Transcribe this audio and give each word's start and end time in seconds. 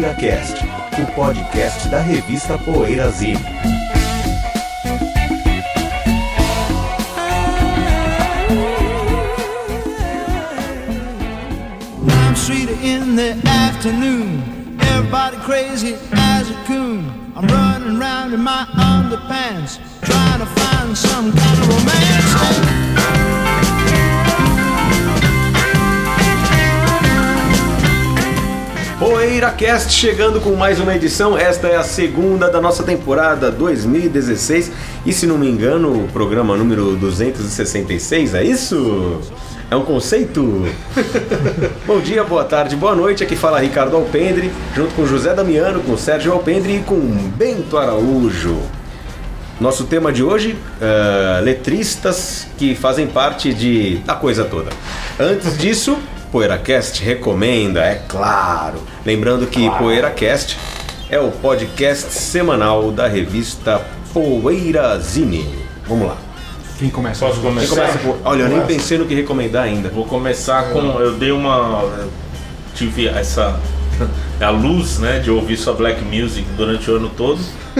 PoeiraCast, 0.00 0.56
o 0.98 1.12
podcast 1.12 1.88
da 1.90 2.00
revista 2.00 2.56
Poeirazine. 2.56 3.38
Lime 11.98 12.34
Street 12.34 12.70
in 12.82 13.14
the 13.16 13.36
afternoon. 13.46 14.42
Everybody 14.80 15.36
crazy 15.44 15.96
as 16.12 16.50
a 16.50 16.54
coon. 16.66 17.04
I'm 17.36 17.46
running 17.48 18.00
around 18.00 18.32
in 18.32 18.40
my 18.42 18.66
underpants, 18.78 19.80
trying 20.00 20.40
to 20.40 20.46
find 20.46 20.96
some 20.96 21.30
kind 21.30 21.58
of 21.60 21.68
romance. 21.68 23.39
PoeiraCast 29.00 29.90
chegando 29.94 30.42
com 30.42 30.54
mais 30.54 30.78
uma 30.78 30.94
edição. 30.94 31.36
Esta 31.36 31.68
é 31.68 31.76
a 31.76 31.82
segunda 31.82 32.50
da 32.50 32.60
nossa 32.60 32.82
temporada 32.82 33.50
2016. 33.50 34.70
E 35.06 35.12
se 35.14 35.26
não 35.26 35.38
me 35.38 35.48
engano, 35.48 36.04
o 36.04 36.08
programa 36.08 36.54
número 36.54 36.94
266, 36.96 38.34
é 38.34 38.44
isso? 38.44 39.22
É 39.70 39.74
um 39.74 39.86
conceito? 39.86 40.66
Bom 41.86 41.98
dia, 41.98 42.22
boa 42.22 42.44
tarde, 42.44 42.76
boa 42.76 42.94
noite. 42.94 43.24
Aqui 43.24 43.36
fala 43.36 43.58
Ricardo 43.58 43.96
Alpendre, 43.96 44.52
junto 44.76 44.94
com 44.94 45.06
José 45.06 45.32
Damiano, 45.32 45.80
com 45.80 45.96
Sérgio 45.96 46.34
Alpendre 46.34 46.76
e 46.76 46.80
com 46.80 47.00
Bento 47.38 47.78
Araújo. 47.78 48.58
Nosso 49.58 49.84
tema 49.84 50.12
de 50.12 50.22
hoje, 50.22 50.58
eh, 50.78 51.40
letristas 51.42 52.46
que 52.58 52.74
fazem 52.74 53.06
parte 53.06 53.54
de 53.54 53.96
da 54.04 54.14
coisa 54.14 54.44
toda. 54.44 54.70
Antes 55.18 55.56
disso, 55.56 55.98
PoeiraCast 56.30 57.02
recomenda, 57.02 57.80
é 57.80 58.02
claro. 58.08 58.78
Lembrando 59.04 59.46
que 59.46 59.68
PoeiraCast 59.78 60.56
é 61.08 61.18
o 61.18 61.30
podcast 61.30 62.12
semanal 62.12 62.92
da 62.92 63.08
revista 63.08 63.80
Poeirazine. 64.12 65.58
Vamos 65.86 66.08
lá. 66.08 66.16
Quem 66.78 66.88
começa? 66.88 67.26
Posso 67.26 67.40
Quem 67.40 67.50
começar? 67.50 67.74
começa 67.74 67.98
por... 67.98 68.18
Olha, 68.24 68.42
eu 68.42 68.48
nem 68.48 68.60
pensei 68.62 68.96
no 68.96 69.06
que 69.06 69.14
recomendar 69.14 69.64
ainda. 69.64 69.88
Vou 69.88 70.06
começar 70.06 70.70
com. 70.72 70.78
Eu 71.00 71.14
dei 71.16 71.32
uma. 71.32 71.82
eu 71.98 72.10
Tive 72.74 73.08
essa. 73.08 73.60
A 74.40 74.50
luz, 74.50 74.98
né, 74.98 75.18
de 75.18 75.30
ouvir 75.30 75.56
só 75.56 75.72
black 75.74 76.02
music 76.04 76.46
durante 76.56 76.90
o 76.90 76.96
ano 76.96 77.10
todo. 77.16 77.38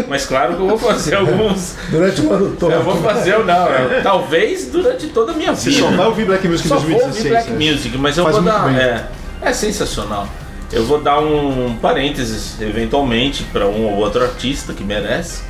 Mas 0.08 0.26
claro 0.26 0.54
que 0.54 0.60
eu 0.60 0.68
vou 0.68 0.78
fazer 0.78 1.16
alguns. 1.16 1.74
Durante 1.90 2.20
o 2.20 2.32
ano 2.32 2.56
todo. 2.58 2.72
Eu 2.72 2.82
vou 2.82 2.96
fazer, 2.96 3.38
não, 3.44 3.66
eu- 3.68 4.02
talvez 4.04 4.70
durante 4.70 5.08
toda 5.08 5.32
a 5.32 5.34
minha 5.34 5.54
Você 5.54 5.70
vida. 5.70 5.82
só 5.82 5.90
vai 5.90 6.06
ouvir 6.06 6.26
Black 6.26 6.46
Music 6.46 6.66
em 6.66 6.68
Só 6.68 6.76
vou 6.76 6.90
2016. 6.90 7.16
ouvir 7.16 7.28
black 7.30 7.50
né? 7.50 7.72
music, 7.72 7.98
mas 7.98 8.16
eu 8.18 8.24
Faz 8.24 8.36
vou 8.36 8.44
dar. 8.44 8.74
É, 8.78 9.08
é 9.42 9.52
sensacional. 9.52 10.28
Eu 10.72 10.84
vou 10.84 11.00
dar 11.00 11.18
um 11.18 11.76
parênteses, 11.82 12.60
eventualmente, 12.60 13.42
para 13.44 13.66
um 13.66 13.86
ou 13.86 13.96
outro 13.96 14.22
artista 14.22 14.72
que 14.72 14.84
merece. 14.84 15.42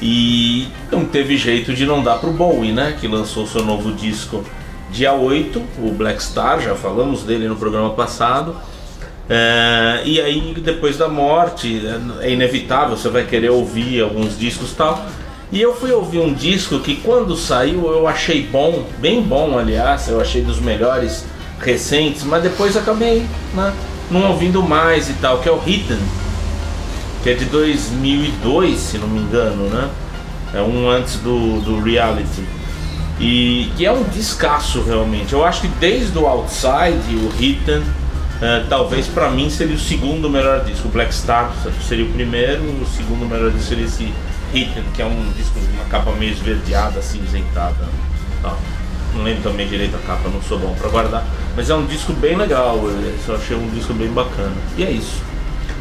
E 0.00 0.68
não 0.90 1.04
teve 1.04 1.36
jeito 1.36 1.74
de 1.74 1.84
não 1.84 2.02
dar 2.02 2.18
pro 2.18 2.30
Bowie, 2.30 2.72
né? 2.72 2.96
Que 3.00 3.08
lançou 3.08 3.46
seu 3.46 3.64
novo 3.64 3.92
disco 3.92 4.44
dia 4.90 5.12
8, 5.12 5.62
o 5.78 5.92
Black 5.92 6.22
Star, 6.22 6.60
já 6.60 6.74
falamos 6.74 7.22
dele 7.22 7.48
no 7.48 7.56
programa 7.56 7.90
passado. 7.90 8.56
É, 9.32 10.02
e 10.04 10.20
aí, 10.20 10.54
depois 10.60 10.96
da 10.96 11.08
morte, 11.08 11.80
é- 12.20 12.26
é 12.26 12.32
inevitável, 12.32 12.96
você 12.96 13.08
vai 13.08 13.24
querer 13.24 13.50
ouvir 13.50 14.02
alguns 14.02 14.36
discos 14.36 14.72
tal. 14.72 15.06
E 15.52 15.60
eu 15.60 15.72
fui 15.74 15.92
ouvir 15.92 16.18
um 16.18 16.34
disco 16.34 16.80
que, 16.80 16.96
quando 16.96 17.36
saiu, 17.36 17.86
eu 17.92 18.08
achei 18.08 18.42
bom, 18.42 18.84
bem 18.98 19.22
bom, 19.22 19.56
aliás, 19.56 20.08
eu 20.08 20.20
achei 20.20 20.42
dos 20.42 20.58
melhores 20.58 21.24
recentes, 21.60 22.24
mas 22.24 22.42
depois 22.42 22.76
acabei 22.76 23.24
né, 23.54 23.72
não 24.10 24.30
ouvindo 24.30 24.62
mais 24.62 25.08
e 25.08 25.12
tal, 25.14 25.38
que 25.38 25.48
é 25.48 25.52
o 25.52 25.60
Hidden, 25.64 25.98
que 27.22 27.30
é 27.30 27.34
de 27.34 27.44
2002, 27.44 28.78
se 28.78 28.98
não 28.98 29.06
me 29.06 29.20
engano, 29.20 29.68
né? 29.68 29.88
É 30.52 30.60
um 30.60 30.90
antes 30.90 31.16
do, 31.16 31.60
do 31.60 31.80
Reality. 31.80 32.44
E 33.20 33.70
que 33.76 33.84
é 33.86 33.92
um 33.92 34.02
descasso 34.04 34.82
realmente. 34.82 35.32
Eu 35.32 35.44
acho 35.44 35.60
que 35.60 35.68
desde 35.68 36.18
o 36.18 36.26
Outside, 36.26 37.14
o 37.14 37.30
Hidden, 37.38 37.82
eh, 38.42 38.64
talvez 38.68 39.06
pra 39.06 39.30
mim 39.30 39.48
seria 39.50 39.74
o 39.76 39.78
segundo 39.78 40.28
melhor 40.30 40.64
disco. 40.64 40.88
O 40.88 40.90
Black 40.90 41.14
Star 41.14 41.52
seria 41.86 42.04
o 42.04 42.08
primeiro, 42.08 42.62
o 42.62 42.86
segundo 42.86 43.26
melhor 43.28 43.50
disco 43.50 43.68
seria 43.68 43.84
esse 43.84 44.12
Hidden, 44.52 44.84
que 44.94 45.02
é 45.02 45.06
um 45.06 45.32
disco 45.36 45.54
com 45.58 45.72
uma 45.76 45.84
capa 45.84 46.12
meio 46.12 46.32
esverdeada, 46.32 47.00
cinzentada. 47.02 47.88
Tá. 48.42 48.56
Não 49.14 49.22
lembro 49.24 49.42
também 49.42 49.66
direito 49.66 49.96
a 49.96 49.98
capa, 50.06 50.28
não 50.28 50.40
sou 50.42 50.58
bom 50.58 50.74
pra 50.78 50.88
guardar. 50.88 51.24
Mas 51.56 51.68
é 51.68 51.74
um 51.74 51.84
disco 51.86 52.12
bem 52.14 52.36
legal, 52.36 52.76
eu 52.76 53.14
só 53.26 53.34
achei 53.34 53.56
um 53.56 53.68
disco 53.70 53.92
bem 53.92 54.08
bacana. 54.08 54.52
E 54.78 54.84
é 54.84 54.90
isso. 54.90 55.22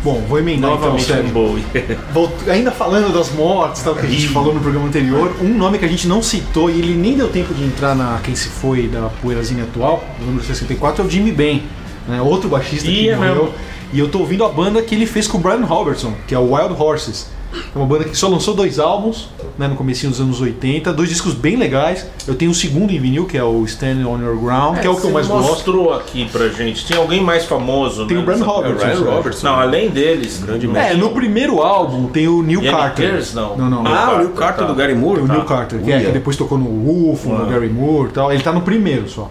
Bom, 0.03 0.24
vou 0.30 0.40
emendar 0.40 0.72
Novamente 0.72 1.03
então, 1.03 1.16
um 1.18 1.20
sério. 1.20 1.31
Bowie. 1.34 1.66
Volt- 2.14 2.47
Ainda 2.47 2.72
falando 2.72 3.14
das 3.14 3.31
mortes, 3.34 3.84
tal, 3.84 3.94
que 3.96 4.06
a 4.06 4.09
gente 4.09 4.30
falou 4.30 4.53
no 4.53 4.62
programa 4.62 4.88
anterior, 4.88 5.36
um 5.41 5.58
nome 5.58 5.78
que 5.78 5.84
a 5.86 5.88
gente 5.90 6.08
não 6.08 6.22
citou 6.24 6.70
e 6.70 6.80
ele 6.80 6.94
nem 6.96 7.18
deu 7.18 7.28
tempo 7.28 7.53
de 7.53 7.64
entrar 7.66 7.94
na 7.96 8.18
Quem 8.24 8.34
Se 8.34 8.47
Foi 8.47 8.88
da 8.88 9.09
Poeirazinha 9.22 9.64
atual, 9.66 10.03
do 10.20 10.26
número 10.26 10.44
64, 10.46 11.03
é 11.03 11.06
o 11.06 11.09
Jimmy 11.09 11.31
Ben, 11.34 11.64
né, 12.08 12.22
outro 12.22 12.50
baixista 12.50 12.88
Ih, 12.90 12.94
que 12.96 13.10
é 13.10 13.16
morreu. 13.16 13.36
mesmo. 13.36 13.50
E 13.92 14.00
eu 14.00 14.08
tô 14.10 14.20
ouvindo 14.20 14.44
a 14.46 14.50
banda 14.50 14.82
que 14.84 14.94
ele 14.94 15.06
fez 15.08 15.28
com 15.28 15.38
o 15.38 15.42
Brian 15.42 15.66
Robertson, 15.66 16.14
que 16.28 16.36
é 16.36 16.40
o 16.40 16.54
Wild 16.54 16.76
Horses. 16.80 17.28
É 17.52 17.76
uma 17.76 17.88
banda 17.88 18.04
que 18.04 18.16
só 18.16 18.28
lançou 18.28 18.54
dois 18.54 18.78
álbuns, 18.78 19.28
né, 19.58 19.68
no 19.68 19.74
comecinho 19.76 20.12
dos 20.12 20.22
anos 20.22 20.40
80, 20.40 20.94
dois 20.94 21.09
discos 21.09 21.34
bem 21.34 21.56
legais. 21.56 22.06
Eu 22.28 22.36
tenho 22.36 22.52
o 22.52 22.54
segundo 22.54 22.92
em 22.92 23.00
vinil, 23.00 23.26
que 23.26 23.36
é 23.36 23.44
o 23.44 23.66
Stand 23.66 24.06
On 24.06 24.20
Your 24.22 24.38
Ground, 24.40 24.78
que 24.78 24.86
é 24.86 24.90
o 24.92 24.96
que 24.96 25.06
eu 25.08 25.09
mais 25.12 25.26
gosto. 25.26 25.50
mostrou 25.50 25.92
aqui 25.92 26.30
pra 26.32 26.48
gente. 26.50 26.86
Tinha 26.86 27.00
alguém 27.00 27.24
mais 27.24 27.46
famoso, 27.46 28.06
Tem 28.06 28.18
né, 28.18 28.22
o 28.22 28.26
Brian 28.28 28.44
Robertson. 28.46 28.86
Sérgio. 28.86 29.09
Robertson. 29.09 29.48
Não, 29.48 29.56
além 29.59 29.90
deles. 29.90 30.44
Grande 30.46 30.70
É, 30.78 30.94
no 30.94 31.08
um- 31.08 31.14
primeiro 31.16 31.59
álbum 31.59 32.06
tem 32.06 32.28
o 32.28 32.44
Neil 32.44 32.59
Yannick 32.62 32.80
Carter. 32.80 33.12
Gers, 33.14 33.34
não. 33.34 33.58
Não, 33.58 33.68
não. 33.68 33.88
Ah, 33.88 34.12
o 34.14 34.18
Neil 34.20 34.30
Carter, 34.30 34.68
tá. 34.68 34.72
do 34.72 34.76
Gary 34.76 34.94
Tem 34.94 35.02
Moore? 35.02 35.22
o 35.22 35.26
Tá. 35.28 35.34
Neil 35.34 35.46
Carter, 35.46 35.80
que, 35.82 35.92
é, 35.92 36.00
que 36.02 36.12
depois 36.12 36.38
tocou 36.38 36.59
no 36.59 37.09
UFO, 37.12 37.30
no. 37.30 37.48
Gary 37.48 37.70
Moore 37.70 38.09
e 38.09 38.12
tal. 38.12 38.32
Ele 38.32 38.44
tá 38.44 38.52
no 38.54 38.62
primeiro 38.62 39.09
só. 39.09 39.28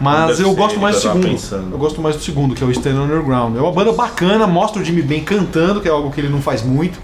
Mas 0.00 0.40
eu 0.40 0.54
gosto 0.54 0.80
mais 0.80 0.96
do 0.96 1.02
segundo. 1.02 1.28
pensando. 1.28 1.72
Eu 1.72 1.78
gosto 1.78 2.00
mais 2.00 2.16
do 2.16 2.22
segundo, 2.22 2.54
que 2.54 2.64
é 2.64 2.66
o 2.66 2.70
Stand 2.70 3.02
Underground. 3.02 3.56
É 3.56 3.60
uma 3.60 3.72
banda 3.72 3.92
bacana, 3.92 4.46
mostra 4.46 4.80
o 4.80 4.84
Jimmy 4.84 5.02
Ben 5.02 5.22
cantando, 5.22 5.80
que 5.80 5.88
é 5.88 5.90
algo 5.90 6.10
que 6.10 6.20
ele 6.20 6.28
não 6.28 6.40
faz 6.40 6.62
muito. 6.62 6.98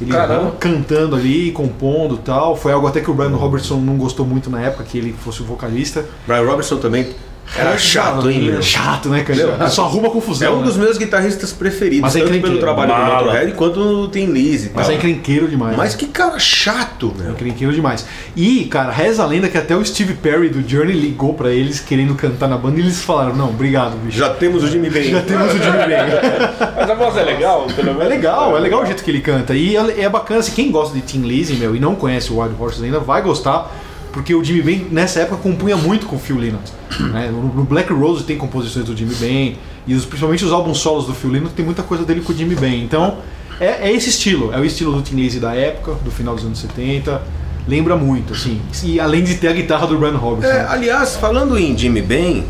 Ele 0.00 0.12
Caramba. 0.12 0.52
cantando 0.60 1.16
ali, 1.16 1.50
compondo 1.50 2.14
e 2.16 2.18
tal. 2.18 2.54
Foi 2.54 2.72
algo 2.72 2.86
até 2.86 3.00
que 3.00 3.10
o 3.10 3.14
Brian 3.14 3.30
Robertson 3.30 3.76
não 3.76 3.96
gostou 3.96 4.24
muito 4.24 4.48
na 4.48 4.60
época, 4.60 4.84
que 4.84 4.96
ele 4.96 5.12
fosse 5.12 5.40
o 5.40 5.44
vocalista. 5.44 6.04
Brian 6.26 6.44
Robertson 6.44 6.76
também 6.76 7.08
era 7.56 7.76
chato, 7.78 8.28
hein, 8.30 8.42
meu? 8.42 8.62
Chato, 8.62 9.08
né, 9.08 9.22
cara? 9.22 9.38
Ele 9.60 9.70
Só 9.70 9.84
arruma 9.84 10.08
É 10.08 10.10
confusão. 10.10 10.58
um 10.58 10.62
dos 10.62 10.76
né? 10.76 10.84
meus 10.84 10.98
guitarristas 10.98 11.52
preferidos, 11.52 12.02
Mas 12.02 12.16
é 12.16 12.20
tanto 12.20 12.26
pelo 12.28 12.38
encrenqueiro. 12.38 12.60
trabalho 12.64 12.92
do 12.92 12.98
Mala. 12.98 13.16
Motorhead 13.24 13.52
quanto 13.52 13.80
no 13.80 14.08
Tim 14.08 14.26
Lizzy 14.26 14.68
e 14.68 14.70
Mas 14.74 14.88
é 14.88 14.94
encrenqueiro 14.94 15.48
demais. 15.48 15.76
Mas 15.76 15.92
né? 15.92 15.98
que 15.98 16.06
cara 16.06 16.38
chato, 16.38 17.14
É 17.18 17.22
meu. 17.22 17.32
encrenqueiro 17.32 17.72
demais. 17.74 18.06
E, 18.36 18.64
cara, 18.66 18.90
reza 18.92 19.22
a 19.22 19.26
lenda 19.26 19.48
que 19.48 19.58
até 19.58 19.76
o 19.76 19.84
Steve 19.84 20.14
Perry 20.14 20.48
do 20.48 20.66
Journey 20.68 20.94
ligou 20.98 21.34
pra 21.34 21.50
eles 21.50 21.80
querendo 21.80 22.14
cantar 22.14 22.48
na 22.48 22.56
banda 22.56 22.78
e 22.78 22.82
eles 22.82 23.02
falaram: 23.02 23.34
Não, 23.34 23.48
obrigado, 23.48 23.96
bicho. 24.04 24.18
Já 24.18 24.30
temos 24.30 24.62
o 24.62 24.68
Jimmy 24.68 24.90
Ben. 24.90 25.10
Já 25.10 25.22
temos 25.22 25.52
o 25.52 25.58
Jimmy 25.58 25.78
Ben. 25.86 25.98
Mas 26.76 26.90
a 26.90 26.94
voz 26.94 27.16
é 27.16 27.22
legal, 27.22 27.66
pelo 27.74 27.88
menos. 27.94 28.02
É 28.02 28.08
legal, 28.08 28.56
é 28.56 28.60
legal 28.60 28.82
o 28.82 28.86
jeito 28.86 29.02
que 29.02 29.10
ele 29.10 29.20
canta. 29.20 29.54
E 29.54 29.76
é 29.76 29.88
é 29.98 30.08
bacana, 30.08 30.40
assim, 30.40 30.52
quem 30.52 30.70
gosta 30.70 30.94
de 30.94 31.00
Tim 31.02 31.22
Lizzy, 31.22 31.54
meu, 31.54 31.74
e 31.74 31.80
não 31.80 31.94
conhece 31.94 32.32
o 32.32 32.40
Wild 32.40 32.54
Horses 32.58 32.82
ainda, 32.82 33.00
vai 33.00 33.20
gostar, 33.22 33.74
porque 34.12 34.34
o 34.34 34.42
Jimmy 34.42 34.62
Ben, 34.62 34.86
nessa 34.90 35.20
época, 35.20 35.36
compunha 35.42 35.76
muito 35.76 36.06
com 36.06 36.16
o 36.16 36.18
Phil 36.18 36.36
Lynott. 36.38 36.72
né? 37.12 37.30
No 37.30 37.64
Black 37.64 37.92
Rose 37.92 38.24
tem 38.24 38.36
composições 38.36 38.84
do 38.86 38.96
Jimmy 38.96 39.14
Ben, 39.14 39.56
e 39.86 39.94
os- 39.94 40.04
principalmente 40.04 40.44
os 40.44 40.52
álbuns 40.52 40.78
solos 40.78 41.06
do 41.06 41.14
Phil 41.14 41.30
Lynott 41.30 41.54
tem 41.54 41.64
muita 41.64 41.82
coisa 41.82 42.04
dele 42.04 42.20
com 42.20 42.32
o 42.32 42.36
Jimmy 42.36 42.54
Ben. 42.54 42.82
Então, 42.82 43.18
é, 43.60 43.88
é 43.88 43.92
esse 43.92 44.08
estilo, 44.10 44.52
é 44.52 44.58
o 44.58 44.64
estilo 44.64 45.00
do 45.00 45.14
Lizzy 45.16 45.40
da 45.40 45.54
época, 45.54 45.94
do 46.04 46.10
final 46.10 46.34
dos 46.34 46.44
anos 46.44 46.58
70. 46.58 47.20
Lembra 47.66 47.96
muito, 47.96 48.32
assim. 48.32 48.62
E 48.82 48.98
além 48.98 49.22
de 49.22 49.34
ter 49.34 49.48
a 49.48 49.52
guitarra 49.52 49.86
do 49.86 49.98
Brian 49.98 50.16
Robertson. 50.16 50.56
É, 50.56 50.64
aliás, 50.68 51.16
falando 51.16 51.58
em 51.58 51.76
Jimmy 51.76 52.00
Ben, 52.00 52.44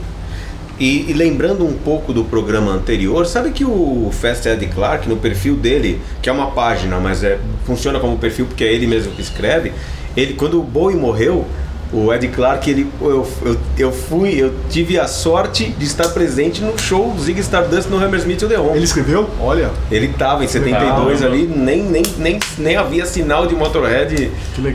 e, 0.79 1.11
e 1.11 1.13
lembrando 1.13 1.67
um 1.67 1.73
pouco 1.73 2.13
do 2.13 2.25
programa 2.25 2.73
anterior, 2.73 3.27
sabe 3.27 3.51
que 3.51 3.65
o 3.65 4.11
Fast 4.13 4.49
Ed 4.49 4.65
Clark, 4.67 5.09
no 5.09 5.17
perfil 5.17 5.57
dele, 5.57 6.01
que 6.23 6.29
é 6.29 6.33
uma 6.33 6.53
página, 6.53 6.99
mas 7.01 7.25
é, 7.25 7.39
funciona 7.65 7.99
como 7.99 8.17
perfil 8.19 8.47
porque 8.47 8.65
é 8.65 8.73
ele 8.73 8.87
mesmo 8.87 9.13
que 9.13 9.21
escreve, 9.21 9.73
ele, 10.17 10.35
quando 10.35 10.59
o 10.59 10.63
Bowie 10.63 10.97
morreu, 10.97 11.45
o 11.93 12.13
Ed 12.13 12.29
Clark, 12.29 12.71
ele, 12.71 12.87
eu, 13.01 13.27
eu, 13.43 13.57
eu 13.79 13.93
fui, 13.93 14.35
eu 14.35 14.53
tive 14.69 14.99
a 14.99 15.09
sorte 15.09 15.71
de 15.71 15.85
estar 15.85 16.09
presente 16.09 16.63
no 16.63 16.79
show 16.79 17.17
Zig 17.19 17.41
Stardust 17.41 17.89
no 17.89 17.97
Hammersmith 17.97 18.43
Odeon. 18.43 18.75
Ele 18.75 18.85
escreveu? 18.85 19.29
Olha, 19.41 19.71
Ele 19.91 20.09
tava 20.09 20.45
em 20.45 20.49
72 20.49 21.21
Legal. 21.21 21.33
ali, 21.33 21.47
nem, 21.47 21.83
nem, 21.83 22.03
nem, 22.19 22.39
nem 22.59 22.77
havia 22.77 23.07
sinal 23.07 23.47
de 23.47 23.55
Motorhead 23.55 24.31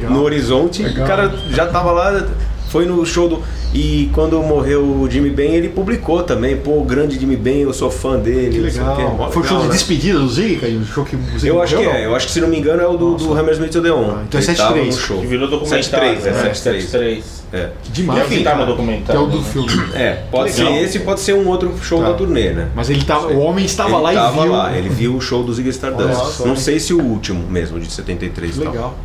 no 0.10 0.24
horizonte. 0.24 0.82
Legal. 0.82 1.06
O 1.06 1.08
cara 1.08 1.34
já 1.52 1.68
tava 1.68 1.92
lá, 1.92 2.26
foi 2.70 2.86
no 2.86 3.06
show 3.06 3.30
do. 3.30 3.44
E 3.74 4.10
quando 4.14 4.40
morreu 4.44 4.84
o 4.84 5.10
Jimmy 5.10 5.31
Ben, 5.31 5.56
ele 5.56 5.68
publicou 5.70 6.22
também. 6.22 6.56
Pô, 6.56 6.78
o 6.80 6.84
grande 6.84 7.20
Jimmy 7.20 7.36
Ben, 7.36 7.62
eu 7.62 7.74
sou 7.74 7.90
fã 7.90 8.20
dele. 8.20 8.52
Que 8.52 8.60
não 8.60 8.70
sei 8.70 8.81
o 8.81 8.86
quê. 8.86 9.02
legal. 9.02 9.16
Mó 9.18 9.30
Foi 9.31 9.42
o 9.42 9.46
show 9.46 9.58
legal, 9.58 9.62
de 9.62 9.68
né? 9.70 9.74
despedida 9.74 10.20
do 10.20 10.30
Zig, 10.30 10.58
Caio? 10.58 10.80
O 10.80 10.86
show 10.86 11.04
que 11.04 11.16
o 11.16 11.20
Zig 11.40 11.48
Eu 11.48 11.60
acho 11.62 11.75
que 11.78 11.81
é, 11.84 11.86
não? 11.94 12.00
eu 12.00 12.16
acho 12.16 12.28
que 12.28 12.31
se 12.34 12.40
não 12.42 12.48
me 12.50 12.60
engano 12.60 12.81
é 12.84 12.88
o 12.88 12.96
do, 12.96 13.16
do 13.16 13.34
Hammersmith 13.34 13.75
Odeon. 13.75 14.12
Ah, 14.12 14.24
então 14.28 14.40
é 14.40 14.44
Ele 14.44 14.54
tava 14.56 14.78
7-3. 14.78 14.86
no 14.86 14.92
show. 14.94 15.20
Que 15.22 15.25
virou 15.28 15.48
documentário. 15.50 16.20
7-3, 16.20 16.25
é, 16.28 16.31
né? 16.31 16.52
7-3. 16.54 16.81
7-3. 16.92 17.24
É. 17.52 17.70
Demais. 17.92 18.25
Enfim, 18.31 18.44
tá 18.44 18.52
no 18.52 18.58
Que 18.58 18.64
é 18.64 18.66
documentário. 18.68 19.22
o 19.24 19.28
do 19.28 19.38
né? 19.40 19.44
filme. 19.44 19.70
É, 19.96 20.24
pode 20.31 20.52
ser 20.52 20.64
Legal. 20.66 20.80
esse, 20.84 21.00
pode 21.00 21.19
ser 21.22 21.34
um 21.34 21.48
outro 21.48 21.74
show 21.81 22.00
Tá. 22.02 22.10
da 22.10 22.14
turnê, 22.14 22.52
né? 22.52 22.68
Mas 22.76 22.90
ele 22.92 23.04
tava, 23.04 23.28
o 23.28 23.40
homem 23.40 23.66
estava 23.66 23.90
ele 23.96 24.02
lá 24.02 24.14
tava 24.14 24.38
e 24.38 24.42
viu. 24.44 24.52
lá, 24.52 24.78
ele 24.78 24.90
viu 24.90 25.16
o 25.16 25.22
show 25.22 25.44
do 25.44 25.52
Ziggy 25.52 25.69
Stardust. 25.69 26.10
Nossa, 26.10 26.46
não 26.48 26.56
sei 26.56 26.80
se 26.80 26.94
o 26.94 27.02
último 27.04 27.48
mesmo, 27.50 27.80
de 27.80 27.92
73 27.92 28.56
e 28.58 28.62
tal. 28.62 28.72
Legal. 28.72 28.96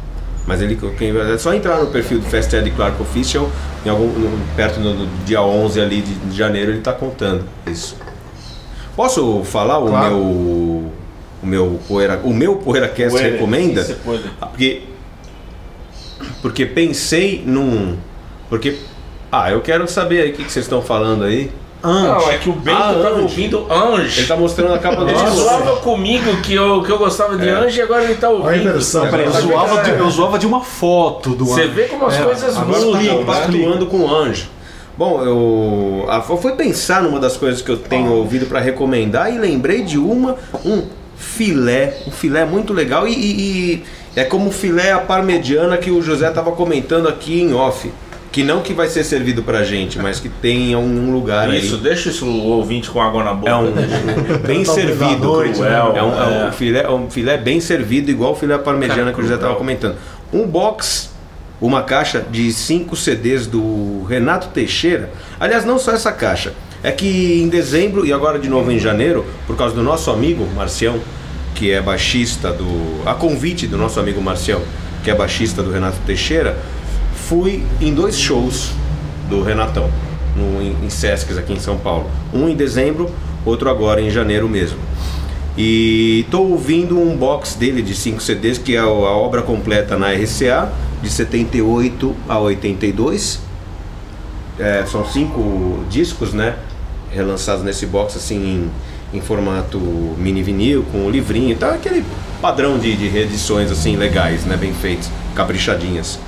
Mas 0.48 0.62
ele, 0.62 0.78
quem, 0.96 1.14
é 1.14 1.36
só 1.36 1.52
entrar 1.52 1.76
no 1.78 1.88
perfil 1.88 2.20
do 2.20 2.24
Fast 2.24 2.56
Eddie 2.56 2.70
Clark 2.70 3.02
Official, 3.02 3.50
em 3.84 3.90
algum, 3.90 4.06
no- 4.06 4.40
perto 4.56 4.80
do, 4.80 5.06
dia 5.26 5.42
11 5.42 5.78
ali 5.78 6.00
de, 6.00 6.14
de 6.14 6.34
janeiro, 6.34 6.72
ele 6.72 6.80
tá 6.80 6.90
contando 6.94 7.44
isso. 7.66 7.94
Posso 8.96 9.44
falar 9.44 9.78
o 9.78 9.88
Claro. 9.88 10.14
meu 10.16 10.92
o 11.40 11.46
meu 11.46 11.78
poeira, 11.86 12.18
o 12.24 12.32
meu 12.32 12.56
PoeiraCast 12.56 13.10
Poeira, 13.10 13.30
recomenda? 13.32 13.84
você 13.84 13.92
pode. 13.94 14.22
Ah, 14.40 14.46
Porque 14.46 14.82
porque 16.42 16.64
pensei 16.66 17.42
num 17.46 17.96
porque 18.48 18.78
ah, 19.30 19.50
eu 19.52 19.60
quero 19.60 19.86
saber 19.86 20.22
aí 20.22 20.30
o 20.30 20.32
que, 20.34 20.44
que 20.44 20.50
vocês 20.50 20.64
estão 20.64 20.80
falando 20.80 21.24
aí. 21.24 21.50
Não, 21.82 22.30
é 22.30 22.38
que 22.38 22.48
o 22.50 22.52
Bento 22.52 22.76
Ah, 22.76 22.92
tava 22.92 23.08
Ange. 23.10 23.22
ouvindo 23.22 23.66
Ange. 23.72 24.18
Ele 24.20 24.26
tá 24.26 24.36
mostrando 24.36 24.74
a 24.74 24.78
capa 24.78 25.04
do 25.04 25.10
Ele 25.10 25.30
zoava 25.30 25.76
comigo 25.76 26.36
que 26.42 26.54
eu, 26.54 26.82
que 26.82 26.90
eu 26.90 26.98
gostava 26.98 27.36
de 27.36 27.48
Ange 27.48 27.78
e 27.78 27.82
agora 27.82 28.02
ele 28.04 28.14
tá 28.16 28.28
ouvindo. 28.28 28.46
Olha 28.48 28.56
a 28.56 28.60
inversão. 28.60 29.08
Peraí, 29.08 29.26
eu 29.26 29.32
Tá 29.32 29.40
zoava, 29.40 29.82
de, 29.82 29.90
eu 29.90 30.10
zoava 30.10 30.38
de 30.38 30.46
uma 30.46 30.60
foto 30.60 31.30
do 31.30 31.44
Você 31.44 31.62
Anjo. 31.62 31.72
vê 31.72 31.84
como 31.84 32.06
as 32.06 32.14
É, 32.14 32.22
coisas 32.22 32.56
mudam, 32.58 32.90
explica, 33.00 33.14
né? 33.14 33.24
Pactuando 33.24 33.86
com 33.86 34.12
anjo. 34.12 34.46
Bom, 34.96 35.22
eu 35.22 36.08
eu 36.28 36.36
fui 36.38 36.52
pensar 36.52 37.02
numa 37.02 37.20
das 37.20 37.36
coisas 37.36 37.62
que 37.62 37.70
eu 37.70 37.76
tenho 37.76 38.12
ouvido 38.12 38.46
para 38.46 38.58
recomendar 38.58 39.32
e 39.32 39.38
lembrei 39.38 39.82
de 39.82 39.96
uma, 39.96 40.34
um 40.64 40.82
filé, 41.16 41.96
um 42.06 42.10
filé 42.10 42.44
muito 42.44 42.72
legal 42.72 43.06
e, 43.06 43.12
e- 43.12 43.74
e 43.74 43.84
é 44.16 44.24
como 44.24 44.48
o 44.48 44.52
filé 44.52 44.90
à 44.90 44.98
parmegiana 44.98 45.76
que 45.76 45.90
o 45.92 46.02
José 46.02 46.28
estava 46.28 46.50
comentando 46.52 47.08
aqui 47.08 47.40
em 47.40 47.54
off, 47.54 47.92
que 48.30 48.44
não 48.44 48.60
que 48.60 48.72
vai 48.74 48.88
ser 48.88 49.04
servido 49.04 49.42
pra 49.42 49.64
gente, 49.64 49.98
mas 49.98 50.20
que 50.20 50.28
tem 50.28 50.72
em 50.72 50.76
um 50.76 51.10
lugar 51.12 51.52
Isso, 51.54 51.76
aí. 51.76 51.80
deixa 51.80 52.10
isso 52.10 52.26
o 52.26 52.46
ouvinte 52.48 52.90
com 52.90 53.00
água 53.00 53.24
na 53.24 53.32
boca. 53.32 53.50
É 53.50 53.54
um 53.56 53.72
bem 54.46 54.64
servido, 54.64 55.26
noite, 55.26 55.60
é, 55.62 55.82
um, 55.82 55.92
né? 55.92 55.98
é 55.98 56.02
um 56.44 56.48
É. 56.48 56.52
filé, 56.52 56.82
é 56.82 56.90
um 56.90 57.10
filé 57.10 57.38
bem 57.38 57.60
servido, 57.60 58.10
igual 58.10 58.32
o 58.32 58.34
filé 58.36 58.58
parmegiana 58.58 59.12
que 59.12 59.18
o 59.18 59.22
José 59.22 59.34
estava 59.36 59.54
comentando. 59.56 59.96
Um 60.32 60.46
box, 60.46 61.10
uma 61.60 61.82
caixa 61.82 62.20
de 62.30 62.52
cinco 62.52 62.94
CDs 62.94 63.46
do 63.46 64.04
Renato 64.08 64.48
Teixeira. 64.48 65.10
Aliás, 65.40 65.64
não 65.64 65.78
só 65.78 65.92
essa 65.92 66.12
caixa. 66.12 66.52
É 66.82 66.92
que 66.92 67.40
em 67.42 67.48
dezembro 67.48 68.06
e 68.06 68.12
agora 68.12 68.38
de 68.38 68.48
novo 68.48 68.70
em 68.70 68.78
janeiro, 68.78 69.24
por 69.46 69.56
causa 69.56 69.74
do 69.74 69.82
nosso 69.82 70.10
amigo 70.10 70.46
Marcião, 70.54 71.00
que 71.54 71.72
é 71.72 71.80
baixista 71.80 72.52
do. 72.52 73.02
A 73.04 73.14
convite 73.14 73.66
do 73.66 73.76
nosso 73.76 73.98
amigo 73.98 74.20
Marcião, 74.22 74.62
que 75.02 75.10
é 75.10 75.14
baixista 75.14 75.60
do 75.60 75.72
Renato 75.72 75.96
Teixeira, 76.06 76.56
fui 77.28 77.62
em 77.78 77.92
dois 77.92 78.18
shows 78.18 78.70
do 79.28 79.42
Renatão, 79.42 79.90
no, 80.34 80.62
em, 80.62 80.74
em 80.82 80.88
Sescs 80.88 81.36
aqui 81.36 81.52
em 81.52 81.60
São 81.60 81.76
Paulo. 81.76 82.10
Um 82.32 82.48
em 82.48 82.56
dezembro, 82.56 83.10
outro 83.44 83.68
agora 83.68 84.00
em 84.00 84.10
janeiro 84.10 84.48
mesmo. 84.48 84.78
E 85.56 86.20
estou 86.24 86.50
ouvindo 86.50 86.98
um 86.98 87.14
box 87.16 87.54
dele 87.54 87.82
de 87.82 87.94
5 87.94 88.22
CDs, 88.22 88.56
que 88.56 88.74
é 88.74 88.78
a 88.78 88.88
obra 88.88 89.42
completa 89.42 89.98
na 89.98 90.10
RCA, 90.12 90.72
de 91.02 91.10
78 91.10 92.16
a 92.26 92.38
82. 92.38 93.40
É, 94.58 94.84
são 94.86 95.04
cinco 95.06 95.84
discos, 95.90 96.32
né? 96.32 96.56
Relançados 97.10 97.62
nesse 97.62 97.84
box, 97.86 98.16
assim, 98.16 98.70
em, 99.12 99.18
em 99.18 99.20
formato 99.20 99.78
mini 100.16 100.42
vinil, 100.42 100.84
com 100.90 101.04
o 101.04 101.10
livrinho. 101.10 101.52
Então, 101.52 101.70
aquele 101.70 102.04
padrão 102.40 102.78
de, 102.78 102.96
de 102.96 103.08
reedições, 103.08 103.70
assim, 103.70 103.96
legais, 103.96 104.44
né? 104.44 104.56
Bem 104.56 104.72
feitos, 104.72 105.10
caprichadinhas. 105.34 106.18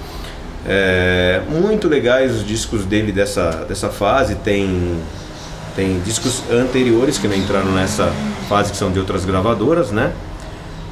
É, 0.66 1.40
muito 1.48 1.88
legais 1.88 2.34
os 2.34 2.46
discos 2.46 2.84
dele 2.84 3.12
dessa, 3.12 3.64
dessa 3.68 3.88
fase. 3.88 4.34
Tem, 4.36 4.98
tem 5.74 6.00
discos 6.00 6.42
anteriores 6.50 7.18
que 7.18 7.26
não 7.26 7.36
entraram 7.36 7.72
nessa 7.72 8.12
fase, 8.48 8.70
que 8.70 8.76
são 8.76 8.90
de 8.90 8.98
outras 8.98 9.24
gravadoras, 9.24 9.90
né? 9.90 10.12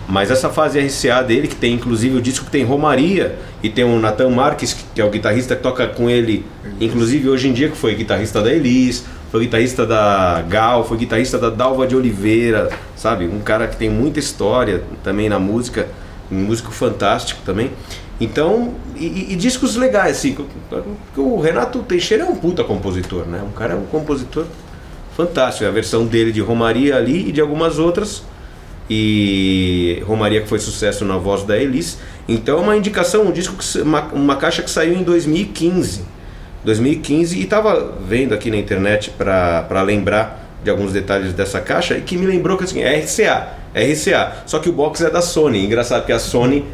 Mas 0.08 0.30
essa 0.30 0.48
fase 0.48 0.80
RCA 0.80 1.22
dele, 1.22 1.46
que 1.46 1.54
tem 1.54 1.74
inclusive 1.74 2.16
o 2.16 2.22
disco 2.22 2.46
que 2.46 2.50
tem 2.50 2.64
Romaria 2.64 3.38
e 3.62 3.68
tem 3.68 3.84
o 3.84 3.98
Nathan 3.98 4.30
Marques, 4.30 4.74
que 4.94 5.00
é 5.00 5.04
o 5.04 5.10
guitarrista 5.10 5.54
que 5.54 5.62
toca 5.62 5.86
com 5.86 6.08
ele, 6.08 6.46
inclusive 6.80 7.28
hoje 7.28 7.48
em 7.48 7.52
dia, 7.52 7.68
que 7.68 7.76
foi 7.76 7.94
guitarrista 7.94 8.40
da 8.40 8.50
Elis, 8.50 9.04
foi 9.30 9.40
guitarrista 9.40 9.84
da 9.84 10.42
Gal, 10.48 10.82
foi 10.82 10.96
guitarrista 10.96 11.36
da 11.36 11.50
Dalva 11.50 11.86
de 11.86 11.94
Oliveira, 11.94 12.70
sabe? 12.96 13.26
Um 13.26 13.40
cara 13.40 13.68
que 13.68 13.76
tem 13.76 13.90
muita 13.90 14.18
história 14.18 14.82
também 15.04 15.28
na 15.28 15.38
música, 15.38 15.86
um 16.32 16.36
músico 16.36 16.72
fantástico 16.72 17.42
também. 17.44 17.70
Então, 18.20 18.74
e, 18.96 19.32
e- 19.32 19.36
discos 19.36 19.76
legais, 19.76 20.18
assim, 20.18 20.36
o 21.16 21.40
Renato 21.40 21.80
Teixeira 21.80 22.24
é 22.24 22.26
um 22.26 22.34
puta 22.34 22.64
compositor, 22.64 23.24
né? 23.26 23.40
Um 23.46 23.52
cara 23.52 23.74
é 23.74 23.76
um 23.76 23.84
compositor 23.84 24.44
fantástico. 25.16 25.66
A 25.66 25.70
versão 25.70 26.04
dele 26.04 26.32
de 26.32 26.40
Romaria 26.40 26.96
ali 26.96 27.28
e 27.28 27.32
de 27.32 27.40
algumas 27.40 27.78
outras. 27.78 28.22
E 28.90 30.02
Romaria 30.06 30.40
que 30.40 30.48
foi 30.48 30.58
sucesso 30.58 31.04
na 31.04 31.16
voz 31.16 31.44
da 31.44 31.56
Elis. 31.56 31.98
Então 32.28 32.58
é 32.58 32.62
uma 32.62 32.76
indicação, 32.76 33.24
um 33.24 33.32
disco, 33.32 33.54
que, 33.56 33.78
uma, 33.80 34.02
uma 34.06 34.36
caixa 34.36 34.62
que 34.62 34.70
saiu 34.70 34.94
em 34.94 35.02
2015. 35.02 36.02
2015 36.64 37.38
e 37.38 37.44
estava 37.44 37.94
vendo 38.04 38.34
aqui 38.34 38.50
na 38.50 38.56
internet 38.56 39.10
para 39.10 39.82
lembrar 39.82 40.48
de 40.62 40.70
alguns 40.70 40.92
detalhes 40.92 41.32
dessa 41.32 41.60
caixa 41.60 41.96
e 41.96 42.00
que 42.00 42.16
me 42.16 42.26
lembrou 42.26 42.58
que 42.58 42.64
assim, 42.64 42.80
é 42.82 42.98
RCA, 42.98 43.48
é 43.72 43.92
RCA. 43.92 44.42
Só 44.44 44.58
que 44.58 44.68
o 44.68 44.72
box 44.72 45.02
é 45.02 45.10
da 45.10 45.22
Sony. 45.22 45.64
Engraçado 45.64 46.04
que 46.04 46.12
a 46.12 46.18
Sony 46.18 46.64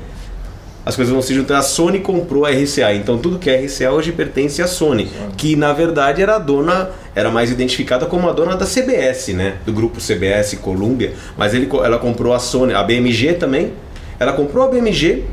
as 0.85 0.97
coisas 0.97 1.13
vão 1.13 1.23
se 1.23 1.35
juntar. 1.35 1.59
A 1.59 1.63
Sony 1.63 2.01
comprou 2.01 2.45
a 2.45 2.51
RCA, 2.51 2.93
então 2.95 3.17
tudo 3.19 3.39
que 3.39 3.49
é 3.49 3.65
RCA 3.65 3.91
hoje 3.91 4.13
pertence 4.13 4.61
à 4.61 4.67
Sony, 4.67 5.11
que 5.37 5.57
na 5.57 5.73
verdade 5.73 6.21
era 6.23 6.37
a 6.37 6.39
dona, 6.39 6.91
era 7.15 7.31
mais 7.31 7.51
identificada 7.51 8.07
como 8.07 8.29
a 8.29 8.33
dona 8.33 8.57
da 8.57 8.67
CBS, 8.67 9.29
né? 9.29 9.57
Do 9.65 9.73
grupo 9.73 10.01
CBS 10.01 10.59
Columbia, 10.61 11.15
mas 11.37 11.55
ele, 11.55 11.69
ela 11.83 11.99
comprou 11.99 12.35
a 12.35 12.39
Sony, 12.39 12.75
a 12.75 12.83
BMG 12.83 13.35
também. 13.35 13.73
Ela 14.19 14.33
comprou 14.33 14.65
a 14.65 14.69
BMG, 14.69 15.25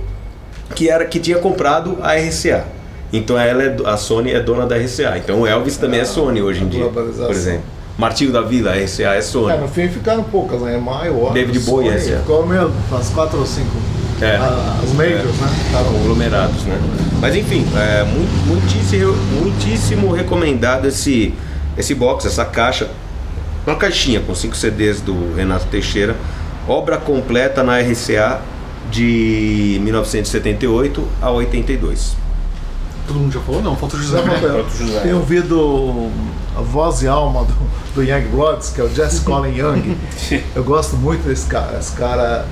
que 0.76 0.90
era 0.90 1.06
que 1.06 1.20
tinha 1.20 1.38
comprado 1.38 1.98
a 2.02 2.16
RCA. 2.16 2.66
Então 3.14 3.38
ela 3.38 3.64
é, 3.64 3.76
a 3.86 3.98
Sony 3.98 4.32
é 4.32 4.40
dona 4.40 4.66
da 4.66 4.78
RCA. 4.78 5.18
Então 5.18 5.42
o 5.42 5.48
Elvis 5.48 5.78
também 5.78 6.00
é 6.00 6.06
Sony 6.06 6.42
hoje 6.42 6.64
em 6.64 6.70
dia, 6.70 6.86
por 6.86 7.32
exemplo. 7.32 7.64
Martinho 7.98 8.32
da 8.32 8.42
Vila, 8.42 8.72
a 8.72 8.76
RCA 8.76 9.16
é 9.16 9.22
Sony. 9.22 9.54
É, 9.54 9.58
no 9.58 9.68
fim 9.68 9.88
ficaram 9.90 10.24
poucas, 10.24 10.62
né? 10.62 10.78
Maior. 10.78 11.34
David 11.34 11.60
Bowie, 11.60 11.90
é. 11.90 12.00
Ficou 12.00 12.48
meio, 12.48 12.72
umas 12.90 13.10
quatro 13.10 13.38
ou 13.40 13.46
cinco. 13.46 13.70
É. 14.22 14.36
Ah, 14.36 14.80
as 14.84 14.94
majors, 14.94 15.36
né? 15.38 15.48
Ficaram 15.66 15.92
conglomerados, 15.94 16.64
né? 16.64 16.80
Mas 17.20 17.36
enfim, 17.36 17.66
é 17.76 18.04
muitíssimo, 18.48 19.14
muitíssimo 19.42 20.12
recomendado 20.14 20.88
esse, 20.88 21.34
esse 21.78 21.96
box, 21.96 22.28
essa 22.28 22.46
caixa. 22.46 22.90
Uma 23.66 23.76
caixinha 23.76 24.20
com 24.20 24.34
cinco 24.34 24.56
CDs 24.56 25.02
do 25.02 25.36
Renato 25.36 25.66
Teixeira, 25.68 26.16
obra 26.68 26.98
completa 26.98 27.64
na 27.64 27.80
RCA 27.80 28.42
de 28.92 29.80
1978 29.82 31.08
a 31.22 31.30
82. 31.32 32.16
Todo 33.08 33.20
mundo 33.20 33.34
já 33.34 33.40
falou? 33.40 33.62
Não, 33.62 33.76
falta 33.76 33.98
o 33.98 34.00
José. 34.02 34.22
Rafael. 34.22 34.66
Tem 35.02 35.14
ouvido 35.14 36.10
a 36.56 36.62
voz 36.62 37.02
e 37.02 37.08
alma 37.08 37.46
do, 37.46 37.54
do 37.96 38.04
Young 38.04 38.28
Bloods, 38.30 38.70
que 38.70 38.82
é 38.82 38.84
o 38.84 38.90
Jesse 38.90 39.22
Colin 39.22 39.56
Young. 39.56 39.98
Eu 40.56 40.64
gosto 40.64 40.96
muito 40.96 41.28
desse 41.28 41.46
cara. 41.48 41.78
Esse 41.80 41.94
cara. 41.94 42.46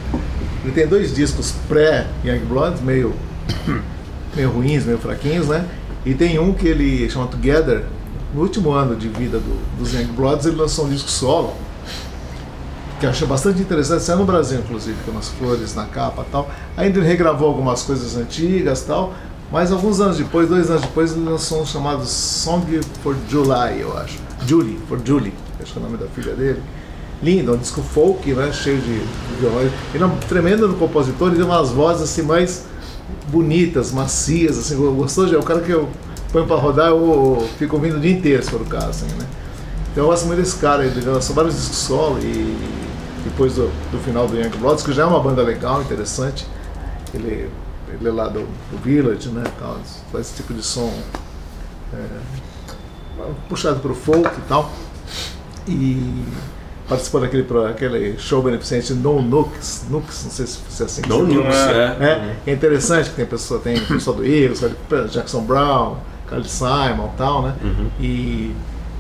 Ele 0.70 0.76
tem 0.76 0.88
dois 0.88 1.16
discos 1.16 1.56
pré-Young 1.68 2.46
Bloods, 2.46 2.80
meio, 2.82 3.12
meio 4.36 4.52
ruins, 4.52 4.86
meio 4.86 5.00
fraquinhos, 5.00 5.48
né? 5.48 5.68
E 6.06 6.14
tem 6.14 6.38
um 6.38 6.54
que 6.54 6.68
ele 6.68 7.10
chama 7.10 7.26
Together. 7.26 7.86
No 8.36 8.42
último 8.42 8.72
ano 8.72 8.96
de 8.96 9.10
vida 9.10 9.40
do, 9.40 9.78
dos 9.80 9.92
Young 9.92 10.14
Bloods, 10.14 10.46
ele 10.46 10.58
lançou 10.58 10.86
um 10.86 10.90
disco 10.90 11.10
solo. 11.10 11.56
Que 13.00 13.08
eu 13.08 13.10
achei 13.10 13.28
bastante 13.28 13.60
interessante, 13.60 14.04
saiu 14.04 14.20
no 14.20 14.26
Brasil, 14.26 14.60
inclusive, 14.60 14.96
com 15.04 15.10
umas 15.10 15.30
flores 15.30 15.74
na 15.74 15.86
capa 15.86 16.24
tal. 16.32 16.52
Ainda 16.78 17.00
ele 17.00 17.08
regravou 17.08 17.48
algumas 17.48 17.82
coisas 17.82 18.16
antigas 18.16 18.82
tal. 18.84 19.16
Mas 19.52 19.72
alguns 19.72 20.00
anos 20.00 20.18
depois, 20.18 20.48
dois 20.48 20.70
anos 20.70 20.84
depois, 20.84 21.14
ele 21.14 21.26
lançou 21.26 21.64
um 21.64 21.66
chamado 21.66 22.06
Song 22.06 22.64
for 23.02 23.18
July, 23.28 23.82
eu 23.82 23.98
acho. 23.98 24.20
Julie, 24.46 24.78
for 24.88 25.02
Julie, 25.04 25.34
acho 25.60 25.74
que 25.74 25.80
é 25.80 25.82
o 25.82 25.86
nome 25.86 25.98
da 25.98 26.06
filha 26.06 26.36
dele. 26.36 26.62
Lindo, 27.22 27.52
é 27.52 27.56
um 27.56 27.58
disco 27.58 27.82
folk, 27.82 28.34
né? 28.34 28.52
Cheio 28.54 28.80
de. 28.80 29.02
Ele 29.94 30.04
é 30.04 30.06
um 30.06 30.18
tremendo 30.18 30.74
compositor, 30.78 31.28
ele 31.28 31.38
tem 31.38 31.46
umas 31.46 31.70
vozes 31.70 32.04
assim 32.04 32.22
mais 32.22 32.66
bonitas, 33.28 33.92
macias, 33.92 34.58
assim, 34.58 34.76
gostoso. 34.76 35.36
É 35.36 35.38
o 35.38 35.44
cara 35.44 35.62
que 35.62 35.72
eu 35.72 35.90
ponho 36.32 36.46
pra 36.46 36.56
rodar, 36.56 36.90
eu 36.90 37.48
fico 37.58 37.76
ouvindo 37.76 37.98
o 37.98 38.00
dia 38.00 38.12
inteiro, 38.12 38.44
se 38.44 38.50
for 38.50 38.62
o 38.62 38.66
caso, 38.66 38.90
assim, 38.90 39.06
né? 39.06 39.26
Então 39.92 40.04
eu 40.04 40.10
gosto 40.10 40.28
muito 40.28 40.40
desse 40.40 40.58
cara, 40.58 40.86
ele 40.86 41.02
lançou 41.02 41.36
vários 41.36 41.56
discos 41.56 41.78
solo 41.78 42.20
e 42.20 42.58
depois 43.24 43.56
do, 43.56 43.70
do 43.92 44.00
final 44.00 44.28
do 44.28 44.38
Young 44.38 44.58
Bloods, 44.58 44.84
que 44.84 44.94
já 44.94 45.04
é 45.04 45.06
uma 45.06 45.20
banda 45.20 45.42
legal, 45.42 45.82
interessante. 45.82 46.46
Ele, 47.14 47.50
ele 47.90 48.08
é 48.08 48.12
lá 48.12 48.28
do, 48.28 48.42
do 48.72 48.78
Village, 48.84 49.30
né? 49.30 49.44
Tal, 49.60 49.78
faz 50.12 50.28
esse 50.28 50.36
tipo 50.36 50.54
de 50.54 50.64
som 50.64 50.94
é, 51.94 52.06
puxado 53.50 53.80
pro 53.80 53.94
folk 53.94 54.30
e 54.30 54.42
tal. 54.48 54.72
E 55.68 56.24
participou 56.90 57.22
daquele 57.22 57.46
aquele 57.70 58.18
show 58.18 58.42
beneficente 58.42 58.94
No 58.94 59.22
Nooks, 59.22 59.84
Nooks, 59.90 60.24
não 60.26 60.32
sei 60.32 60.48
se 60.48 60.60
é 60.82 60.86
assim 60.86 61.02
que 61.04 61.10
No 61.10 61.16
se 61.18 61.22
Nukes, 61.22 61.56
pronuncia. 61.56 61.98
é. 62.00 62.36
É, 62.46 62.52
é 62.52 62.54
interessante 62.54 63.10
que 63.12 63.16
tem 63.16 63.26
pessoa, 63.26 63.60
tem 63.60 63.80
pessoa 63.86 64.18
do 64.18 64.26
Eagles, 64.26 64.62
Jackson 65.12 65.42
Brown, 65.42 65.98
Carly 66.28 66.50
Simon 66.50 67.12
e 67.14 67.18
tal, 67.18 67.42
né? 67.44 67.54
Uhum. 67.64 67.88
E 68.00 68.52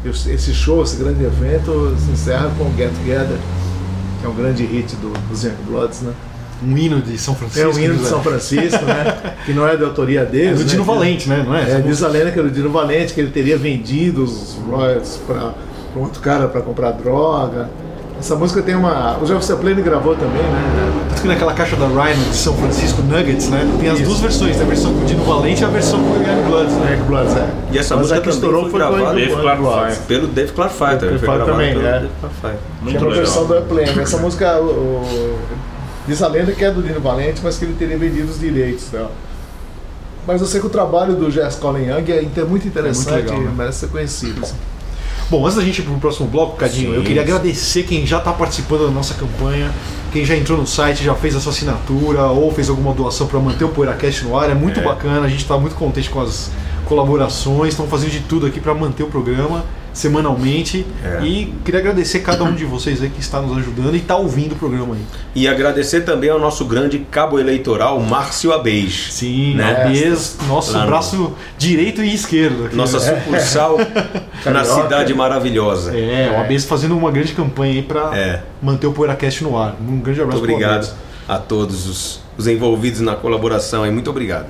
esse 0.05 0.53
show, 0.53 0.81
esse 0.83 0.95
grande 0.95 1.23
evento, 1.23 1.95
se 1.97 2.11
encerra 2.11 2.49
com 2.57 2.71
Get 2.77 2.91
Together, 2.93 3.37
que 4.21 4.25
é 4.25 4.29
um 4.29 4.35
grande 4.35 4.63
hit 4.65 4.95
do, 4.97 5.09
dos 5.27 5.43
Young 5.43 5.55
Bloods, 5.67 6.01
né? 6.01 6.13
Um 6.61 6.77
hino 6.77 7.01
de 7.01 7.17
São 7.17 7.33
Francisco. 7.35 7.69
É 7.69 7.73
um 7.73 7.79
hino 7.79 7.95
de. 7.95 8.05
São 8.05 8.21
Francisco, 8.21 8.83
né? 8.85 9.35
Que 9.45 9.53
não 9.53 9.65
é 9.67 9.77
de 9.77 9.83
autoria 9.83 10.21
É 10.21 10.25
deles. 10.25 10.59
do 10.59 10.65
Dino 10.65 10.85
né? 10.85 10.93
Valente, 10.93 11.29
né? 11.29 11.43
Não 11.45 11.55
é? 11.55 11.71
É, 11.71 11.79
diz 11.81 12.03
a 12.03 12.07
lenda 12.09 12.31
que 12.31 12.37
era 12.39 12.47
o 12.47 12.51
Dino 12.51 12.69
Valente, 12.69 13.13
que 13.13 13.21
ele 13.21 13.31
teria 13.31 13.57
vendido 13.57 14.23
os 14.23 14.57
royalties 14.69 15.19
para 15.25 15.53
outro 15.95 16.21
cara 16.21 16.47
para 16.47 16.61
comprar 16.61 16.91
droga. 16.91 17.69
Essa 18.19 18.35
música 18.35 18.61
tem 18.61 18.75
uma. 18.75 19.17
O 19.17 19.25
Jeff 19.25 19.43
Zeppelin 19.45 19.81
gravou 19.81 20.13
também, 20.13 20.41
né? 20.43 20.91
Tanto 21.07 21.21
que 21.21 21.27
naquela 21.29 21.53
caixa 21.53 21.77
da 21.77 21.87
Rhino 21.87 22.21
de 22.29 22.35
São 22.35 22.53
Francisco 22.53 23.01
Nuggets, 23.01 23.47
né? 23.47 23.65
Tem 23.79 23.87
as 23.89 23.97
Isso. 23.99 24.09
duas 24.09 24.19
versões, 24.19 24.55
tem 24.57 24.65
a 24.65 24.67
versão 24.67 24.93
com 24.93 25.01
o 25.01 25.05
Dino 25.05 25.23
Valente 25.23 25.61
e 25.61 25.65
a 25.65 25.69
versão 25.69 25.99
com 26.03 26.09
o 26.09 26.21
Young 26.21 26.43
Bloods, 26.49 26.73
né? 26.75 26.95
Young 26.97 27.05
Bloods, 27.05 27.35
é. 27.37 27.49
E 27.71 27.77
essa 27.77 27.95
Mas 27.95 28.01
música 28.07 28.21
que 28.21 28.29
estourou 28.29 28.63
foi 28.63 28.71
foi 28.71 28.79
com 28.81 28.85
o 28.87 28.89
gravada 28.97 29.15
Dave 29.15 29.35
Clark. 29.35 29.99
Pelo 30.05 30.27
Dave 30.27 30.51
Clark 30.51 30.73
Five 30.75 30.97
também. 30.97 31.17
Foi 31.17 31.39
também, 31.45 31.73
pelo 31.73 31.85
é. 31.87 31.91
Dave 31.99 32.09
Clark. 32.41 32.57
Que 32.79 32.83
Muito 32.83 32.97
é 32.97 32.99
uma 32.99 33.07
legal. 33.09 33.23
versão 33.25 33.45
do 33.45 33.53
Airplane. 33.53 33.99
Essa 34.01 34.17
música, 34.17 34.59
o, 34.59 34.65
o- 34.65 35.39
diz 36.05 36.21
a 36.21 36.27
lenda 36.27 36.51
que 36.51 36.65
é 36.65 36.71
do 36.71 36.83
Dino 36.83 36.99
Valente, 36.99 37.39
mas 37.41 37.57
que 37.57 37.63
ele 37.63 37.75
teria 37.79 37.97
vendido 37.97 38.29
os 38.29 38.37
direitos 38.39 38.89
dela. 38.89 39.11
Mas 40.27 40.41
eu 40.41 40.47
sei 40.47 40.59
que 40.59 40.67
o 40.67 40.69
trabalho 40.69 41.15
do 41.15 41.31
Jazz 41.31 41.55
Colin 41.55 41.85
Young 41.87 42.11
é 42.11 42.21
inte- 42.21 42.41
muito 42.43 42.67
interessante 42.67 43.13
legal, 43.15 43.39
né? 43.39 43.49
e 43.53 43.55
merece 43.57 43.79
ser 43.79 43.87
conhecido. 43.87 44.41
assim. 44.43 44.55
Bom, 45.29 45.45
antes 45.45 45.57
da 45.57 45.63
gente 45.63 45.79
ir 45.79 45.83
pro 45.83 45.93
próximo 45.99 46.27
bloco, 46.27 46.57
Cadinho, 46.57 46.91
Sim. 46.91 46.95
eu 46.97 47.03
queria 47.03 47.21
agradecer 47.21 47.83
quem 47.83 48.05
já 48.05 48.17
está 48.17 48.33
participando 48.33 48.85
da 48.87 48.91
nossa 48.91 49.13
campanha, 49.13 49.71
quem 50.11 50.25
já 50.25 50.35
entrou 50.35 50.57
no 50.57 50.65
site, 50.65 51.03
já 51.03 51.13
fez 51.13 51.35
a 51.35 51.39
sua 51.39 51.51
assinatura 51.51 52.23
ou 52.25 52.51
fez 52.51 52.67
alguma 52.67 52.93
doação 52.93 53.27
para 53.27 53.39
manter 53.39 53.63
o 53.63 53.69
PoeiraCast 53.69 54.23
no 54.25 54.35
ar. 54.35 54.49
É 54.49 54.55
muito 54.55 54.79
É. 54.79 54.83
bacana, 54.83 55.27
a 55.27 55.29
gente 55.29 55.41
está 55.41 55.55
muito 55.57 55.75
contente 55.75 56.09
com 56.09 56.19
as 56.19 56.49
colaborações, 56.85 57.69
estão 57.73 57.85
fazendo 57.87 58.09
de 58.09 58.21
tudo 58.21 58.47
aqui 58.47 58.59
para 58.59 58.73
manter 58.73 59.03
o 59.03 59.07
programa 59.07 59.63
semanalmente. 59.93 60.85
É. 61.03 61.23
E 61.23 61.53
queria 61.65 61.79
agradecer 61.79 62.19
cada 62.19 62.43
um 62.43 62.53
de 62.53 62.65
vocês 62.65 63.01
aí 63.01 63.09
que 63.09 63.19
está 63.19 63.41
nos 63.41 63.57
ajudando 63.57 63.93
e 63.95 63.97
está 63.97 64.15
ouvindo 64.15 64.53
o 64.53 64.55
programa 64.55 64.95
aí. 64.95 65.01
E 65.35 65.47
agradecer 65.47 66.01
também 66.01 66.29
ao 66.29 66.39
nosso 66.39 66.65
grande 66.65 66.99
cabo 67.11 67.39
eleitoral, 67.39 67.99
Márcio 67.99 68.51
Abeix. 68.51 69.07
Sim, 69.11 69.55
Né? 69.55 69.83
Abes, 69.85 70.37
nosso 70.47 70.73
Lá 70.73 70.81
no- 70.81 70.87
braço 70.87 71.33
direito 71.57 72.03
e 72.03 72.13
esquerdo. 72.13 72.65
aqui, 72.65 72.75
Nossa 72.75 72.99
né? 72.99 73.21
sucursal 73.21 73.77
na 74.45 74.53
Carioca. 74.53 74.81
cidade 74.83 75.13
maravilhosa. 75.13 75.97
É, 75.97 76.31
o 76.35 76.39
Abes 76.41 76.65
fazendo 76.65 76.97
uma 76.97 77.11
grande 77.11 77.33
campanha 77.33 77.73
aí 77.73 77.81
para 77.81 78.17
É. 78.17 78.43
manter 78.61 78.87
o 78.87 78.91
PoeiraCast 78.93 79.43
no 79.43 79.57
ar. 79.57 79.75
Um 79.81 79.99
grande 79.99 80.21
abraço 80.21 80.39
Muito 80.39 80.51
obrigado 80.53 80.93
a 81.27 81.37
todos 81.37 81.87
os, 81.87 82.21
os 82.37 82.47
envolvidos 82.47 83.01
na 83.01 83.15
colaboração 83.15 83.83
aí. 83.83 83.91
Muito 83.91 84.09
obrigado. 84.09 84.47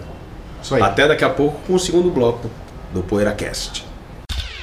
Isso 0.61 0.75
aí. 0.75 0.81
Até 0.81 1.07
daqui 1.07 1.23
a 1.23 1.29
pouco 1.29 1.59
com 1.67 1.73
o 1.75 1.79
segundo 1.79 2.09
bloco 2.09 2.49
do 2.93 3.01
PoeiraCast. 3.01 3.85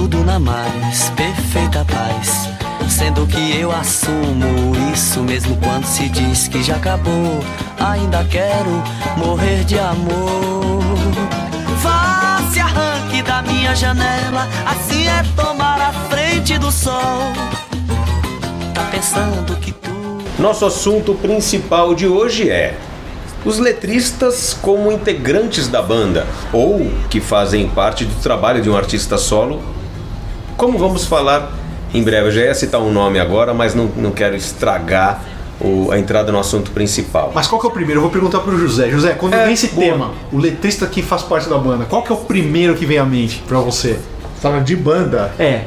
tudo 0.00 0.24
na 0.24 0.38
mais, 0.38 1.10
perfeita 1.10 1.84
paz. 1.84 2.48
Sendo 2.88 3.26
que 3.26 3.58
eu 3.58 3.70
assumo 3.70 4.74
isso 4.94 5.22
mesmo 5.22 5.54
quando 5.58 5.84
se 5.84 6.08
diz 6.08 6.48
que 6.48 6.62
já 6.62 6.76
acabou. 6.76 7.40
Ainda 7.78 8.24
quero 8.24 8.82
morrer 9.18 9.62
de 9.64 9.78
amor. 9.78 10.80
Vá, 11.82 12.40
se 12.50 12.60
arranque 12.60 13.22
da 13.22 13.42
minha 13.42 13.74
janela, 13.74 14.48
assim 14.66 15.06
é 15.06 15.22
tomar 15.36 15.78
a 15.78 15.92
frente 16.08 16.56
do 16.56 16.72
sol. 16.72 17.20
Tá 18.72 18.84
pensando 18.90 19.54
que 19.56 19.70
tudo. 19.70 20.24
Nosso 20.38 20.64
assunto 20.64 21.14
principal 21.14 21.94
de 21.94 22.06
hoje 22.06 22.48
é 22.48 22.74
os 23.44 23.58
letristas 23.58 24.56
como 24.62 24.90
integrantes 24.90 25.68
da 25.68 25.82
banda 25.82 26.26
ou 26.54 26.90
que 27.10 27.20
fazem 27.20 27.68
parte 27.68 28.06
do 28.06 28.14
trabalho 28.22 28.62
de 28.62 28.70
um 28.70 28.76
artista 28.76 29.18
solo. 29.18 29.79
Como 30.60 30.76
vamos 30.76 31.06
falar 31.06 31.54
em 31.94 32.02
breve, 32.02 32.26
eu 32.28 32.30
já 32.30 32.40
ia 32.42 32.54
citar 32.54 32.82
um 32.82 32.92
nome 32.92 33.18
agora, 33.18 33.54
mas 33.54 33.74
não, 33.74 33.86
não 33.96 34.10
quero 34.10 34.36
estragar 34.36 35.22
o- 35.58 35.90
a 35.90 35.98
entrada 35.98 36.30
no 36.30 36.38
assunto 36.38 36.70
principal. 36.70 37.32
Mas 37.34 37.46
qual 37.46 37.58
que 37.58 37.66
é 37.66 37.70
o 37.70 37.72
primeiro? 37.72 37.96
Eu 37.96 38.02
vou 38.02 38.10
perguntar 38.10 38.40
pro 38.40 38.58
José. 38.58 38.90
José, 38.90 39.14
quando 39.14 39.32
É, 39.32 39.44
vem 39.46 39.54
esse 39.54 39.68
boa. 39.68 39.86
tema, 39.86 40.10
o 40.30 40.36
letrista 40.36 40.86
que 40.86 41.00
faz 41.00 41.22
parte 41.22 41.48
da 41.48 41.56
banda, 41.56 41.86
qual 41.86 42.02
que 42.02 42.12
é 42.12 42.14
o 42.14 42.18
primeiro 42.18 42.74
que 42.74 42.84
vem 42.84 42.98
à 42.98 43.06
mente 43.06 43.42
pra 43.48 43.58
você? 43.58 43.98
Falando 44.38 44.64
de 44.64 44.76
banda, 44.76 45.32
É, 45.38 45.62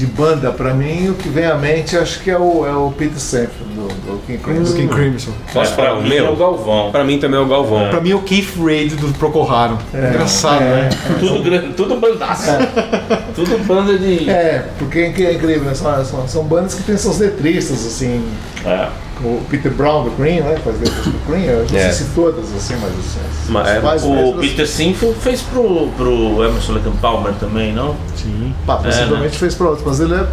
de 0.00 0.06
banda, 0.06 0.50
pra 0.50 0.72
mim 0.72 1.10
o 1.10 1.14
que 1.14 1.28
vem 1.28 1.44
à 1.44 1.54
mente 1.56 1.94
acho 1.96 2.20
que 2.20 2.30
é 2.30 2.38
o, 2.38 2.64
é 2.66 2.72
o 2.74 2.90
Peter 2.90 3.18
Sempre 3.20 3.52
do, 3.74 3.86
do 3.88 4.20
King 4.26 4.38
do 4.38 4.44
Crimson. 4.44 4.74
King 4.74 4.88
Crimson. 4.94 5.30
Posso 5.52 5.72
É, 5.72 5.76
falar 5.76 5.90
pra 5.90 5.98
o 5.98 6.02
mim 6.02 6.08
meu? 6.08 6.26
é 6.26 6.30
o 6.30 6.36
Galvão. 6.36 6.90
Pra 6.90 7.04
mim 7.04 7.18
também 7.18 7.38
é 7.38 7.42
o 7.42 7.46
Galvão. 7.46 7.90
Pra 7.90 8.00
mim 8.00 8.10
é 8.12 8.14
o 8.14 8.22
Keith 8.22 8.56
Reid 8.56 8.96
do 8.96 9.08
Procol 9.18 9.46
Engraçado, 9.94 10.62
é. 10.62 10.64
né? 10.64 10.88
Tudo, 11.20 11.42
grande, 11.42 11.72
tudo 11.74 11.96
bandaço. 11.96 12.50
Tudo 13.34 13.58
banda 13.66 13.98
de. 13.98 14.28
É, 14.30 14.66
porque 14.78 14.98
é 15.00 15.08
inc- 15.08 15.20
é 15.20 15.32
incrível, 15.34 15.62
né? 15.64 15.74
São, 15.74 16.04
são, 16.04 16.26
são 16.28 16.44
bandas 16.44 16.74
que 16.74 16.82
têm 16.82 16.96
seus 16.96 17.18
letristas, 17.18 17.84
assim. 17.86 18.24
É. 18.64 18.88
O 19.22 19.42
Peter 19.50 19.70
Brown 19.72 20.04
do 20.04 20.10
Cream, 20.12 20.44
né? 20.44 20.56
Faz 20.64 20.80
letras 20.80 21.04
do 21.04 21.26
Cream, 21.26 21.42
eu 21.42 21.66
não 21.70 21.78
É. 21.78 21.92
sei 21.92 22.06
se 22.06 22.14
todas, 22.14 22.44
assim, 22.54 22.74
mas 22.80 22.90
assim, 22.92 23.20
as 23.44 23.50
Mas 23.50 23.68
é, 23.68 24.06
O 24.06 24.14
letras, 24.14 24.40
Peter 24.40 24.66
Sinfield 24.66 25.18
fez 25.20 25.42
pro, 25.42 25.88
pro 25.96 26.42
Emerson 26.44 26.72
Lake 26.72 26.90
Palmer 27.02 27.34
também, 27.34 27.72
não? 27.72 27.96
Sim. 28.16 28.54
pá, 28.66 28.76
possivelmente 28.76 29.38
fez 29.38 29.54
pra 29.54 29.68
outros, 29.68 29.86
mas 29.86 30.00
ele 30.00 30.14
é 30.14 30.26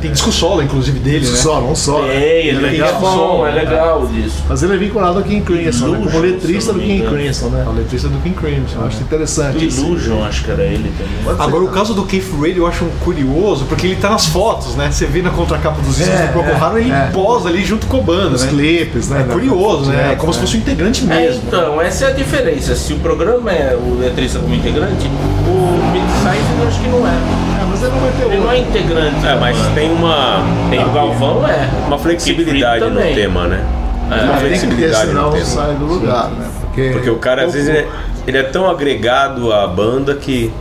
Tem 0.00 0.12
disco 0.12 0.30
solo, 0.30 0.62
inclusive, 0.62 0.98
dele, 0.98 1.26
né? 1.26 1.36
solo, 1.36 1.70
um 1.70 1.74
solo. 1.74 2.06
É, 2.08 2.46
ele 2.46 2.58
é 2.58 2.60
tem 2.70 2.80
legal. 2.80 3.00
som, 3.00 3.46
é 3.46 3.50
legal 3.52 4.06
disso. 4.06 4.42
Mas 4.48 4.62
ele 4.62 4.74
é 4.74 4.76
vinculado 4.76 5.18
ao 5.18 5.24
King 5.24 5.40
Crimson, 5.40 5.88
né? 5.88 5.98
como 6.04 6.18
letrista 6.20 6.72
do 6.72 6.80
King. 6.80 7.06
Crimson, 7.06 7.46
É 7.46 7.48
o 7.48 7.72
né? 7.72 7.78
letrista 7.78 8.08
do 8.08 8.18
King 8.22 8.34
Crimson. 8.36 8.78
Eu 8.80 8.86
acho 8.86 8.96
né? 8.98 9.02
interessante. 9.02 9.58
Do 9.58 9.64
isso. 9.64 9.80
Illusion, 9.86 10.24
acho 10.24 10.44
que 10.44 10.50
era 10.50 10.62
ele 10.64 10.92
também. 10.98 11.12
Pode 11.24 11.36
ser. 11.38 11.42
Agora, 11.42 11.64
o 11.64 11.68
caso 11.68 11.94
do 11.94 12.04
Keith 12.04 12.26
Reid 12.40 12.58
eu 12.58 12.66
acho 12.66 12.84
um 12.84 12.90
curioso, 13.04 13.64
porque 13.64 13.86
ele 13.86 13.96
tá 13.96 14.10
nas 14.10 14.26
fotos, 14.26 14.74
né? 14.76 14.90
Você 14.90 15.06
vê 15.06 15.22
na 15.22 15.30
contracapa 15.30 15.80
dos 15.80 15.96
discos 15.96 16.14
É, 16.14 16.26
do 16.26 16.32
Procol 16.32 16.52
é, 16.52 16.56
Harum, 16.56 16.78
ele 16.78 16.92
é. 16.92 17.10
posa 17.12 17.48
ali 17.48 17.64
junto 17.64 17.86
com 17.86 17.96
a 17.98 18.02
banda, 18.02 18.36
Os 18.36 18.42
né? 18.42 18.48
clipes, 18.50 19.08
né? 19.08 19.24
É 19.28 19.32
curioso, 19.32 19.90
né? 19.90 20.12
É 20.12 20.14
como 20.16 20.32
se 20.32 20.40
fosse 20.40 20.56
um 20.56 20.60
integrante 20.60 21.04
É, 21.04 21.06
mesmo. 21.06 21.42
então, 21.46 21.80
essa 21.80 22.04
é 22.04 22.08
a 22.08 22.12
diferença. 22.12 22.74
Se 22.76 22.92
o 22.92 22.98
programa 22.98 23.50
é 23.50 23.74
o 23.76 23.98
letrista 23.98 24.38
como 24.38 24.54
integrante, 24.54 25.06
o 25.48 26.22
Sainz 26.22 26.44
eu 26.60 26.68
acho 26.68 26.80
que 26.80 26.88
não 26.88 27.06
é. 27.06 27.55
É, 27.82 27.88
mas 27.88 27.92
ele 27.92 28.00
não 28.00 28.12
ter 28.12 28.24
Ele 28.34 28.40
não 28.42 28.50
é 28.52 28.58
integrante. 28.58 29.26
É, 29.26 29.34
mas 29.36 29.56
banda. 29.56 29.70
tem 29.74 29.92
uma, 29.92 30.38
tem 30.70 30.84
o 30.84 30.90
Galvão 30.90 31.48
é. 31.48 31.68
uma 31.86 31.98
flexibilidade 31.98 32.84
no 32.84 33.00
tema, 33.00 33.46
né? 33.46 33.64
É. 34.10 34.14
Uma 34.14 34.16
Tem 34.16 34.26
que 34.26 34.32
ter, 34.34 34.46
flexibilidade 34.48 35.12
no 35.12 35.30
tema. 35.30 35.44
sai 35.44 35.74
do 35.74 35.84
lugar, 35.84 36.28
né? 36.30 36.48
Porque, 36.60 36.90
Porque 36.90 37.10
o 37.10 37.18
cara, 37.18 37.44
às 37.44 37.52
vezes, 37.54 37.68
ele 37.68 37.78
é, 37.78 37.88
ele 38.26 38.38
é 38.38 38.42
tão 38.44 38.68
agregado 38.70 39.52
à 39.52 39.66
banda 39.66 40.14
que. 40.14 40.52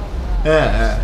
É, 0.44 0.50
é. 0.50 0.98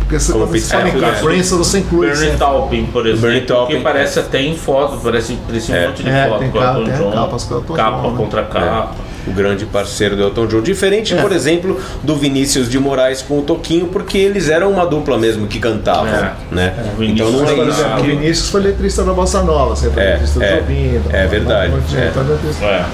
Porque 0.00 0.20
você, 0.20 0.32
Como 0.32 0.46
quando 0.46 0.58
você 0.60 0.72
fala 0.76 0.88
em 0.88 0.92
King 0.92 1.20
Crimson, 1.20 1.56
você 1.58 1.78
inclui 1.80 2.06
Bernie 2.06 2.22
sempre. 2.24 2.38
Taupin, 2.38 2.86
por 2.86 3.06
exemplo, 3.06 3.22
Bernie 3.22 3.40
Taupin, 3.40 3.76
que 3.76 3.80
parece 3.82 4.18
até 4.20 4.40
em 4.40 4.56
foto, 4.56 4.98
parece, 5.02 5.36
parece 5.46 5.72
um 5.72 5.74
É. 5.74 5.86
monte 5.88 6.02
de 6.04 6.08
É, 6.10 6.28
foto 6.28 6.38
tem 6.38 6.50
com 6.50 6.58
o 6.58 6.60
capa- 6.60 6.78
Elton 6.78 6.84
tem 6.90 7.76
capa 7.76 7.98
John, 8.02 8.10
né? 8.10 8.16
contra 8.16 8.42
capa. 8.44 8.88
O 9.26 9.32
grande 9.32 9.66
parceiro 9.66 10.16
do 10.16 10.22
Elton 10.22 10.46
John. 10.46 10.60
Diferente, 10.62 11.14
É. 11.14 11.20
por 11.20 11.32
exemplo, 11.32 11.80
do 12.02 12.16
Vinícius 12.16 12.68
de 12.68 12.78
Moraes 12.78 13.22
com 13.22 13.38
o 13.38 13.42
Toquinho, 13.42 13.86
porque 13.88 14.16
eles 14.18 14.48
eram 14.48 14.70
uma 14.70 14.86
dupla 14.86 15.18
mesmo 15.18 15.46
que 15.46 15.58
cantavam, 15.58 16.06
É. 16.14 16.32
né? 16.50 16.74
O 16.98 17.02
Então 17.02 17.30
não 17.30 17.44
Vinícius 17.44 17.58
é 17.58 17.82
isso. 17.82 17.86
o 17.88 18.02
Vinícius 18.02 18.48
foi 18.50 18.60
letrista 18.62 19.04
da 19.04 19.12
Bossa 19.12 19.42
Nova, 19.42 19.74
você 19.76 19.90
foi 19.90 20.02
É, 20.02 20.10
letrista 20.12 20.38
do 20.38 20.44
é, 20.44 20.56
Jobim. 20.56 21.00
é 21.12 21.26
verdade, 21.26 21.72
da- 21.72 21.78
da- 21.78 22.00
é. 22.00 22.32
letrista. 22.32 22.64
É. 22.64 22.84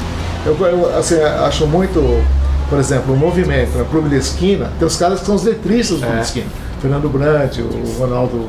Eu, 0.46 0.56
eu, 0.66 0.98
assim, 0.98 1.20
acho 1.20 1.66
muito, 1.66 2.22
por 2.68 2.78
exemplo, 2.78 3.14
o 3.14 3.16
movimento, 3.16 3.76
né? 3.78 3.84
Clube 3.90 4.08
da 4.08 4.16
Esquina, 4.16 4.70
tem 4.78 4.86
os 4.88 4.96
caras 4.96 5.20
que 5.20 5.26
são 5.26 5.34
os 5.36 5.44
letristas 5.44 5.98
do 5.98 6.02
Clube 6.02 6.16
da 6.16 6.22
Esquina. 6.22 6.46
Fernando 6.80 7.08
Brandt, 7.08 7.62
o 7.62 7.94
Ronaldo 7.98 8.48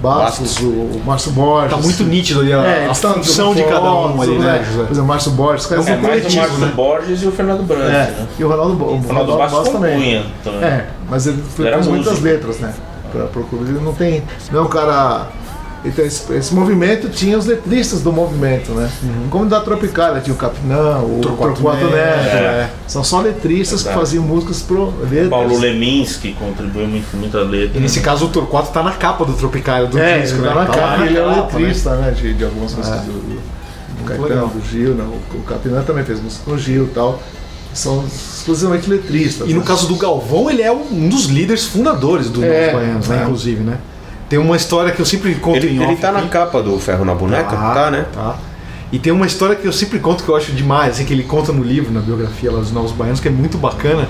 Bastos, 0.00 0.52
Bastos. 0.54 0.62
o 0.64 1.00
Márcio 1.04 1.32
Borges. 1.32 1.70
Tá 1.70 1.76
muito 1.82 2.04
nítido 2.04 2.40
ali 2.40 2.52
a, 2.52 2.58
É, 2.62 2.86
a 2.88 2.94
função 2.94 3.54
de 3.54 3.64
cada 3.64 3.92
um 3.92 4.20
ali, 4.22 4.38
né, 4.38 4.58
Por 4.58 4.64
José? 4.64 4.82
exemplo, 4.82 5.02
o 5.02 5.06
Márcio 5.06 5.30
Borges, 5.32 5.64
os 5.64 5.70
caras 5.70 5.86
É 5.88 5.92
são 5.94 6.02
mais 6.02 6.26
o 6.34 6.36
Marcos 6.36 6.58
né? 6.58 6.72
Borges 6.74 7.22
e 7.22 7.26
o 7.26 7.32
Fernando 7.32 7.62
Brandt, 7.66 7.84
É, 7.86 7.88
né? 7.90 8.26
e 8.38 8.44
o 8.44 8.48
Ronaldo, 8.48 8.72
o 8.74 8.76
Ronaldo 8.76 9.06
Ronaldo 9.08 9.36
Bastos 9.36 9.58
Bastos 9.58 9.74
também. 9.74 10.24
também. 10.44 10.62
É, 10.64 10.86
mas 11.10 11.26
ele 11.26 11.42
com 11.84 11.90
muitas 11.90 12.20
letras, 12.20 12.58
né? 12.60 12.72
pra 13.10 13.24
procurar. 13.24 13.62
Ele 13.62 13.80
não 13.80 13.94
tem. 13.94 14.22
Não 14.52 14.60
é 14.60 14.62
um 14.62 14.68
cara. 14.68 15.26
Então, 15.84 16.04
esse, 16.04 16.32
esse 16.32 16.52
movimento 16.54 17.08
tinha 17.08 17.38
os 17.38 17.46
letristas 17.46 18.00
do 18.02 18.12
movimento, 18.12 18.72
né? 18.72 18.90
Como 19.30 19.46
da 19.46 19.60
Tropicália, 19.60 20.20
tinha 20.20 20.34
o 20.34 20.36
Capinão, 20.36 21.04
o 21.04 21.20
Torquato 21.20 21.62
Neto, 21.62 21.94
é. 21.94 22.68
São 22.86 23.04
só 23.04 23.20
letristas 23.20 23.80
Exato. 23.80 23.94
que 23.94 24.00
faziam 24.00 24.24
músicas 24.24 24.60
pro 24.60 24.92
letras. 25.08 25.28
Paulo 25.30 25.56
Leminski 25.58 26.32
contribuiu 26.32 26.88
muito 26.88 27.10
com 27.10 27.16
muita 27.18 27.40
letra. 27.42 27.78
E 27.78 27.80
nesse 27.80 28.00
caso 28.00 28.26
o 28.26 28.28
Torquato 28.28 28.72
tá 28.72 28.82
na 28.82 28.92
capa 28.92 29.24
do 29.24 29.32
Tropicália 29.34 29.86
do 29.88 29.98
É, 29.98 30.18
disco, 30.20 30.38
ele 30.38 30.42
né? 30.48 30.48
tá 30.48 30.54
na 30.60 30.66
Tá 30.66 30.72
capa, 30.74 31.04
ele 31.06 31.16
é 31.16 31.22
o 31.22 31.28
capa, 31.28 31.52
né? 31.52 31.58
letrista, 31.60 31.94
né? 31.96 32.10
De, 32.10 32.34
de 32.34 32.44
algumas 32.44 32.74
músicas 32.74 33.00
do, 33.02 33.12
do, 33.12 33.40
do 33.98 34.04
Caetano, 34.04 34.28
legal. 34.28 34.48
do 34.48 34.60
Gil, 34.68 34.94
né? 34.94 35.04
O, 35.04 35.38
o 35.38 35.42
Capinã 35.42 35.82
também 35.82 36.04
fez 36.04 36.20
música 36.20 36.42
com 36.44 36.52
o 36.52 36.58
Gil 36.58 36.84
e 36.84 36.88
tal. 36.88 37.22
São 37.72 38.04
exclusivamente 38.04 38.90
letristas. 38.90 39.48
E 39.48 39.52
no 39.52 39.60
né? 39.60 39.64
caso 39.66 39.86
do 39.86 39.94
Galvão, 39.94 40.50
ele 40.50 40.62
é 40.62 40.72
um 40.72 41.08
dos 41.08 41.26
líderes 41.26 41.64
fundadores 41.66 42.28
do 42.30 42.42
É, 42.42 42.72
Novos 42.72 42.80
Baianos, 42.80 43.08
né? 43.08 43.18
é. 43.18 43.22
Inclusive, 43.22 43.62
né? 43.62 43.78
Tem 44.28 44.38
uma 44.38 44.56
história 44.56 44.92
que 44.92 45.00
eu 45.00 45.06
sempre 45.06 45.34
conto 45.36 45.56
Ele, 45.56 45.68
em 45.78 45.82
ele 45.82 45.92
off 45.92 46.00
tá 46.02 46.12
na 46.12 46.18
aqui. 46.20 46.28
capa 46.28 46.62
do 46.62 46.78
Ferro 46.78 47.04
na 47.04 47.14
Boneca? 47.14 47.56
Tá, 47.56 47.90
né? 47.90 48.06
Tá. 48.12 48.36
E 48.92 48.98
tem 48.98 49.12
uma 49.12 49.26
história 49.26 49.54
que 49.56 49.66
eu 49.66 49.72
sempre 49.72 49.98
conto 49.98 50.22
que 50.24 50.28
eu 50.28 50.36
acho 50.36 50.52
demais, 50.52 50.94
assim, 50.94 51.04
que 51.04 51.12
ele 51.12 51.22
conta 51.22 51.52
no 51.52 51.62
livro, 51.62 51.92
na 51.92 52.00
biografia 52.00 52.50
lá 52.50 52.58
dos 52.58 52.72
Novos 52.72 52.92
Baianos, 52.92 53.20
que 53.20 53.28
é 53.28 53.30
muito 53.30 53.58
bacana. 53.58 54.08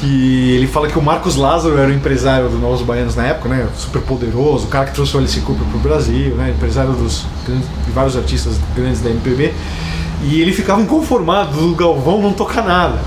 Que 0.00 0.52
ele 0.54 0.66
fala 0.66 0.88
que 0.88 0.98
o 0.98 1.02
Marcos 1.02 1.36
Lázaro 1.36 1.76
era 1.76 1.90
o 1.90 1.92
empresário 1.92 2.48
dos 2.48 2.58
Novos 2.58 2.80
Baianos 2.80 3.14
na 3.14 3.26
época, 3.26 3.50
né? 3.50 3.68
Super 3.76 4.00
poderoso, 4.00 4.64
o 4.64 4.68
cara 4.68 4.86
que 4.86 4.94
trouxe 4.94 5.14
o 5.14 5.18
Alice 5.18 5.38
Cooper 5.40 5.66
pro 5.68 5.78
Brasil, 5.78 6.34
né? 6.36 6.54
Empresário 6.56 6.92
dos 6.92 7.26
grandes- 7.46 7.68
de 7.84 7.90
vários 7.92 8.16
artistas 8.16 8.54
grandes 8.74 9.02
da 9.02 9.10
MPB. 9.10 9.52
E 10.22 10.40
ele 10.40 10.52
ficava 10.52 10.80
inconformado 10.80 11.52
do 11.60 11.74
Galvão 11.74 12.22
não 12.22 12.32
tocar 12.32 12.62
nada. 12.64 12.98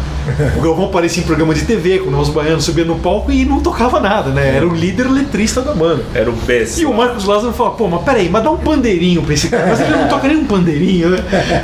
O 0.57 0.61
Galvão 0.61 0.85
aparecia 0.85 1.21
em 1.21 1.25
programa 1.25 1.53
de 1.53 1.63
TV 1.63 1.99
com 1.99 2.09
Novos 2.09 2.29
Baianos, 2.29 2.63
subia 2.63 2.85
no 2.85 2.97
palco 2.99 3.31
e 3.31 3.45
não 3.45 3.59
tocava 3.59 3.99
nada, 3.99 4.31
né? 4.31 4.55
Era 4.55 4.67
o 4.67 4.73
líder 4.73 5.09
letrista 5.09 5.61
da 5.61 5.73
banda. 5.73 6.03
Era 6.13 6.29
o 6.29 6.33
Bess. 6.33 6.77
E 6.77 6.85
o 6.85 6.93
Marcos 6.93 7.25
Lázaro 7.25 7.53
fala, 7.53 7.71
pô, 7.71 7.87
mas 7.87 8.03
peraí, 8.03 8.29
mas 8.29 8.43
dá 8.43 8.51
um 8.51 8.57
pandeirinho 8.57 9.21
pra 9.21 9.33
esse 9.33 9.49
cara. 9.49 9.67
Mas 9.67 9.81
ele 9.81 9.91
não 9.91 10.07
toca 10.07 10.27
nem 10.27 10.37
um 10.37 10.45
pandeirinho, 10.45 11.09
né? 11.09 11.17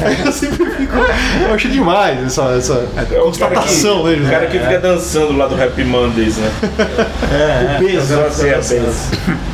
Aí 0.03 0.25
eu 0.25 0.31
sempre. 0.31 0.78
Eu 1.47 1.53
acho 1.53 1.69
demais 1.69 2.23
essa, 2.25 2.43
essa 2.57 2.85
É 2.97 3.19
o 3.19 3.23
constatação, 3.25 4.03
né, 4.05 4.17
O 4.25 4.29
cara 4.29 4.47
que 4.47 4.59
fica 4.59 4.79
dançando 4.79 5.37
lá 5.37 5.47
do 5.47 5.61
Happy 5.61 5.83
Mondays, 5.83 6.37
né? 6.37 6.51
O 7.75 7.83
peso. 7.83 8.19
Assim, 8.19 8.49
a 8.49 8.55
Bess. 8.57 9.11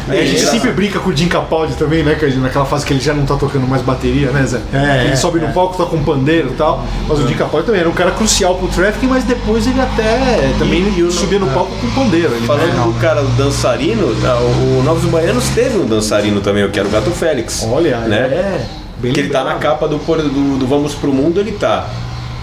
Aí 0.07 0.19
a 0.19 0.25
gente 0.25 0.45
sempre 0.45 0.71
brinca 0.71 0.99
com 0.99 1.09
o 1.09 1.15
Jim 1.15 1.27
Capaldi 1.27 1.73
também, 1.75 2.03
né? 2.03 2.17
Naquela 2.37 2.65
fase 2.65 2.85
que 2.85 2.93
ele 2.93 2.99
já 2.99 3.13
não 3.13 3.25
tá 3.25 3.35
tocando 3.35 3.67
mais 3.67 3.81
bateria, 3.81 4.29
né, 4.31 4.45
Zé? 4.45 4.59
É, 4.73 5.03
ele 5.03 5.13
é, 5.13 5.15
sobe 5.15 5.39
no 5.39 5.51
palco, 5.51 5.75
toca 5.77 5.95
um 5.95 6.03
pandeiro 6.03 6.49
e 6.49 6.55
tal. 6.55 6.85
Mas 7.07 7.19
o 7.19 7.27
Jim 7.27 7.33
Capaldi 7.35 7.65
também 7.65 7.81
era 7.81 7.89
um 7.89 7.93
cara 7.93 8.11
crucial 8.11 8.55
pro 8.55 8.67
traffic, 8.67 9.05
mas 9.07 9.23
depois 9.23 9.65
ele 9.67 9.81
até 9.81 10.51
também 10.59 10.93
E- 10.97 11.03
o- 11.03 11.11
subia 11.11 11.39
no 11.39 11.47
palco 11.47 11.71
com 11.81 11.89
pandeiro. 11.91 12.33
Ele, 12.33 12.45
Falando 12.45 12.73
né? 12.73 12.83
do 12.85 12.93
cara, 12.99 13.21
o 13.23 13.27
dançarino, 13.29 14.15
tá, 14.21 14.37
o, 14.39 14.79
o 14.79 14.83
Novos 14.83 15.03
Baianos 15.09 15.49
teve 15.49 15.77
um 15.77 15.85
dançarino 15.85 16.39
também, 16.41 16.69
que 16.69 16.79
era 16.79 16.87
o 16.87 16.91
Gato 16.91 17.11
Félix. 17.11 17.65
Olha, 17.69 17.97
né? 17.99 18.17
é. 18.17 18.61
Bem 18.99 19.11
Que 19.13 19.19
ele 19.21 19.29
tá 19.29 19.43
na 19.43 19.53
lembrado. 19.53 19.61
capa 19.73 19.87
do, 19.87 19.97
do, 19.97 20.57
do 20.59 20.67
Vamos 20.67 20.93
Pro 20.95 21.11
Mundo, 21.13 21.39
ele 21.39 21.51
tá. 21.53 21.87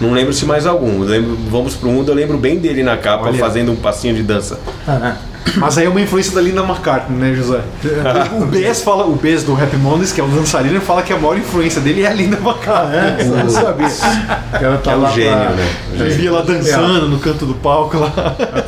Não 0.01 0.11
lembro 0.11 0.33
se 0.33 0.45
mais 0.45 0.65
algum. 0.65 1.01
Eu 1.03 1.07
lembro, 1.09 1.37
Vamos 1.49 1.75
Pro 1.75 1.89
Mundo, 1.89 2.09
eu 2.11 2.15
lembro 2.15 2.37
bem 2.37 2.57
dele 2.59 2.83
na 2.83 2.97
capa, 2.97 3.25
Olha. 3.27 3.37
fazendo 3.39 3.71
um 3.71 3.75
passinho 3.75 4.13
de 4.15 4.23
dança. 4.23 4.59
Mas 5.57 5.77
aí 5.77 5.85
é 5.85 5.89
uma 5.89 5.99
influência 5.99 6.33
da 6.33 6.39
Linda 6.41 6.61
McCartney, 6.63 7.17
né, 7.19 7.35
José? 7.35 7.59
o 8.39 8.45
Bez 8.45 8.81
fala, 8.81 9.05
o 9.05 9.15
Bez 9.15 9.43
do 9.43 9.53
Happy 9.53 9.75
Mondays, 9.75 10.11
que 10.13 10.21
é 10.21 10.23
o 10.23 10.27
dançarino, 10.27 10.75
ele 10.75 10.79
fala 10.79 11.03
que 11.03 11.11
a 11.11 11.17
maior 11.17 11.37
influência 11.37 11.81
dele 11.81 12.01
é 12.03 12.07
a 12.07 12.13
Linda 12.13 12.37
McCartney. 12.37 12.97
É, 12.97 13.17
eu 13.21 13.43
não 13.43 13.49
sabia. 13.49 13.87
O 14.53 14.59
cara 14.59 14.77
tá 14.77 14.91
É 14.91 14.95
um 14.95 15.11
gênio, 15.11 15.31
pra- 15.37 15.49
né? 15.49 15.69
Ele 15.93 16.09
via 16.11 16.31
lá 16.31 16.41
dançando 16.41 17.09
no 17.09 17.19
canto 17.19 17.45
do 17.45 17.55
palco 17.55 17.97
lá. 17.97 18.09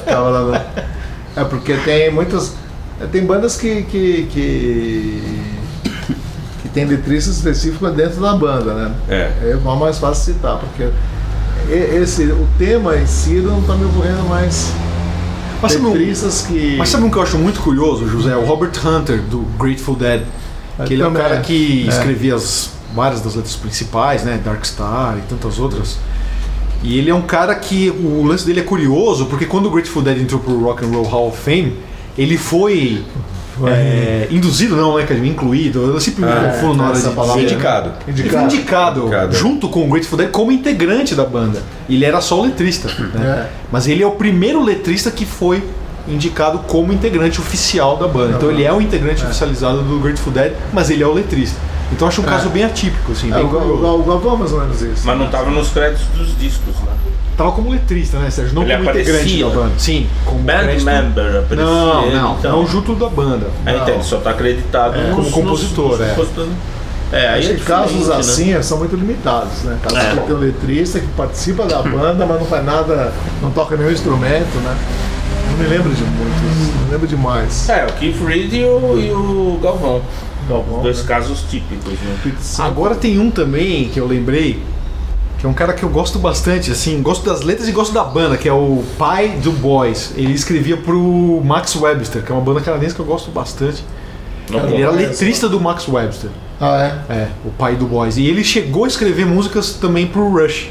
Tava 0.06 0.30
lá 0.30 0.42
no- 0.42 1.42
É 1.42 1.46
porque 1.46 1.74
tem 1.76 2.12
muitas. 2.12 2.54
Tem 3.12 3.24
bandas 3.26 3.56
que, 3.56 3.84
que, 3.84 4.28
que 4.32 5.42
tem 6.76 6.84
letristas 6.84 7.38
específicos 7.38 7.94
dentro 7.94 8.22
da 8.22 8.36
banda, 8.36 8.74
né? 8.74 8.96
É. 9.08 9.52
É 9.52 9.56
mais 9.56 9.98
fácil 9.98 10.34
citar, 10.34 10.60
porque 10.60 10.90
esse, 11.72 12.26
o 12.26 12.46
tema 12.60 12.98
em 12.98 13.08
si 13.08 13.36
não 13.36 13.62
tá 13.62 13.74
me 13.76 13.86
ocorrendo 13.86 14.24
mais 14.24 14.72
Mas 15.62 15.72
sabe, 15.72 15.86
um, 15.86 15.94
letristas 15.94 16.42
que. 16.42 16.76
mas 16.78 16.90
sabe 16.90 17.06
um 17.06 17.10
que 17.10 17.18
eu 17.18 17.22
acho 17.22 17.38
muito 17.38 17.62
curioso, 17.62 18.08
José? 18.10 18.36
O 18.36 18.44
Robert 18.44 18.74
Hunter, 18.86 19.22
do 19.22 19.40
Grateful 19.58 19.96
Dead. 19.96 20.24
Que 20.86 20.94
ele 20.94 21.02
é 21.02 21.08
o 21.08 21.12
cara 21.12 21.40
que 21.40 21.86
É. 21.88 21.90
escrevia 21.90 22.36
as, 22.36 22.72
várias 22.94 23.22
das 23.22 23.36
letras 23.36 23.56
principais, 23.56 24.24
né? 24.24 24.40
Dark 24.44 24.66
Star 24.66 25.18
e 25.18 25.22
tantas 25.30 25.58
outras. 25.58 25.98
E 26.84 27.00
ele 27.00 27.10
é 27.10 27.16
um 27.16 27.22
cara 27.22 27.56
que 27.56 27.90
o 27.90 28.22
lance 28.24 28.46
dele 28.46 28.60
é 28.60 28.64
curioso, 28.64 29.28
porque 29.28 29.46
quando 29.46 29.68
o 29.68 29.72
Grateful 29.72 30.02
Dead 30.02 30.20
entrou 30.22 30.42
pro 30.42 30.62
Rock 30.62 30.86
and 30.86 30.90
Roll 30.90 31.04
Hall 31.06 31.28
of 31.30 31.38
Fame, 31.38 31.78
ele 32.18 32.38
foi 32.38 33.02
é, 33.68 34.28
induzido, 34.32 34.76
não, 34.76 34.98
né, 34.98 35.04
cara? 35.06 35.20
Incluído. 35.26 35.82
Eu 35.94 36.00
sempre 36.00 36.26
me 36.26 36.32
Ah, 36.32 36.52
confundo 36.52 36.76
na 36.76 36.90
hora 36.90 37.00
de 37.00 37.10
palavra. 37.10 37.42
dizer. 37.42 37.54
Indicado. 37.56 37.92
Ele 38.08 38.30
foi 38.30 38.42
indicado, 38.44 39.02
Indicado. 39.02 39.36
junto 39.36 39.70
com 39.70 39.86
o 39.86 39.90
Grateful 39.90 40.18
Dead 40.18 40.30
como 40.32 40.52
integrante 40.52 41.16
da 41.16 41.24
banda. 41.26 41.62
Ele 41.90 42.04
era 42.04 42.20
só 42.22 42.40
o 42.40 42.44
letrista, 42.44 42.90
né? 43.14 43.46
É. 43.48 43.50
Mas 43.72 43.88
ele 43.88 44.04
é 44.04 44.08
o 44.08 44.12
primeiro 44.12 44.64
letrista 44.64 45.10
que 45.12 45.26
foi 45.26 45.64
indicado 46.08 46.60
como 46.68 46.94
integrante 46.94 47.40
oficial 47.40 47.98
da 47.98 48.08
banda. 48.08 48.36
Então 48.38 48.52
ele 48.52 48.64
é 48.64 48.72
o 48.74 48.80
integrante 48.82 49.24
oficializado 49.24 49.82
do 49.82 50.00
Grateful 50.00 50.32
Dead, 50.34 50.54
mas 50.74 50.90
ele 50.90 51.02
é 51.04 51.08
o 51.08 51.14
letrista. 51.14 51.58
Então 51.92 52.08
eu 52.08 52.10
acho 52.10 52.22
um 52.22 52.26
caso 52.26 52.50
bem 52.50 52.64
atípico, 52.64 53.12
assim, 53.12 53.32
É, 53.32 53.36
bem 53.36 53.44
o, 53.46 53.48
o. 53.48 53.78
Gal- 53.82 54.00
o 54.00 54.04
Galvão 54.04 54.38
mais 54.38 54.52
ou 54.52 54.60
menos 54.60 54.82
isso. 54.82 55.02
Mas 55.06 55.18
não 55.18 55.28
tava 55.30 55.50
nos 55.52 55.70
créditos 55.70 56.06
dos 56.16 56.38
discos, 56.38 56.76
né? 56.78 56.92
Tava 57.38 57.52
como 57.52 57.70
letrista, 57.70 58.18
né, 58.18 58.30
Sérgio? 58.30 58.56
Não 58.56 58.64
Ele 58.64 58.78
como 58.78 58.90
integrante 58.92 59.44
da 59.44 59.50
banda. 59.50 59.72
Sim, 59.78 60.08
como 60.26 60.40
Band 60.40 60.60
crédito- 60.60 60.86
member 60.86 61.26
aparecia 61.40 61.56
Não, 61.66 62.12
não, 62.12 62.38
então. 62.40 62.52
não 62.62 62.68
junto 62.68 62.96
da 62.96 63.10
banda. 63.10 63.48
É, 63.66 63.76
então, 63.76 63.90
ele 63.96 64.04
só 64.04 64.18
tá 64.18 64.30
acreditado 64.30 64.96
É, 64.96 65.08
nos- 65.10 65.16
como 65.16 65.32
compositor, 65.32 65.92
nos- 65.92 66.02
é. 66.02 66.16
nos- 66.16 66.50
É, 67.12 67.28
aí 67.30 67.52
é 67.52 67.56
casos 67.56 68.08
né? 68.08 68.16
assim 68.16 68.62
são 68.64 68.78
muito 68.80 68.96
limitados, 68.96 69.64
né? 69.64 69.78
Casos 69.84 70.00
É. 70.00 70.10
que 70.16 70.20
tem 70.28 70.36
um 70.36 70.40
letrista 70.40 71.00
que 71.00 71.08
participa 71.08 71.66
da 71.66 71.82
banda, 71.82 72.26
mas 72.26 72.40
não 72.40 72.48
faz 72.48 72.66
nada, 72.66 73.14
não 73.42 73.52
toca 73.52 73.76
nenhum 73.78 73.92
instrumento, 73.92 74.56
né? 74.64 74.76
Não 75.52 75.58
me 75.58 75.68
lembro 75.70 75.94
de 75.94 76.04
muitos, 76.04 76.74
não 76.76 76.86
me 76.86 76.92
lembro 76.92 77.08
demais. 77.08 77.70
É, 77.70 77.86
o 77.86 77.94
Keith 77.94 78.22
Reed 78.26 78.54
e 78.54 78.64
o, 78.64 78.98
e 79.00 79.12
o 79.12 79.60
Galvão. 79.62 80.02
Galvão, 80.50 80.82
Dois 80.82 81.00
né? 81.00 81.04
casos 81.08 81.42
típicos, 81.50 81.94
né? 81.94 82.34
Agora 82.60 82.96
tem 82.96 83.20
um 83.20 83.30
também 83.32 83.90
que 83.90 84.00
eu 84.00 84.08
lembrei, 84.08 84.62
que 85.46 85.48
é 85.48 85.52
um 85.52 85.54
cara 85.54 85.74
que 85.74 85.84
eu 85.84 85.90
gosto 85.90 86.18
bastante, 86.18 86.72
assim, 86.72 87.00
gosto 87.04 87.24
das 87.24 87.42
letras 87.42 87.68
e 87.68 87.72
gosto 87.72 87.94
da 87.94 88.04
banda, 88.04 88.36
que 88.36 88.50
é 88.50 88.54
o 88.54 88.84
pai 88.98 89.30
do 89.44 89.52
Boys. 89.52 90.12
Ele 90.18 90.34
escrevia 90.34 90.76
pro 90.76 91.40
Max 91.46 91.76
Webster, 91.76 92.24
que 92.24 92.32
é 92.32 92.36
uma 92.36 92.42
banda 92.42 92.62
canadense 92.62 92.96
que 92.96 93.00
eu 93.02 93.06
gosto 93.06 93.30
bastante. 93.30 93.84
Não 94.50 94.60
Ele 94.68 94.82
era 94.82 94.92
conheço. 94.92 95.10
letrista 95.12 95.48
do 95.48 95.60
Max 95.60 95.88
Webster, 95.88 96.32
Ah, 96.60 97.04
é? 97.10 97.14
é, 97.14 97.28
o 97.46 97.52
pai 97.52 97.76
do 97.76 97.86
Boys. 97.86 98.18
E 98.18 98.26
ele 98.26 98.44
chegou 98.44 98.86
a 98.86 98.88
escrever 98.88 99.26
músicas 99.28 99.74
também 99.74 100.08
pro 100.08 100.28
Rush. 100.30 100.70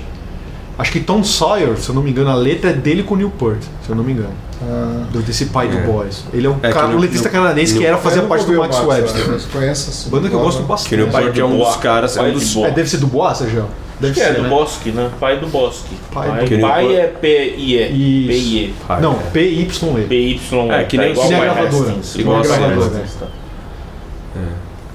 Acho 0.77 0.91
que 0.91 1.01
Tom 1.01 1.23
Sawyer, 1.23 1.77
se 1.77 1.89
eu 1.89 1.95
não 1.95 2.03
me 2.03 2.11
engano, 2.11 2.31
a 2.31 2.35
letra 2.35 2.71
é 2.71 2.73
dele 2.73 3.03
com 3.05 3.15
o 3.15 3.17
Newport, 3.17 3.61
se 3.85 3.89
eu 3.91 3.95
não 3.95 4.03
me 4.03 4.13
engano. 4.13 4.33
Ah, 4.63 5.05
Do, 5.13 5.21
desse 5.23 5.47
pai 5.47 5.69
do 5.69 5.77
É. 5.79 5.83
Boys. 5.83 6.25
Ele 6.33 6.47
é 6.47 6.51
um, 6.51 6.57
É 6.63 6.69
que 6.69 6.75
cara, 6.75 6.89
no- 6.89 6.97
um 6.97 6.99
letrista 6.99 7.29
no- 7.29 7.33
canadense 7.35 7.79
que 7.79 7.85
era 7.85 7.97
fazia 7.99 8.23
eu 8.23 8.29
parte 8.29 8.45
do 8.47 8.55
Max 8.55 8.81
Webster. 8.81 9.25
Mas 9.31 9.45
conheço 9.47 9.91
assim. 9.91 10.11
Banda 10.11 10.29
que 10.29 10.35
eu 10.35 10.41
gosto 10.41 10.59
Que 10.59 10.65
o 10.65 10.67
bastante. 10.67 10.97
Newport 10.97 11.39
é 11.39 11.45
um 11.45 11.59
dos 11.59 11.77
caras, 11.77 12.17
é 12.17 12.31
dos... 12.31 12.55
Boa. 12.55 12.69
É, 12.69 12.71
deve 12.71 12.89
ser 12.89 12.97
do 12.99 13.07
Bois, 13.07 13.37
Sérgio? 13.39 13.67
Deve 14.01 14.15
Que 14.15 14.21
é 14.21 14.27
ser, 14.27 14.35
do 14.35 14.43
né? 14.43 14.49
Bosque, 14.49 14.91
né? 14.91 15.11
Pai 15.21 15.39
do 15.39 15.47
Bosque. 15.47 15.95
Pai 16.13 16.29
Pai, 16.29 16.45
do- 16.47 16.61
pai 16.61 16.97
é 16.97 17.07
P-I-E. 17.07 18.27
P-I-E. 18.27 18.75
Não, 19.01 19.13
é. 19.13 19.31
P-Y-E. 19.33 20.05
P-Y. 20.09 20.73
É, 20.73 20.85
que 20.85 20.99
nem 20.99 21.13
igual 21.13 21.27
o 21.29 21.31
Pai 21.31 21.41
gravadora. 21.41 21.95
Igual 22.17 22.39
a 22.39 22.43
gravadora, 22.43 22.91
tá. 23.21 23.27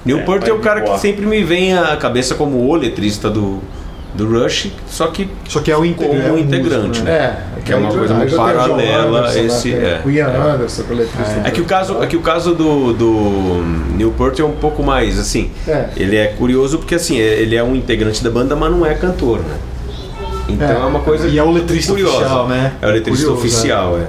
Newport 0.04 0.44
É, 0.46 0.50
é, 0.50 0.52
o 0.52 0.58
cara 0.58 0.80
que 0.82 0.98
sempre 0.98 1.26
me 1.26 1.42
vem 1.44 1.76
à 1.76 1.96
cabeça 1.96 2.34
como 2.34 2.66
o 2.68 2.74
letrista 2.74 3.28
do, 3.30 3.60
do 4.14 4.26
Rush, 4.28 4.70
só 4.88 5.06
que 5.08 5.28
Só 5.48 5.60
que 5.60 5.70
é 5.70 5.76
o 5.76 5.84
integrante. 5.84 6.16
Como 6.22 6.28
é 6.28 6.32
um 6.32 6.38
integrante, 6.38 7.00
né? 7.02 7.10
É, 7.56 7.60
Que 7.62 7.72
é 7.72 7.76
uma 7.76 7.90
coisa 7.92 8.12
muito 8.14 8.34
paralela 8.36 9.18
Anderson, 9.20 9.38
né? 9.38 9.46
esse- 9.46 9.70
Tem 9.72 9.80
é. 9.80 10.00
O 10.04 10.10
Ian 10.10 10.26
É. 10.28 10.36
Anderson, 10.54 10.82
é. 11.44 11.48
É 11.48 11.50
que 11.50 11.60
o 11.60 11.64
caso, 11.64 12.02
é 12.02 12.06
que 12.06 12.16
o 12.16 12.20
caso 12.20 12.54
do, 12.54 12.92
do 12.92 13.62
Newport 13.96 14.38
é 14.40 14.44
um 14.44 14.52
pouco 14.52 14.82
mais 14.82 15.18
assim. 15.18 15.50
É. 15.68 15.86
Ele 15.96 16.16
é 16.16 16.26
curioso 16.28 16.78
porque 16.78 16.94
assim, 16.96 17.18
é- 17.20 17.40
ele 17.40 17.54
é 17.56 17.62
um 17.62 17.74
integrante 17.76 18.22
da 18.24 18.30
banda, 18.30 18.56
mas 18.56 18.70
não 18.72 18.84
é 18.84 18.94
cantor, 18.94 19.38
né? 19.38 19.56
Então 20.48 20.68
é, 20.68 20.72
É. 20.72 20.76
uma 20.84 21.00
coisa 21.00 21.28
E 21.28 21.38
é 21.38 21.42
o 21.44 21.50
letrista 21.50 21.92
curiosa. 21.92 22.16
oficial, 22.16 22.48
né? 22.48 22.72
É 22.82 22.86
o 22.88 22.90
letrista 22.90 23.26
Curioso, 23.26 23.38
oficial, 23.46 23.98
é. 23.98 24.06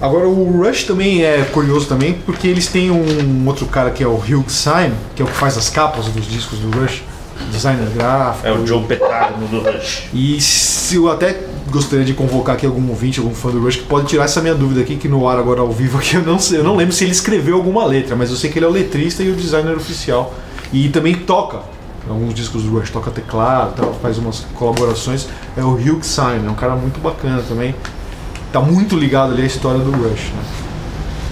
Agora 0.00 0.26
o 0.28 0.60
Rush 0.62 0.82
também 0.84 1.24
é 1.24 1.46
curioso 1.52 1.86
também, 1.86 2.14
porque 2.26 2.48
eles 2.48 2.66
têm 2.66 2.90
um 2.90 3.46
outro 3.46 3.66
cara 3.66 3.88
que 3.90 4.02
é 4.02 4.06
o 4.06 4.14
Hugh 4.16 4.44
Syme, 4.48 4.92
que 5.14 5.22
é 5.22 5.24
o 5.24 5.28
que 5.28 5.34
faz 5.34 5.56
as 5.56 5.70
capas 5.70 6.06
dos 6.06 6.26
discos 6.26 6.58
do 6.58 6.76
Rush, 6.76 7.04
designer 7.50 7.88
gráfico. 7.90 8.46
É 8.46 8.52
o 8.52 8.66
Joe 8.66 8.82
Petardo 8.84 9.46
do 9.46 9.60
Rush. 9.60 10.04
E 10.12 10.40
se 10.40 10.96
eu 10.96 11.10
até 11.10 11.40
gostaria 11.70 12.04
de 12.04 12.12
convocar 12.14 12.54
aqui 12.54 12.66
algum 12.66 12.88
ouvinte, 12.90 13.18
algum 13.18 13.34
fã 13.34 13.50
do 13.50 13.60
Rush, 13.62 13.76
que 13.76 13.84
pode 13.84 14.06
tirar 14.06 14.24
essa 14.24 14.40
minha 14.40 14.54
dúvida 14.54 14.80
aqui, 14.82 14.96
que 14.96 15.08
no 15.08 15.26
ar 15.28 15.38
agora 15.38 15.60
ao 15.60 15.70
vivo 15.70 15.98
aqui 15.98 16.16
eu 16.16 16.22
não 16.22 16.38
sei, 16.38 16.58
eu 16.58 16.64
não 16.64 16.76
lembro 16.76 16.94
se 16.94 17.04
ele 17.04 17.12
escreveu 17.12 17.56
alguma 17.56 17.84
letra, 17.84 18.14
mas 18.14 18.30
eu 18.30 18.36
sei 18.36 18.50
que 18.50 18.58
ele 18.58 18.66
é 18.66 18.68
o 18.68 18.72
letrista 18.72 19.22
e 19.22 19.30
o 19.30 19.34
designer 19.34 19.76
oficial. 19.76 20.34
E 20.72 20.88
também 20.88 21.14
toca 21.14 21.60
alguns 22.08 22.34
discos 22.34 22.62
do 22.64 22.70
Rush, 22.78 22.90
toca 22.90 23.10
teclado, 23.10 23.74
tal, 23.76 23.94
faz 24.02 24.18
umas 24.18 24.44
colaborações. 24.54 25.28
É 25.56 25.62
o 25.62 25.72
Hugh 25.74 26.02
Syme, 26.02 26.46
é 26.46 26.50
um 26.50 26.54
cara 26.54 26.74
muito 26.74 27.00
bacana 27.00 27.42
também. 27.48 27.74
Tá 28.52 28.60
muito 28.60 28.96
ligado 28.96 29.32
ali 29.32 29.42
à 29.42 29.46
história 29.46 29.80
do 29.80 29.90
Rush, 29.90 30.30
né? 30.34 30.42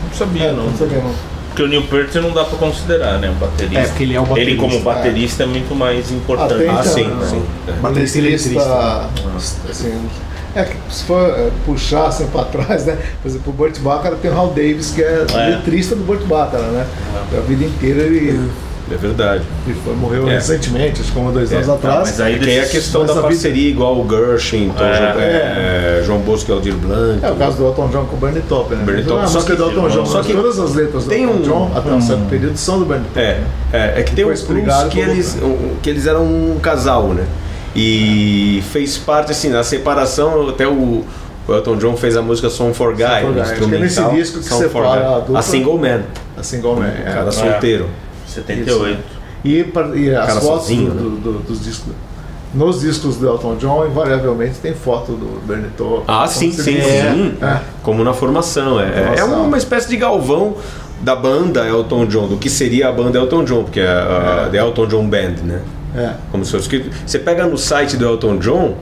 Não 0.09 0.15
sabia, 0.17 0.43
É, 0.45 0.53
não. 0.53 0.65
não 0.67 0.77
sabia 0.77 0.99
não. 0.99 1.30
Porque 1.61 1.63
o 1.63 1.69
Neil 1.69 1.83
Peart 1.89 2.15
não 2.17 2.33
dá 2.33 2.45
pra 2.45 2.57
considerar, 2.59 3.19
né? 3.19 3.29
O 3.29 3.35
baterista. 3.35 3.79
É, 3.79 3.85
porque 3.87 4.03
ele 4.05 4.15
é 4.17 4.21
o 4.21 4.37
Ele 4.39 4.57
como 4.57 4.81
baterista. 4.81 4.95
baterista 4.95 5.43
é, 5.43 5.47
muito 5.47 5.75
mais 5.75 6.11
importante. 6.11 6.55
Até 6.55 6.69
Ah, 6.71 6.83
sim, 6.83 7.05
né? 7.05 7.27
sim. 7.29 7.43
É. 7.69 7.73
Baterista 7.73 8.19
e 8.19 8.21
letrista, 8.23 9.07
assim, 9.69 10.09
é 10.55 10.65
que 10.65 10.77
se 10.89 11.05
for 11.05 11.29
é, 11.31 11.51
puxar 11.67 12.07
assim 12.07 12.27
pra 12.29 12.45
trás, 12.45 12.87
né? 12.87 12.97
Por 13.23 13.29
exemplo, 13.29 13.53
o 13.53 13.57
Burt 13.57 13.79
Bacharach 13.81 14.21
tem 14.23 14.31
o 14.31 14.35
Hal 14.39 14.49
Davis, 14.49 14.93
que 14.95 15.03
é, 15.03 15.27
É. 15.35 15.49
letrista 15.57 15.95
do 15.95 16.03
Burt 16.03 16.23
Bacharach, 16.23 16.71
né? 16.71 16.87
A 17.37 17.41
vida 17.43 17.65
inteira 17.65 18.01
ele, 18.03 18.51
É 18.91 18.97
verdade. 18.97 19.45
ele 19.67 19.77
foi- 19.85 19.95
morreu 19.95 20.29
É. 20.29 20.35
recentemente, 20.35 21.01
acho 21.01 21.13
que 21.13 21.19
um 21.19 21.33
dois 21.33 21.53
É, 21.53 21.57
anos 21.57 21.67
tá, 21.69 21.75
atrás. 21.75 21.99
mas 22.09 22.21
aí 22.21 22.39
Tem 22.39 22.57
a 22.59 22.61
desses- 22.63 22.73
questão 22.73 23.03
mas 23.03 23.09
da 23.09 23.13
a 23.13 23.17
vida- 23.17 23.29
parceria 23.29 23.71
igual 23.71 24.01
o 24.01 24.09
Gershwin, 24.09 24.67
então, 24.67 24.87
É. 24.87 24.97
João, 24.97 25.21
é, 25.21 26.03
João 26.05 26.19
Bosco 26.21 26.51
e 26.51 26.55
Aldir 26.55 26.75
Blanc. 26.75 27.25
É 27.25 27.31
o 27.31 27.37
caso 27.37 27.57
do 27.59 27.67
Elton 27.67 27.89
John 27.89 28.05
com 28.07 28.17
o 28.17 28.19
Bernie 28.19 28.43
Taupin, 28.43 28.75
né? 28.75 28.83
Bernie 28.85 29.03
Então, 29.05 29.17
Taupin. 29.19 29.37
A 29.37 29.41
Só 29.41 29.47
que- 29.47 29.55
do 29.55 29.63
Elton 29.65 29.89
John, 29.89 30.07
só 30.07 30.23
que 30.23 30.33
todas 30.35 30.59
as 30.59 30.75
letras 30.75 31.05
do 31.05 31.13
Elton 31.13 31.33
um- 31.35 31.43
John, 31.43 31.73
até 31.75 31.91
um 31.91 31.97
um- 31.97 32.01
certo 32.01 32.29
período, 32.29 32.57
são 32.57 32.79
do 32.81 32.85
Bernie 32.85 33.07
Taupin. 33.15 33.21
É, 33.21 33.41
é, 33.73 34.01
é 34.01 34.03
que 34.03 34.15
tem 34.15 34.25
um 34.25 34.35
brigaram 34.49 34.89
que 34.89 34.99
e 34.99 35.03
eles, 35.03 35.37
um, 35.43 35.75
que 35.83 35.89
eles 35.91 36.07
eram 36.07 36.23
um 36.25 36.59
casal, 36.61 37.09
né? 37.09 37.25
E 37.75 38.63
fez 38.73 38.99
parte, 38.99 39.31
assim, 39.31 39.49
na 39.49 39.63
separação, 39.63 40.49
até 40.49 40.67
o, 40.67 41.05
o 41.47 41.53
Elton 41.55 41.77
John 41.77 41.97
fez 41.97 42.17
a 42.17 42.23
música 42.23 42.51
Song 42.51 42.75
for 42.75 42.95
Guy, 42.95 43.05
for 43.23 43.33
Guy. 43.33 43.41
Acho 43.41 43.55
que 43.55 43.65
é 43.77 43.79
nesse 43.79 44.03
disco 44.11 44.39
que 44.41 44.45
Song 44.45 44.63
separa 44.65 45.17
a 45.17 45.19
dupla. 45.21 45.39
A 45.39 45.43
Single 45.43 45.79
Man, 45.79 46.01
como 46.61 46.83
é. 46.83 46.87
o 46.89 47.09
é. 47.09 47.13
cara 47.13 47.31
solteiro. 47.33 47.87
78. 48.31 48.99
E, 49.45 49.65
pa- 49.65 49.91
e 49.95 50.15
as 50.15 50.27
cara 50.27 50.41
fotos 50.41 50.63
sozinho, 50.63 50.91
do- 50.91 51.11
do- 51.11 51.33
do- 51.33 51.39
dos 51.41 51.65
discos. 51.65 51.93
Nos 52.53 52.81
discos 52.81 53.17
do 53.17 53.29
Elton 53.29 53.55
John, 53.57 53.87
invariavelmente 53.87 54.55
tem 54.61 54.75
foto 54.75 55.13
do 55.13 55.41
Bernie 55.47 55.71
Taupin. 55.79 56.03
Ah, 56.09 56.19
Como 56.25 56.29
sim, 56.29 56.51
sim, 56.53 56.63
sim. 56.81 57.35
É. 57.41 57.61
Como 57.83 58.03
na 58.03 58.13
formação. 58.13 58.81
É, 58.81 59.15
é- 59.17 59.21
é 59.21 59.25
uma 59.25 59.57
espécie 59.57 59.89
de 59.89 59.97
galvão 59.97 60.57
da 61.01 61.15
banda 61.15 61.65
Elton 61.67 62.07
John, 62.07 62.27
do 62.27 62.37
que 62.37 62.51
seria 62.51 62.89
a 62.89 62.93
banda 62.93 63.19
Elton 63.19 63.45
John, 63.45 63.63
porque 63.65 63.79
é 63.81 63.87
a, 63.89 64.47
a 64.47 64.49
The 64.51 64.59
Elton 64.59 64.87
John 64.89 65.07
Band, 65.09 65.35
né? 65.45 65.61
É. 65.97 66.11
Como 66.33 66.45
se 66.45 66.51
fosse 66.51 66.65
escrito. 66.65 66.91
Você 67.07 67.19
pega 67.21 67.47
no 67.47 67.57
site 67.57 67.97
do 67.97 68.05
Elton 68.05 68.37
John, 68.39 68.75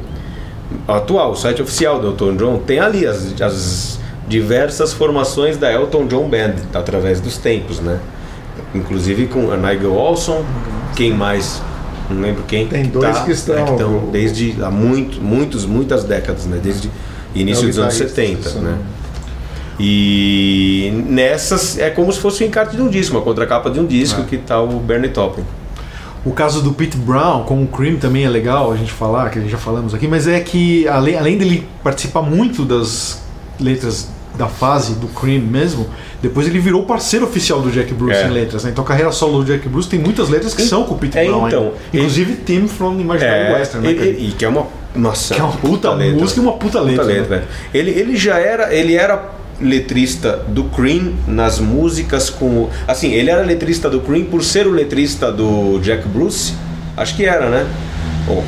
atual, 0.86 1.32
o 1.32 1.36
site 1.36 1.62
oficial 1.62 2.00
do 2.00 2.08
Elton 2.08 2.36
John, 2.36 2.58
tem 2.66 2.78
ali 2.80 3.06
as, 3.06 3.40
as 3.40 3.98
diversas 4.26 4.92
formações 4.92 5.56
da 5.56 5.70
Elton 5.72 6.06
John 6.06 6.28
Band, 6.28 6.54
através 6.74 7.20
dos 7.20 7.36
tempos, 7.38 7.80
né? 7.80 7.98
Inclusive 8.74 9.26
com 9.26 9.50
a 9.50 9.56
Nigel 9.56 9.94
Olson, 9.94 10.44
quem 10.94 11.12
mais? 11.14 11.62
Não 12.10 12.20
lembro 12.20 12.42
quem. 12.46 12.66
Tem 12.66 12.84
dois 12.84 13.18
que 13.20 13.30
estão- 13.32 13.64
estão 13.64 14.08
desde 14.10 14.56
há 14.62 14.70
muito, 14.70 15.20
muitos, 15.20 15.64
muitas 15.66 16.04
décadas, 16.04 16.46
né? 16.46 16.58
Desde 16.62 16.90
início 17.34 17.64
É 17.64 17.68
dos 17.68 17.78
anos 17.78 17.94
guitarrista, 17.94 18.22
70, 18.22 18.48
isso, 18.48 18.58
né? 18.60 18.70
né? 18.72 18.78
E 19.80 20.90
nessas 21.06 21.78
é 21.78 21.88
como 21.90 22.12
se 22.12 22.18
fosse 22.18 22.42
o 22.42 22.46
encarte 22.46 22.74
de 22.76 22.82
um 22.82 22.88
disco, 22.88 23.14
uma 23.16 23.22
contracapa 23.22 23.70
de 23.70 23.78
um 23.78 23.86
disco 23.86 24.24
que 24.24 24.36
tá 24.36 24.60
o 24.60 24.80
Bernie 24.80 25.08
Taupin. 25.10 25.44
O 26.24 26.32
caso 26.32 26.60
do 26.60 26.72
Pete 26.72 26.96
Brown 26.96 27.44
com 27.44 27.62
o 27.62 27.66
Cream 27.66 27.96
também 27.96 28.24
é 28.24 28.28
legal 28.28 28.72
a 28.72 28.76
gente 28.76 28.90
falar, 28.92 29.30
que 29.30 29.38
a 29.38 29.42
gente 29.42 29.52
já 29.52 29.58
falamos 29.58 29.94
aqui, 29.94 30.08
mas 30.08 30.26
é 30.26 30.40
que 30.40 30.86
além, 30.88 31.16
além 31.16 31.38
dele 31.38 31.66
participar 31.82 32.22
muito 32.22 32.64
das 32.64 33.22
letras 33.60 34.10
da 34.36 34.46
fase 34.46 34.94
do 34.94 35.08
Cream 35.08 35.40
mesmo, 35.42 35.88
depois 36.22 36.46
ele 36.46 36.58
virou 36.60 36.84
parceiro 36.84 37.26
oficial 37.26 37.60
do 37.60 37.70
Jack 37.70 37.92
Bruce 37.94 38.14
É. 38.16 38.26
em 38.26 38.30
letras. 38.30 38.64
Né? 38.64 38.70
Então 38.70 38.84
a 38.84 38.86
carreira 38.86 39.10
solo 39.10 39.42
do 39.42 39.44
Jack 39.44 39.68
Bruce 39.68 39.88
tem 39.88 39.98
muitas 39.98 40.28
letras 40.28 40.54
que 40.54 40.62
E- 40.62 40.66
são 40.66 40.84
com 40.84 40.94
o 40.94 40.98
Pete 40.98 41.18
é, 41.18 41.24
Brown. 41.24 41.48
então. 41.48 41.72
Inclusive 41.92 42.34
Tim 42.44 42.68
from 42.68 43.00
Imaginary 43.00 43.52
Western, 43.54 43.86
né? 43.86 43.92
e, 43.92 44.32
que 44.38 44.44
é 44.44 44.48
uma 44.48 44.66
nossa, 44.94 45.34
Que 45.34 45.40
é 45.40 45.44
uma 45.44 45.52
puta 45.56 45.94
música 45.94 46.40
e 46.40 46.42
uma 46.42 46.52
puta 46.54 46.80
letra, 46.80 47.04
né? 47.04 47.20
velho. 47.22 47.42
Ele, 47.74 47.90
ele 47.90 48.16
já 48.16 48.38
era, 48.38 48.72
ele 48.74 48.94
era 48.94 49.28
letrista 49.60 50.44
do 50.48 50.64
Cream 50.64 51.14
nas 51.26 51.58
músicas 51.58 52.30
com, 52.30 52.68
assim, 52.86 53.12
ele 53.12 53.28
era 53.30 53.42
letrista 53.42 53.90
do 53.90 54.00
Cream 54.00 54.24
por 54.24 54.42
ser 54.44 54.66
o 54.66 54.70
letrista 54.70 55.30
do 55.32 55.78
Jack 55.80 56.06
Bruce. 56.08 56.54
Acho 56.96 57.16
que 57.16 57.24
era, 57.24 57.48
né? 57.50 57.66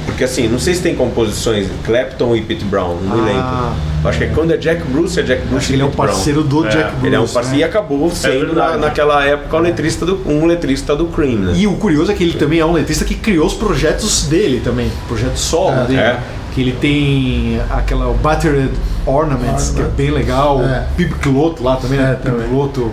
Porque 0.07 0.25
assim, 0.25 0.49
não 0.49 0.59
sei 0.59 0.75
se 0.75 0.83
tem 0.83 0.95
composições 0.95 1.69
Clapton 1.85 2.35
e 2.37 2.41
Pete 2.43 2.65
Brown, 2.65 2.97
não 3.03 3.17
me 3.17 3.23
Ah. 3.23 3.25
lembro. 3.25 4.09
Acho 4.09 4.19
que 4.19 4.25
é 4.25 4.29
quando 4.29 4.53
é 4.53 4.57
Jack 4.57 4.83
Bruce, 4.85 5.19
é 5.21 5.23
Jack 5.23 5.43
Bruce 5.43 5.57
Acho 5.57 5.67
que 5.67 5.73
e 5.73 5.77
ele 5.77 5.83
é 5.83 5.85
um 5.85 5.89
Pete 5.89 5.97
Brown. 6.01 6.07
parceiro 6.15 6.43
do 6.43 6.67
É, 6.67 6.69
Jack 6.71 6.91
Bruce. 6.93 7.07
Ele 7.07 7.17
é 7.17 7.21
um 7.21 7.27
parceiro 7.29 7.51
né? 7.57 7.61
e 7.61 7.65
acabou 7.65 8.11
sendo 8.11 8.47
verdade. 8.47 8.73
na, 8.73 8.87
naquela 8.87 9.25
época 9.25 9.57
o 9.57 9.61
letrista 9.61 10.07
do, 10.07 10.21
um 10.27 10.47
letrista 10.47 10.97
do 10.97 11.07
Cream, 11.07 11.37
né? 11.39 11.53
E 11.57 11.67
o 11.67 11.75
curioso 11.75 12.11
é 12.11 12.15
que 12.15 12.23
ele 12.23 12.35
também 12.35 12.61
é 12.61 12.65
um 12.65 12.73
letrista 12.73 13.05
que 13.05 13.15
criou 13.15 13.47
os 13.47 13.55
projetos 13.55 14.25
dele 14.27 14.61
também, 14.65 14.91
projetos 15.09 15.41
solo 15.41 15.77
É. 15.83 15.85
dele. 15.87 16.01
É. 16.01 16.19
Que 16.55 16.63
ele 16.63 16.73
tem 16.81 17.61
aquela 17.71 18.13
Battered 18.15 18.71
Ornaments, 19.07 19.71
que 19.71 19.81
é 19.81 19.85
bem 19.85 20.11
legal. 20.11 20.61
É. 20.63 20.87
O 20.93 20.97
Pib 20.97 21.13
Cloto 21.23 21.63
lá 21.63 21.77
também, 21.77 21.99
né? 21.99 22.13
É, 22.13 22.15
Pib. 22.17 22.49
Cloto. 22.49 22.91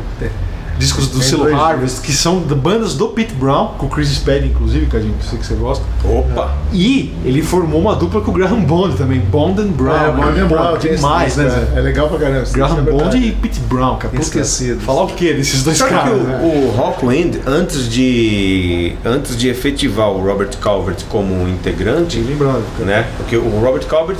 Discos 0.77 1.07
do 1.07 1.21
selo 1.21 1.43
dois 1.43 1.55
Harvest, 1.55 2.01
que 2.01 2.11
são 2.11 2.41
de 2.41 2.53
bandas 2.53 2.93
do 2.93 3.07
Pete 3.07 3.33
Brown, 3.33 3.69
com 3.77 3.87
o 3.87 3.89
Chris 3.89 4.09
Spade, 4.09 4.47
inclusive, 4.47 4.85
que 4.85 4.95
a 4.95 4.99
gente 4.99 5.23
sei 5.25 5.39
que 5.39 5.45
você 5.45 5.55
gosta. 5.55 5.83
Opa! 6.03 6.55
E 6.71 7.13
ele 7.25 7.41
formou 7.41 7.81
uma 7.81 7.95
dupla 7.95 8.21
com 8.21 8.31
o 8.31 8.33
Graham 8.33 8.61
Bond 8.61 8.95
também, 8.95 9.19
Bond 9.19 9.61
and 9.61 9.67
Brown. 9.69 9.95
É, 9.95 10.11
Bond 10.11 10.39
and 10.39 10.47
Brown, 10.47 10.77
demais, 10.77 11.35
né? 11.35 11.45
é. 11.45 11.49
Zé? 11.49 11.67
É 11.75 11.81
legal 11.81 12.07
pra 12.09 12.19
caramba. 12.19 12.47
Graham 12.51 12.77
é 12.77 12.81
Bond 12.81 13.17
e 13.17 13.31
Pete 13.31 13.59
Brown, 13.61 13.95
cara. 13.97 14.09
Puta, 14.09 14.21
Esquecidos. 14.21 14.83
Falar 14.83 15.03
o 15.03 15.07
que 15.07 15.33
desses 15.33 15.63
dois 15.63 15.77
Sabe 15.77 15.91
caras? 15.91 16.13
que 16.13 16.19
o, 16.19 16.23
né? 16.23 16.39
o 16.43 16.71
Rockwind, 16.77 17.37
antes 17.45 17.89
de, 17.89 18.93
antes 19.03 19.35
de 19.35 19.49
efetivar 19.49 20.09
o 20.11 20.23
Robert 20.23 20.55
Calvert 20.61 21.03
como 21.09 21.47
integrante, 21.47 22.19
Lembrando, 22.19 22.63
né? 22.79 23.07
Porque 23.17 23.35
o 23.35 23.59
Robert 23.59 23.85
Calvert, 23.87 24.19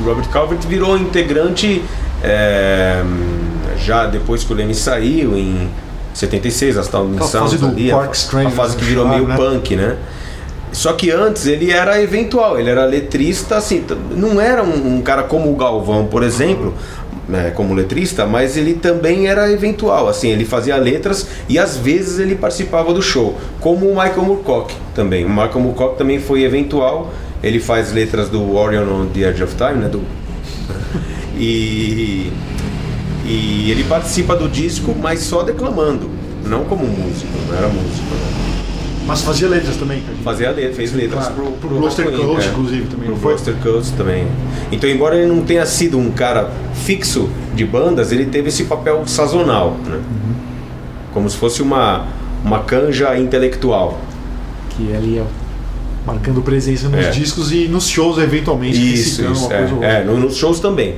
o 0.00 0.04
Robert 0.04 0.28
Calvert 0.28 0.60
virou 0.66 0.96
integrante 0.96 1.82
é, 2.22 3.02
já 3.78 4.06
depois 4.06 4.44
que 4.44 4.52
o 4.52 4.56
Lemmy 4.56 4.74
saiu 4.74 5.36
em 5.36 5.68
76, 6.14 6.76
as 6.76 6.88
tal 6.88 7.06
Aquela 7.06 7.28
fase 7.28 7.58
do 7.58 7.68
ali, 7.68 7.92
a, 7.92 8.08
Strange, 8.12 8.46
a 8.48 8.50
fase 8.50 8.76
que 8.76 8.82
né? 8.82 8.88
virou 8.88 9.08
meio 9.08 9.26
né? 9.26 9.36
punk, 9.36 9.76
né? 9.76 9.96
Só 10.72 10.94
que 10.94 11.10
antes 11.10 11.46
ele 11.46 11.70
era 11.70 12.00
eventual, 12.00 12.58
ele 12.58 12.70
era 12.70 12.86
letrista, 12.86 13.56
assim, 13.56 13.84
não 14.16 14.40
era 14.40 14.62
um, 14.62 14.96
um 14.96 15.02
cara 15.02 15.22
como 15.22 15.52
o 15.52 15.54
Galvão, 15.54 16.06
por 16.06 16.22
exemplo, 16.22 16.74
né, 17.28 17.50
como 17.54 17.74
letrista, 17.74 18.24
mas 18.24 18.56
ele 18.56 18.74
também 18.74 19.26
era 19.26 19.50
eventual, 19.52 20.08
assim, 20.08 20.28
ele 20.28 20.46
fazia 20.46 20.76
letras 20.76 21.26
e 21.46 21.58
às 21.58 21.76
vezes 21.76 22.18
ele 22.18 22.34
participava 22.34 22.92
do 22.94 23.02
show, 23.02 23.38
como 23.60 23.86
o 23.86 23.90
Michael 23.90 24.22
Moorcock 24.22 24.74
também. 24.94 25.26
O 25.26 25.28
Michael 25.28 25.60
Moorcock 25.60 25.98
também 25.98 26.18
foi 26.18 26.42
eventual, 26.42 27.12
ele 27.42 27.60
faz 27.60 27.92
letras 27.92 28.30
do 28.30 28.54
Orion 28.56 28.88
on 28.88 29.06
the 29.06 29.28
Edge 29.28 29.42
of 29.42 29.54
Time, 29.54 29.74
né, 29.74 29.88
do 29.88 30.02
e 31.36 32.32
e 33.24 33.70
ele 33.70 33.84
participa 33.84 34.34
do 34.36 34.48
disco, 34.48 34.94
mas 35.00 35.20
só 35.20 35.42
declamando, 35.42 36.08
não 36.46 36.64
como 36.64 36.84
músico, 36.86 37.30
não 37.48 37.56
era 37.56 37.68
músico. 37.68 38.14
né? 38.14 38.32
Mas 39.06 39.22
fazia 39.22 39.48
letras 39.48 39.76
também, 39.76 40.00
cara. 40.00 40.14
Fazia 40.22 40.50
letra, 40.52 40.74
fez 40.74 40.92
letras 40.92 41.26
claro. 41.26 41.34
pro, 41.60 41.68
Pro 41.68 41.80
Rockwind, 41.80 42.16
Coast, 42.24 42.48
é. 42.48 42.52
inclusive, 42.52 42.86
também, 42.86 43.06
Pro? 43.10 43.16
Gloucester 43.18 43.54
Coast 43.62 43.92
também. 43.94 44.26
Então, 44.70 44.88
embora 44.88 45.16
ele 45.16 45.26
não 45.26 45.42
tenha 45.42 45.66
sido 45.66 45.98
um 45.98 46.10
cara 46.12 46.50
fixo 46.72 47.28
de 47.54 47.64
bandas, 47.64 48.12
ele 48.12 48.26
teve 48.26 48.48
esse 48.48 48.64
papel 48.64 49.02
sazonal, 49.06 49.76
né? 49.84 49.96
Uhum. 49.96 50.34
Como 51.12 51.28
se 51.28 51.36
fosse 51.36 51.62
uma, 51.62 52.06
uma 52.44 52.60
canja 52.60 53.18
intelectual. 53.18 54.00
Que 54.70 54.94
ali 54.94 55.18
é 55.18 55.24
marcando 56.06 56.40
presença 56.40 56.88
nos 56.88 57.04
É. 57.06 57.10
discos 57.10 57.52
e 57.52 57.66
nos 57.68 57.88
shows, 57.88 58.18
eventualmente, 58.18 58.76
Isso, 58.94 59.22
isso. 59.24 59.52
É, 59.52 60.00
é, 60.00 60.04
no- 60.04 60.16
nos 60.18 60.36
shows 60.36 60.60
também. 60.60 60.94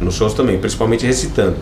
Nos 0.00 0.14
shows 0.14 0.34
também, 0.34 0.58
principalmente 0.58 1.06
recitando. 1.06 1.56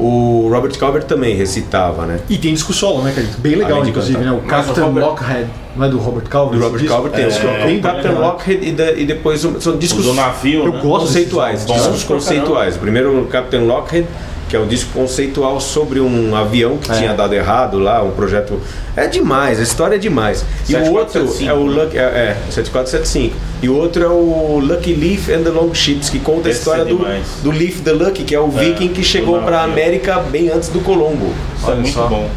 O 0.00 0.48
Robert 0.48 0.78
Calvert 0.78 1.04
também 1.06 1.34
recitava, 1.34 2.06
né? 2.06 2.20
E 2.28 2.38
tem 2.38 2.54
disco 2.54 2.72
solo, 2.72 3.02
né, 3.02 3.12
cara? 3.12 3.26
Bem 3.38 3.56
legal, 3.56 3.84
inclusive, 3.84 4.16
cantar. 4.16 4.30
né? 4.32 4.38
O 4.38 4.42
Mas 4.46 4.66
Captain 4.66 4.84
Robert- 4.84 5.04
Lockhead, 5.04 5.50
não 5.76 5.84
é 5.86 5.88
do 5.88 5.98
Robert 5.98 6.28
Calvert? 6.28 6.58
Do 6.60 6.64
Robert? 6.64 6.86
Calvert 6.86 7.14
tem 7.14 7.24
É, 7.24 7.28
é, 7.28 7.66
bem 7.66 7.78
é, 7.78 7.80
Captain 7.80 8.12
é. 8.12 8.14
Lockhead 8.18 8.68
e, 8.68 8.70
de- 8.72 8.94
e 9.00 9.04
depois 9.06 9.40
são 9.40 9.76
discos 9.76 10.06
O 10.06 10.10
do 10.10 10.14
navio, 10.14 10.64
Eu 10.66 10.72
né? 10.72 10.80
gosto 10.80 11.06
conceituais, 11.06 11.66
discos 11.66 12.04
conceituais. 12.04 12.76
Primeiro 12.76 13.22
o 13.22 13.26
Captain 13.26 13.66
Lockhead, 13.66 14.06
que 14.48 14.56
é 14.56 14.58
o 14.58 14.66
disco 14.66 14.90
conceitual 14.92 15.60
sobre 15.60 16.00
um 16.00 16.34
avião 16.34 16.78
que 16.78 16.90
É. 16.90 16.94
tinha 16.94 17.12
dado 17.14 17.34
errado 17.34 17.78
lá, 17.78 18.02
um 18.02 18.10
projeto. 18.12 18.60
É 18.96 19.06
demais, 19.06 19.60
a 19.60 19.62
história 19.62 19.96
é 19.96 19.98
demais. 19.98 20.44
E 20.68 20.74
o 20.74 20.92
outro 20.92 21.28
7475, 21.28 21.50
é 21.50 21.54
o 21.54 21.66
né? 21.70 21.82
Lucky, 21.84 21.98
é, 21.98 22.00
é, 22.02 22.36
7475. 22.50 23.36
E 23.62 23.68
o 23.68 23.76
outro 23.76 24.02
é 24.04 24.08
o 24.08 24.58
Lucky 24.60 24.94
Leaf 24.94 25.28
and 25.30 25.42
the 25.42 25.50
Long 25.50 25.72
Ships, 25.74 26.08
que 26.10 26.18
conta 26.18 26.48
a 26.48 26.50
Esse 26.50 26.60
história 26.60 26.82
é 26.82 26.84
do, 26.84 26.98
do 27.42 27.50
Leaf 27.50 27.80
the 27.82 27.92
Lucky, 27.92 28.24
que 28.24 28.34
é 28.34 28.40
o 28.40 28.46
É, 28.56 28.64
viking 28.64 28.88
que 28.88 29.02
chegou 29.02 29.40
para 29.42 29.58
navio. 29.58 29.72
América 29.72 30.18
bem 30.20 30.48
antes 30.50 30.68
do 30.70 30.80
Colombo. 30.80 31.32
Isso 31.56 31.70
é 31.70 31.74
muito 31.74 31.90
só. 31.92 32.06
bom. 32.06 32.28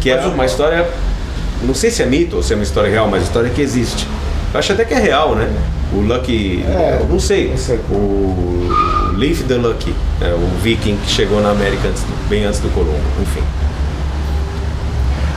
Que 0.00 0.10
é 0.10 0.20
uma 0.20 0.46
história. 0.46 0.86
Não 1.62 1.74
sei 1.74 1.90
se 1.90 2.02
é 2.02 2.06
mito 2.06 2.36
ou 2.36 2.42
se 2.42 2.52
é 2.52 2.56
uma 2.56 2.62
história 2.64 2.90
real, 2.90 3.06
mas 3.08 3.20
a 3.22 3.24
história 3.26 3.50
que 3.50 3.60
existe. 3.60 4.06
Eu 4.52 4.58
acho 4.58 4.72
até 4.72 4.84
que 4.84 4.94
é 4.94 4.98
real, 4.98 5.34
né? 5.36 5.48
O 5.92 6.00
Lucky. 6.00 6.64
É, 6.66 7.00
não 7.08 7.20
sei. 7.20 7.50
não 7.50 7.56
sei. 7.56 7.78
O 7.90 8.68
Leaf 9.22 9.42
the 9.44 9.54
Lucky, 9.54 9.94
é, 10.20 10.34
o 10.34 10.46
viking 10.62 10.96
que 10.96 11.10
chegou 11.10 11.40
na 11.40 11.50
América 11.50 11.88
antes 11.88 12.02
do- 12.02 12.28
bem 12.28 12.44
antes 12.44 12.58
do 12.60 12.68
Colombo, 12.70 12.98
enfim. 13.20 13.42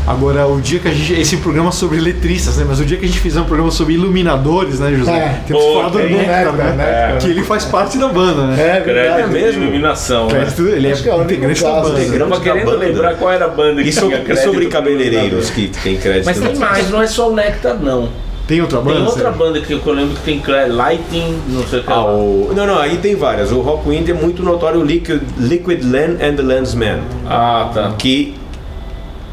Agora, 0.08 0.46
o 0.46 0.62
dia 0.62 0.80
que 0.80 0.88
a 0.88 0.92
gente. 0.94 1.14
Esse 1.20 1.38
programa 1.38 1.72
sobre 1.72 2.00
letristas, 2.00 2.58
né? 2.58 2.66
Mas 2.68 2.80
o 2.80 2.86
dia 2.86 2.96
que 2.96 3.06
a 3.06 3.08
gente 3.08 3.20
fizer 3.20 3.42
um 3.42 3.46
programa 3.46 3.72
sobre 3.72 3.96
iluminadores, 3.96 4.80
né, 4.80 4.94
José? 4.96 5.12
É. 5.12 5.42
Temos 5.48 5.64
que 5.64 5.68
Pô, 5.70 5.74
falar 5.78 5.90
do 5.90 5.98
Nectar, 5.98 6.54
né? 6.54 6.74
né? 6.78 7.14
É. 7.16 7.18
Que 7.20 7.28
ele 7.28 7.42
faz 7.44 7.66
parte 7.66 7.98
da 7.98 8.08
banda, 8.10 8.46
né? 8.48 8.54
É 8.78 8.80
verdade. 8.82 8.84
Crédito 9.24 9.32
mesmo? 9.32 9.64
iluminação. 9.64 10.28
Né? 10.28 10.34
Crédito, 10.42 10.68
ele 10.68 10.88
é, 10.88 10.92
é 10.92 10.94
integrante 10.94 11.64
da 11.64 11.82
banda. 11.82 12.04
Integrante. 12.04 12.40
Querendo 12.42 12.66
banda. 12.66 12.78
lembrar 12.78 13.16
qual 13.16 13.32
era 13.32 13.46
a 13.46 13.48
banda 13.48 13.82
que 13.82 13.90
E, 13.90 13.94
so- 13.94 14.06
tinha 14.06 14.20
e 14.20 14.24
crédito. 14.24 14.44
sobre 14.44 14.68
cabeleireiros 14.68 15.50
que 15.50 15.70
tem 15.70 15.98
crédito? 15.98 16.26
Mas 16.26 16.40
tem 16.40 16.56
mais, 16.56 16.90
não 16.92 17.02
é 17.02 17.08
só 17.08 17.32
o 17.32 17.36
Nectar, 17.36 17.74
não. 17.82 18.10
Tem 18.48 18.62
outra 18.62 18.80
banda? 18.80 18.98
Tem 18.98 19.06
outra 19.08 19.32
banda 19.32 19.60
que 19.60 19.74
eu 19.74 19.94
lembro 19.94 20.16
que 20.16 20.22
tem 20.22 20.42
Lighting, 20.70 21.40
não 21.50 21.66
sei 21.66 21.80
o 21.80 21.84
que 21.84 21.92
Ah, 21.92 21.96
lá. 21.96 22.14
o... 22.14 22.54
Não, 22.56 22.68
não, 22.68 22.78
aí 22.78 22.98
tem 22.98 23.16
várias. 23.16 23.52
O 23.52 23.62
Rockwind 23.62 24.08
é 24.08 24.14
muito 24.14 24.44
notório, 24.44 24.80
o 24.82 24.84
Liquid, 24.84 25.22
Liquid 25.38 25.84
Land 25.84 26.24
and 26.24 26.36
the 26.36 26.44
Landsman. 26.44 27.00
Ah, 27.26 27.72
tá. 27.74 27.94
Que 27.98 28.36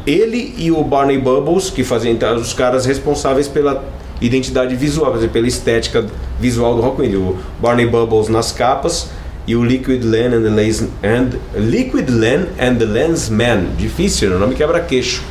ele 0.05 0.55
e 0.57 0.71
o 0.71 0.83
Barney 0.83 1.19
Bubbles, 1.19 1.69
que 1.69 1.83
faziam 1.83 2.11
então, 2.11 2.35
os 2.35 2.53
caras 2.53 2.85
responsáveis 2.85 3.47
pela 3.47 3.83
identidade 4.19 4.75
visual, 4.75 5.13
dizer, 5.13 5.29
pela 5.29 5.47
estética 5.47 6.05
visual 6.39 6.75
do 6.75 6.81
Rockwind. 6.81 7.15
O 7.15 7.37
Barney 7.61 7.85
Bubbles 7.85 8.29
nas 8.29 8.51
capas 8.51 9.09
e 9.45 9.55
o 9.55 9.63
Liquid 9.63 10.03
Land 10.03 10.35
and 10.35 10.43
the, 10.43 10.49
Lans, 10.49 10.83
and, 11.03 11.29
Liquid 11.55 12.09
Land 12.09 12.47
and 12.59 12.75
the 12.75 12.85
Landsman. 12.85 13.67
Difícil, 13.77 14.29
né? 14.31 14.37
o 14.37 14.39
nome 14.39 14.55
quebra-queixo. 14.55 15.21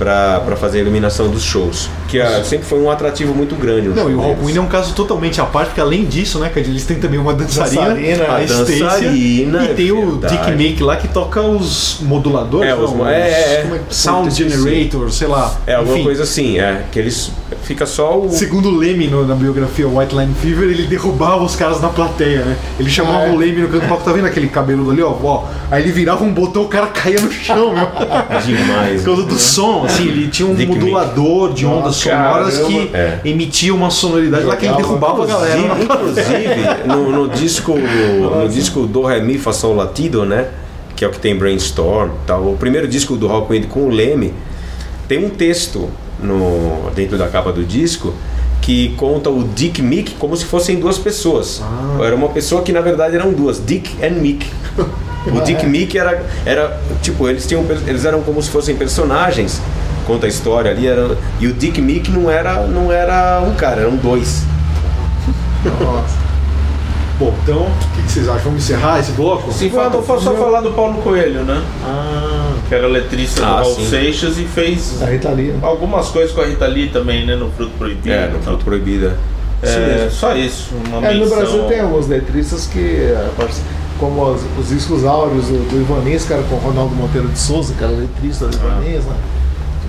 Pra, 0.00 0.40
pra 0.40 0.56
fazer 0.56 0.78
a 0.78 0.80
iluminação 0.80 1.28
dos 1.28 1.42
shows. 1.42 1.90
Que 2.08 2.18
ah, 2.18 2.42
sempre 2.42 2.64
foi 2.66 2.80
um 2.80 2.90
atrativo 2.90 3.34
muito 3.34 3.54
grande. 3.54 3.88
Não, 3.88 4.10
e 4.10 4.14
o. 4.14 4.20
Rockwind 4.20 4.56
é 4.56 4.60
um 4.62 4.66
caso 4.66 4.94
totalmente 4.94 5.42
à 5.42 5.44
parte, 5.44 5.66
porque 5.68 5.80
além 5.82 6.06
disso, 6.06 6.38
né, 6.38 6.48
Cad, 6.48 6.66
eles 6.66 6.86
têm 6.86 6.98
também 6.98 7.20
uma 7.20 7.34
dançarina, 7.34 7.82
Dançarina, 7.90 8.24
a 8.24 8.36
a 8.36 8.42
Stacia, 8.44 8.78
dançarina, 8.84 9.64
e 9.64 9.74
tem 9.74 9.88
é 9.90 9.92
o. 9.92 10.16
Dick 10.16 10.50
Make 10.52 10.82
lá 10.82 10.96
que 10.96 11.06
toca 11.06 11.42
os 11.42 11.98
moduladores, 12.00 12.70
É, 12.70 12.74
os 12.74 12.90
não, 12.90 12.96
mo- 12.96 13.06
é, 13.06 13.20
é, 13.20 13.52
é. 13.60 13.80
Sound. 13.90 14.30
Generator, 14.34 15.12
sei 15.12 15.28
lá. 15.28 15.54
É, 15.66 15.74
alguma 15.74 15.96
Enfim, 15.96 16.04
coisa 16.04 16.22
assim, 16.22 16.58
é. 16.58 16.84
Que 16.90 16.98
eles. 16.98 17.30
Fica 17.64 17.84
só 17.84 18.18
o. 18.18 18.30
Segundo 18.30 18.70
o 18.70 18.76
Leme 18.78 19.06
no- 19.06 19.26
na 19.26 19.34
biografia 19.34 19.86
White 19.86 20.14
Line 20.16 20.34
Fever, 20.40 20.70
ele 20.70 20.84
derrubava 20.86 21.44
os 21.44 21.54
caras 21.56 21.78
na 21.78 21.90
plateia, 21.90 22.38
né? 22.42 22.56
Ele 22.78 22.88
chamava 22.88 23.24
é? 23.26 23.30
o 23.32 23.36
Leme 23.36 23.60
no 23.60 23.68
canto 23.68 23.82
do 23.82 23.88
palco, 23.88 24.02
tá 24.02 24.12
vendo 24.12 24.26
aquele 24.26 24.48
cabeludo 24.48 24.92
ali, 24.92 25.02
ó, 25.02 25.14
ó? 25.22 25.44
Aí 25.70 25.82
ele 25.82 25.92
virava 25.92 26.24
um 26.24 26.32
botão, 26.32 26.62
o 26.62 26.68
cara 26.68 26.86
caía 26.86 27.20
no 27.20 27.30
chão, 27.30 27.74
meu. 27.74 27.86
Demais. 28.46 29.02
Por 29.02 29.14
causa 29.16 29.22
do 29.28 29.38
som, 29.38 29.86
assim, 29.92 30.08
ele 30.08 30.28
tinha 30.28 30.48
um 30.48 30.54
Dick 30.54 30.72
modulador 30.72 31.52
de 31.52 31.66
ondas 31.66 31.84
Nossa, 31.84 32.10
sonoras 32.10 32.54
caramba. 32.58 32.68
que 32.68 32.96
É. 32.96 33.20
emitia 33.24 33.74
uma 33.74 33.90
sonoridade 33.90 34.44
lá 34.44 34.56
que 34.56 34.66
ele 34.66 34.76
derrubava 34.76 35.24
a 35.24 35.26
galera. 35.26 35.58
Inclusive, 35.82 36.86
no, 36.86 37.10
no 37.10 37.28
disco 37.28 37.74
no 37.76 38.48
disco 38.48 38.86
do 38.86 39.02
Ré 39.02 39.20
Mi 39.20 39.38
Fa 39.38 39.52
Sol 39.52 39.74
Latido, 39.74 40.24
né? 40.24 40.48
Que 40.96 41.04
é 41.04 41.08
o 41.08 41.10
que 41.10 41.18
tem 41.18 41.36
Brainstorm 41.36 42.08
e 42.10 42.26
tal. 42.26 42.42
O 42.52 42.56
primeiro 42.56 42.86
disco 42.86 43.16
do 43.16 43.26
Rockwind 43.26 43.66
com 43.68 43.84
o 43.84 43.88
Leme 43.90 44.32
tem 45.08 45.24
um 45.24 45.30
texto 45.30 45.88
no, 46.22 46.90
dentro 46.94 47.16
da 47.18 47.28
capa 47.28 47.50
do 47.52 47.64
disco 47.64 48.12
que 48.60 48.90
conta 48.96 49.30
o 49.30 49.42
Dick 49.42 49.80
Mick 49.80 50.12
como 50.16 50.36
se 50.36 50.44
fossem 50.44 50.78
duas 50.78 50.98
pessoas. 50.98 51.62
Era 52.04 52.14
uma 52.14 52.28
pessoa 52.28 52.60
que 52.62 52.72
na 52.72 52.82
verdade 52.82 53.16
eram 53.16 53.32
duas, 53.32 53.58
Dick 53.64 53.90
and 54.04 54.20
Mick. 54.20 54.46
O 55.26 55.40
Dick 55.42 55.66
Mick 55.66 55.98
era, 55.98 56.24
era 56.46 56.80
tipo, 57.02 57.28
eles 57.28 57.46
tinham 57.46 57.64
eles 57.86 58.04
eram 58.04 58.22
como 58.22 58.42
se 58.42 58.48
fossem 58.50 58.74
personagens. 58.76 59.60
Conta 60.06 60.26
a 60.26 60.28
história 60.28 60.70
ali, 60.70 60.86
era, 60.86 61.16
e 61.38 61.46
o 61.46 61.52
Dick 61.52 61.80
Mick 61.80 62.10
não 62.10 62.30
era 62.30 62.66
não 62.66 62.90
era 62.90 63.40
um 63.42 63.54
cara, 63.54 63.82
eram 63.82 63.96
dois. 63.96 64.44
Nossa. 65.64 66.18
Bom, 67.18 67.34
então, 67.42 67.64
o 67.64 67.94
que, 67.96 68.02
que 68.04 68.12
vocês 68.12 68.28
acham? 68.28 68.44
Vamos 68.44 68.64
encerrar 68.64 68.98
esse 68.98 69.12
bloco? 69.12 69.52
Sim, 69.52 69.68
faltou 69.68 70.02
só 70.18 70.34
falar 70.34 70.62
do 70.62 70.70
Paulo 70.70 71.02
Coelho, 71.02 71.42
né? 71.44 71.62
Ah, 71.84 72.52
Que 72.66 72.74
era 72.74 72.86
letrista 72.86 73.42
Ah, 73.44 73.60
do 73.60 73.68
Raul. 73.74 73.74
Seixas 73.90 74.38
e 74.38 74.44
fez 74.44 75.02
A 75.02 75.06
Rita 75.06 75.28
Lee. 75.28 75.48
né? 75.48 75.58
algumas 75.62 76.08
coisas 76.08 76.32
com 76.32 76.40
a 76.40 76.46
Rita 76.46 76.66
Lee 76.66 76.88
também, 76.88 77.26
né? 77.26 77.36
No 77.36 77.50
Fruto 77.50 77.72
Proibido. 77.76 78.10
É, 78.10 78.22
no 78.26 78.28
e 78.28 78.32
tal. 78.32 78.42
Fruto 78.44 78.64
Proibida. 78.64 79.18
É, 79.62 80.08
só 80.10 80.34
isso. 80.34 80.70
Uma 80.86 81.06
É, 81.06 81.12
no 81.12 81.20
menção. 81.20 81.36
Brasil 81.38 81.64
tem 81.64 81.80
alguns 81.80 82.08
letristas 82.08 82.66
que, 82.66 82.78
é, 83.02 83.28
como 84.00 84.32
os, 84.32 84.40
os 84.58 84.68
discos 84.68 85.04
áureos 85.04 85.44
do, 85.46 85.68
do 85.70 85.80
Ivanês, 85.80 86.24
que 86.24 86.32
era 86.32 86.42
com 86.42 86.56
o 86.56 86.58
Ronaldo 86.58 86.94
Monteiro 86.96 87.28
de 87.28 87.38
Souza, 87.38 87.74
que 87.76 87.84
era 87.84 87.92
letrista 87.92 88.46
do 88.46 88.56
Ivanês, 88.56 89.04
né? 89.04 89.14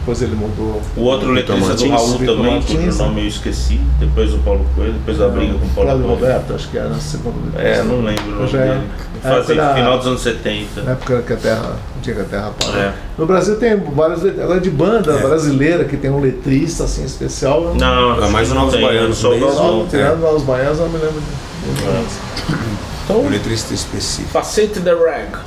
Depois 0.02 0.20
ele 0.24 0.36
mudou. 0.36 0.82
O 0.98 1.02
outro 1.04 1.32
letrista 1.32 1.76
do 1.76 1.90
Raul 1.90 2.18
também, 2.18 2.54
Martins, 2.56 2.76
cujo 2.86 2.98
né? 3.04 3.08
nome 3.08 3.22
eu 3.22 3.28
esqueci. 3.28 3.80
Depois 4.00 4.32
do 4.32 4.40
Paulo 4.40 4.66
Coelho, 4.76 4.94
depois 4.94 5.18
da 5.20 5.28
briga 5.30 5.54
com 5.54 5.66
o 5.66 5.70
Paulo 5.70 5.90
Paulo 5.90 6.04
Coelho. 6.04 6.16
Roberto, 6.20 6.54
acho 6.56 6.70
que 6.70 6.78
era 6.80 6.90
a 6.90 6.96
segunda 7.00 7.38
letrista. 7.46 7.68
É, 7.68 7.84
não 7.84 8.02
lembro 8.02 8.24
o 8.26 8.32
nome 8.32 8.48
é- 8.48 8.68
dele. 8.68 8.82
é 9.24 9.30
Fazia 9.30 9.74
final 9.76 9.98
dos 10.00 10.08
anos 10.08 10.22
70. 10.22 10.82
Na 10.82 10.92
época 10.94 11.22
que 11.22 11.34
a 11.34 11.38
Terra, 11.38 11.62
não 11.96 12.02
tinha 12.02 12.16
que 12.16 12.22
a 12.22 12.26
Terra 12.26 12.52
parou. 12.60 12.76
É. 12.82 12.94
No 13.16 13.26
Brasil 13.28 13.56
tem 13.58 13.78
vários 13.78 14.24
letristas. 14.24 14.44
Agora 14.46 14.60
de 14.60 14.70
banda 14.72 15.18
brasileira 15.20 15.86
que 15.86 15.96
tem 15.96 16.10
um 16.10 16.20
letrista 16.20 16.86
assim 16.86 17.04
especial. 17.06 17.62
eu 17.66 17.76
Não, 17.76 18.16
É, 18.16 18.24
acho 18.24 18.32
mais 18.32 18.48
que 18.48 18.54
o 18.54 18.56
não 18.56 18.66
Novos 18.66 18.82
Baianos 18.82 19.18
só 19.20 19.32
o. 19.32 19.40
Novos- 19.40 19.94
Não, 19.94 20.40
baianos, 20.46 20.80
eu 20.80 20.86
não 20.86 20.94
me 20.94 20.98
lembro 20.98 21.22
de. 21.22 22.71
Então, 23.06 23.22
Um 23.22 23.30
letrista 23.30 23.74
específico. 23.74 24.30
Facete 24.30 24.80
the 24.80 24.94
Rag. 24.94 25.38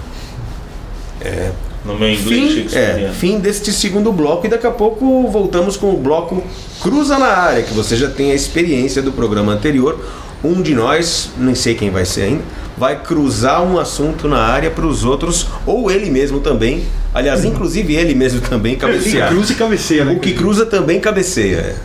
É. 1.21 1.51
No 1.85 1.99
meu 1.99 2.11
inglês 2.11 2.73
Fim, 2.73 2.79
é, 2.79 3.11
fim 3.13 3.39
deste 3.39 3.71
segundo 3.71 4.11
bloco 4.11 4.47
e 4.47 4.49
daqui 4.49 4.67
a 4.67 4.71
pouco 4.71 5.29
voltamos 5.29 5.77
com 5.77 5.93
o 5.93 5.99
bloco 5.99 6.43
Cruza 6.81 7.19
na 7.19 7.27
Área, 7.27 7.63
que 7.63 7.75
você 7.75 7.95
já 7.95 8.09
tem 8.09 8.31
a 8.33 8.35
experiência 8.35 9.03
do 9.03 9.13
programa 9.13 9.53
anterior. 9.53 10.03
Um 10.43 10.63
de 10.63 10.75
nós, 10.75 11.31
nem 11.39 11.55
sei 11.55 11.75
quem 11.75 11.91
vai 11.91 12.05
ser 12.07 12.23
ainda, 12.23 12.43
vai 12.77 13.01
cruzar 13.03 13.63
um 13.63 13.79
assunto 13.79 14.29
na 14.29 14.39
área 14.39 14.71
para 14.71 14.87
os 14.87 15.05
outros, 15.05 15.47
ou 15.67 15.91
ele 15.91 16.11
mesmo 16.11 16.41
também. 16.41 16.85
Aliás, 17.15 17.45
inclusive 17.47 17.95
ele 17.95 18.15
mesmo 18.15 18.41
também 18.41 18.77
cabecear. 18.77 19.29
Cruz 19.29 19.51
e 19.51 19.55
cabeceira, 19.55 20.05
né? 20.07 20.13
O 20.13 20.21
que 20.21 20.33
cruza 20.33 20.67
também 20.67 21.01
cabeceia. 21.01 21.57
é. 21.57 21.77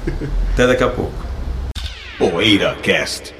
Até 0.53 0.67
daqui 0.67 0.83
a 0.83 0.89
pouco. 0.89 1.13
Poeira 2.17 2.75
Cast. 2.81 3.33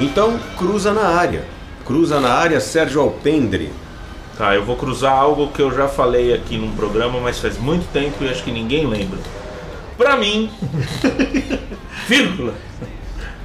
Então, 0.00 0.38
cruza 0.56 0.92
na 0.92 1.08
área. 1.08 1.44
Cruza 1.84 2.20
na 2.20 2.32
área 2.32 2.60
Sérgio 2.60 3.00
Alpendre. 3.00 3.72
Tá, 4.36 4.54
eu 4.54 4.64
vou 4.64 4.76
cruzar 4.76 5.12
algo 5.12 5.48
que 5.48 5.60
eu 5.60 5.74
já 5.74 5.88
falei 5.88 6.32
aqui 6.32 6.56
num 6.56 6.70
programa, 6.72 7.18
mas 7.20 7.40
faz 7.40 7.58
muito 7.58 7.90
tempo 7.92 8.22
e 8.22 8.28
acho 8.28 8.44
que 8.44 8.52
ninguém 8.52 8.86
lembra. 8.86 9.18
Pra 9.96 10.16
mim, 10.16 10.48
vírgula, 12.06 12.54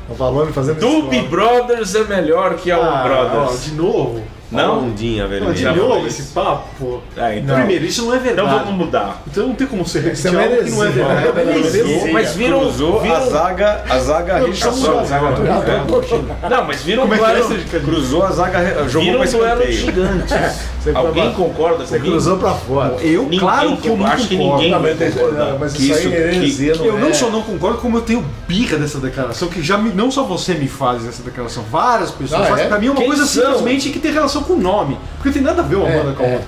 O 0.08 0.14
Valone 0.14 0.52
fazendo 0.54 0.80
Doobie. 0.80 1.22
Brothers 1.24 1.96
é 1.96 2.04
melhor 2.04 2.56
que 2.58 2.70
Allman 2.70 2.90
Ah, 2.92 3.04
ó, 3.04 3.30
Brothers. 3.40 3.66
de 3.66 3.72
novo? 3.74 4.24
Não? 4.54 4.86
Ondinha 4.86 5.24
Não, 5.28 5.30
de 5.54 5.64
vermelha. 5.64 5.74
Novo 5.76 6.08
esse 6.08 6.24
papo. 6.34 7.02
Ah, 7.18 7.36
então, 7.36 7.56
Primeiro, 7.56 7.86
isso 7.86 8.06
não 8.06 8.14
é 8.14 8.18
então 8.18 8.26
verdade. 8.36 8.64
vamos 8.66 8.74
mudar. 8.86 9.22
Então 9.28 9.48
não 9.48 9.56
tem 9.56 9.68
como 9.68 9.86
ser 9.86 10.14
Isso 10.14 10.28
é 10.28 10.32
repetir 10.32 10.54
algo 10.54 10.64
que 10.66 10.72
não 10.72 10.84
é 10.84 10.90
verdade. 10.90 11.28
é 11.28 12.10
É. 12.10 12.12
Mas 12.12 12.36
viram, 12.36 12.60
Cruzou 12.60 13.02
a 13.14 13.20
zaga, 13.22 13.84
a 13.90 14.00
zaga 14.00 14.40
Não, 14.40 14.48
rechaçou. 14.48 14.96
não, 14.96 15.04
não, 15.04 16.50
Não, 16.50 16.64
mas 16.66 16.82
viram 16.84 17.04
Como 17.04 17.14
é 17.16 17.18
que 17.18 17.76
é? 17.76 17.80
Cruzou 17.80 18.24
a 18.24 18.32
zaga, 18.32 18.88
jogou 18.90 19.02
viram 19.02 19.22
pra 19.22 19.30
duelo 19.32 19.64
escanteio. 19.64 19.74
gigantes. 19.78 20.60
Você 20.84 20.92
Alguém 20.94 21.34
foi- 21.34 21.46
concorda 21.46 21.86
Você 21.86 21.96
comigo? 21.98 22.12
cruzou 22.12 22.38
pra 22.38 22.52
fora. 22.54 22.96
Eu, 23.02 23.24
Ninguém 23.24 23.40
claro 23.40 23.78
que 23.78 23.88
eu 23.88 23.96
não 23.96 24.06
acho 24.06 24.28
que 24.28 24.36
concordo. 24.36 24.56
ninguém 24.58 24.72
Não, 24.72 24.82
mas, 24.82 24.98
tem- 24.98 25.12
concordar. 25.12 25.46
não, 25.52 25.60
mas 25.60 25.74
Que 25.74 25.84
isso 25.84 25.92
isso- 26.00 26.08
aí 26.10 26.14
é 26.14 26.36
heresia, 26.36 26.76
não 26.76 26.86
Eu 26.86 27.00
não 27.00 27.08
é. 27.08 27.14
só 27.14 27.30
não 27.30 27.42
concordo, 27.42 27.78
como 27.78 27.98
eu 27.98 28.02
tenho 28.02 28.26
birra 28.48 28.78
dessa 28.78 29.00
declaração, 29.00 29.48
que 29.48 29.62
já 29.64 29.78
me- 29.78 29.94
não 29.94 30.12
só 30.12 30.24
você 30.24 30.54
me 30.56 30.68
faz 30.68 31.08
essa 31.08 31.24
declaração, 31.24 31.64
várias 31.72 32.12
pessoas 32.12 32.42
Ah, 32.42 32.46
fazem. 32.48 32.66
é? 32.66 32.68
Pra 32.68 32.80
mim 32.80 32.88
é 32.88 32.92
uma 32.92 32.98
Quem 32.98 33.08
coisa 33.08 33.26
são? 33.26 33.44
simplesmente 33.46 33.90
que 33.92 34.00
tem 34.00 34.12
relação 34.12 34.44
com 34.44 34.54
o 34.54 34.60
nome. 34.60 34.98
Porque 35.16 35.30
não 35.30 35.34
tem 35.34 35.42
nada 35.44 35.62
a 35.62 35.66
ver 35.66 35.78
uma 35.78 35.88
É, 35.88 35.98
banda 36.04 36.14
com 36.16 36.24
a 36.24 36.28
é. 36.28 36.34
outra. 36.34 36.48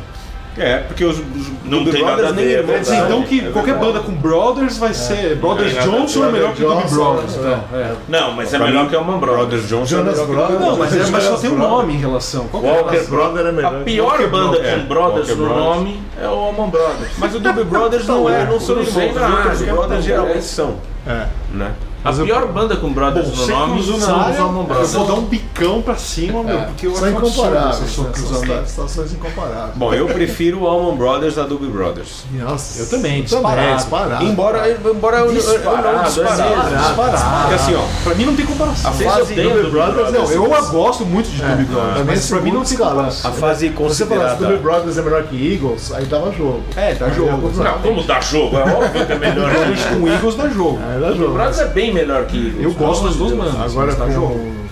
É, 0.57 0.77
porque 0.77 1.03
os, 1.03 1.17
os 1.19 1.23
Não 1.65 1.83
tem 1.83 2.01
nada 2.01 2.15
Brothers 2.15 2.29
a 2.29 2.33
nem 2.33 2.45
ver, 2.45 2.51
é 2.51 2.57
irmãos 2.59 2.73
Quer 2.75 2.79
dizer, 2.79 2.91
verdade, 2.91 3.13
então 3.13 3.23
que 3.27 3.39
é 3.47 3.51
qualquer 3.51 3.75
banda 3.77 3.99
com 3.99 4.11
Brothers 4.13 4.77
vai 4.77 4.93
ser. 4.93 5.35
Brothers 5.35 5.73
nada 5.73 5.79
a 5.79 5.91
Johnson 5.91 6.25
é 6.25 6.31
melhor 6.31 6.53
que 6.53 6.61
Doobie 6.61 6.81
Johnson, 6.83 6.95
Brothers. 6.95 7.35
é. 7.35 7.39
Então, 7.39 7.63
é. 7.79 7.95
Não, 8.07 8.31
mas 8.31 8.53
é 8.53 8.59
melhor 8.59 8.87
que 8.89 8.95
o 8.95 8.99
Allman 8.99 9.19
Brothers. 9.19 9.37
Brothers 9.39 9.67
Johnson. 9.69 9.85
Jonas 9.85 10.17
é 10.19 10.25
melhor 10.25 10.27
que 10.27 10.33
Brothers. 10.53 10.59
Não, 10.61 10.77
mas, 10.77 10.95
é, 10.95 11.11
mas 11.11 11.23
só 11.23 11.35
tem 11.37 11.49
um 11.49 11.55
Brothers. 11.55 11.71
nome 11.77 11.93
em 11.93 11.97
relação. 11.97 12.47
Qual 12.47 12.63
é? 12.65 12.71
Walker 12.71 13.03
Brothers 13.09 13.45
é 13.45 13.49
A 13.49 13.51
melhor. 13.51 13.83
pior 13.83 14.05
Walker 14.05 14.27
banda 14.27 14.47
Brothers, 14.51 14.73
com 14.73 14.79
é, 14.79 14.83
Brothers 14.85 15.27
Walker 15.29 15.41
no 15.41 15.47
Brothers. 15.47 15.65
nome 15.75 16.01
é 16.21 16.27
o 16.27 16.31
Allman 16.31 16.69
Brothers. 16.69 17.11
Mas 17.17 17.35
o 17.35 17.39
Doobie 17.39 17.63
Brothers 17.65 18.07
não 18.07 18.29
é, 18.29 18.45
não 18.45 18.59
são 18.59 18.75
Não 18.75 18.83
irmãos. 18.83 19.59
Os 19.59 19.61
Brothers 19.67 20.03
geralmente 20.05 20.43
são, 20.45 20.75
É. 21.05 21.25
né? 21.53 21.71
A 22.05 22.13
pior 22.13 22.45
banda 22.47 22.75
com 22.75 22.93
Brothers 22.93 23.29
Bom, 23.29 23.35
no 23.35 23.47
nome 23.47 23.81
na 23.91 23.99
são 24.05 24.19
área, 24.19 24.33
os 24.35 24.39
Allman 24.39 24.61
eu 24.61 24.67
Brothers. 24.67 24.93
vou 24.93 25.07
dar 25.07 25.13
um 25.15 25.21
bicão 25.25 25.81
pra 25.81 25.95
cima, 25.95 26.43
meu, 26.43 26.57
porque 26.59 26.85
eu 26.87 26.95
São 26.95 27.09
incomparáveis. 27.09 27.81
esse 27.83 27.95
São 27.95 28.05
cruzamento. 28.05 28.67
situações 28.69 29.13
incomparáveis. 29.13 29.71
Bom, 29.75 29.93
eu 29.93 30.05
prefiro 30.07 30.61
o 30.61 30.67
Allman 30.67 30.95
Brothers 30.95 31.37
a 31.39 31.43
Doobie 31.43 31.67
Brothers. 31.67 32.23
Nossa, 32.31 32.79
Eu 32.79 32.89
também, 32.89 33.17
eu 33.17 33.23
disparado. 33.23 33.75
disparado. 33.77 34.23
Embora, 34.23 34.69
embora 34.71 35.17
eu, 35.17 35.25
eu, 35.25 35.31
eu 35.31 35.33
não 35.33 35.35
Disparado, 35.35 35.97
é 35.97 36.05
Disparado. 36.05 37.41
Porque 37.41 37.55
assim, 37.55 37.75
ó, 37.75 38.03
Pra 38.03 38.13
mim 38.15 38.25
não 38.25 38.35
tem 38.35 38.45
comparação. 38.45 38.93
Vocês 38.93 39.11
fase 39.11 39.33
odeiam 39.33 39.53
Doobie 39.53 39.71
Brothers, 39.71 39.95
Brothers. 40.11 40.29
Não, 40.29 40.45
eu 40.45 40.65
gosto 40.71 41.05
muito 41.05 41.29
de 41.29 41.37
Doobie 41.41 41.65
Brothers, 41.65 41.93
Também 41.97 42.05
mas 42.15 42.27
pra 42.29 42.41
mim 42.41 42.51
não 42.51 42.63
tem 42.63 42.77
comparação. 42.77 43.31
a 43.31 43.33
fase 43.33 43.67
Se 43.67 43.73
você 43.73 43.75
falasse 43.75 44.03
considerada... 44.03 44.35
Doobie 44.35 44.57
Brothers 44.61 44.97
é 44.97 45.01
melhor 45.01 45.23
que 45.23 45.53
Eagles, 45.53 45.91
aí 45.91 46.05
dava 46.05 46.31
jogo. 46.31 46.61
É, 46.75 46.93
dá 46.93 47.09
jogo. 47.09 47.51
Não, 47.55 47.79
como 47.79 48.03
dá 48.03 48.19
jogo? 48.21 48.57
É 48.57 48.61
óbvio 48.61 49.05
que 49.07 49.11
é 49.11 49.17
melhor 49.17 49.49
com 49.99 50.07
Eagles 50.07 50.35
dá 50.35 50.47
jogo. 50.49 50.79
Aí 50.87 50.99
dá 51.01 51.11
jogo. 51.13 51.33
Brothers 51.33 51.59
é 51.59 51.65
bem 51.65 51.94
melhor 51.95 52.25
que 52.25 52.37
Eagles. 52.37 52.63
Eu 52.63 52.73
gosto 52.73 53.05
das 53.05 53.15
duas 53.15 53.31
bandas. 53.33 53.55
Agora 53.71 53.95
dá 53.95 54.05
com, 54.05 54.11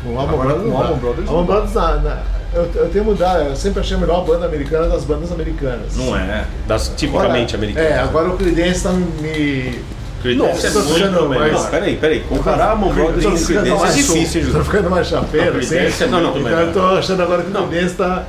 com 0.03 0.13
o 0.13 0.19
Allman 0.19 0.33
Agora 0.33 0.53
Brothers. 0.55 0.69
com. 0.71 0.77
Allman 0.77 0.97
Brothers, 0.99 1.27
Allman 1.29 1.39
não. 1.41 1.45
Brothers, 1.45 1.73
na, 1.73 1.95
na- 1.97 2.23
eu, 2.53 2.69
eu 2.75 2.89
tenho 2.89 3.03
mudar. 3.05 3.45
Eu 3.45 3.55
sempre 3.55 3.79
achei 3.79 3.97
a 3.97 3.99
melhor 3.99 4.23
banda 4.25 4.45
americana 4.45 4.87
das 4.87 5.03
bandas 5.03 5.31
americanas. 5.31 5.95
Não 5.95 6.15
é. 6.15 6.45
Das 6.67 6.89
tipicamente 6.95 7.55
americanas. 7.55 7.89
É, 7.91 7.99
agora 7.99 8.29
o 8.29 8.37
Creedence 8.37 8.83
tá 8.83 8.91
me. 8.91 9.79
Creedence 10.23 10.65
é 10.65 10.69
Nossa, 10.71 10.89
muito 10.89 11.11
não, 11.11 11.29
melhor. 11.29 11.51
mas- 11.51 11.61
Não, 11.63 11.69
peraí, 11.69 11.97
peraí. 11.97 12.19
Comparar 12.21 12.69
Allman 12.71 12.93
Brothers 12.93 13.25
com 13.25 13.37
ficando 13.37 13.61
Creedence 13.65 13.83
é 13.85 13.91
difícil, 13.91 14.41
hein, 14.41 14.47
Tô 14.47 14.53
José? 14.53 14.63
ficando 14.63 14.89
mais 14.89 15.07
chapeiro, 15.07 15.57
assim. 15.59 15.75
É 15.75 16.07
Não, 16.07 16.37
Então 16.37 16.59
eu 16.59 16.73
tô 16.73 16.79
achando 16.79 17.21
agora 17.23 17.43
que 17.43 17.51
o 17.51 17.67
Creedence 17.67 17.95
tá, 17.95 18.25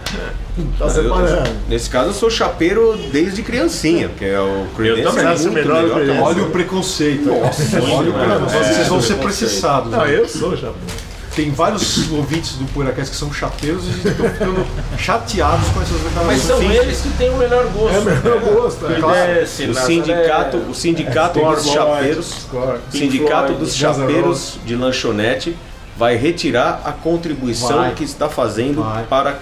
tá 0.79 0.85
Eu- 0.85 0.91
separando. 0.91 1.51
nesse 1.69 1.89
caso, 1.89 2.09
eu 2.11 2.15
sou 2.15 2.29
chapeiro 2.31 2.99
desde 3.13 3.43
criancinha, 3.43 4.09
porque 4.09 4.25
é 4.25 4.41
o 4.41 4.67
Creedence 4.77 5.05
também. 5.17 5.25
é 5.25 5.29
muito 5.39 5.53
melhor 5.53 5.85
o 5.85 5.95
melhor. 5.97 6.19
Olha 6.23 6.43
o 6.43 6.51
preconceito. 6.51 7.27
Nossa, 7.27 7.63
olha 7.81 8.11
o 8.11 8.13
preconceito. 8.13 8.65
É, 8.65 8.73
Vocês 8.75 8.89
vão 8.89 9.01
ser 9.01 9.15
processados. 9.15 9.91
Não, 9.93 10.05
né? 10.05 10.19
eu 10.19 10.29
sou 10.29 10.51
chapeiro. 10.57 11.04
Tem 11.35 11.51
vários 11.51 12.11
ouvintes 12.12 12.53
do 12.53 12.64
Poeiracast 12.73 13.11
que 13.11 13.16
são 13.16 13.33
chapeiros 13.33 13.85
e 13.87 14.09
estão 14.09 14.29
ficando 14.31 14.64
chateados 14.97 15.68
com 15.70 15.83
essas 15.83 15.97
Mas 16.01 16.05
reclamações. 16.05 16.42
são 16.42 16.62
Enfim, 16.62 16.75
eles 16.77 17.01
que 17.01 17.09
têm 17.18 17.31
o 17.31 17.37
melhor 17.37 17.64
gosto. 17.66 17.97
É 17.97 17.99
o 17.99 18.05
melhor 18.05 18.40
gosto. 18.40 18.87
é. 18.87 18.94
Creedence, 19.01 19.64
O 19.64 19.68
Nazaré, 19.68 19.87
sindicato, 19.87 20.57
o 20.59 20.75
sindicato 20.75 21.40
Pink 21.40 21.55
dos 21.55 21.62
Floyd, 21.64 21.75
chapeiros, 21.75 22.33
o 22.53 22.97
sindicato 22.97 23.47
Floyd, 23.47 23.59
dos 23.64 23.75
chapeiros 23.75 24.59
de 24.64 24.77
lanchonete 24.77 25.57
vai 25.97 26.14
retirar 26.16 26.83
a 26.85 26.92
contribuição 26.92 27.79
Vai. 27.79 27.94
que 27.94 28.05
está 28.05 28.29
fazendo 28.29 28.83
Vai. 28.85 29.03
para 29.05 29.38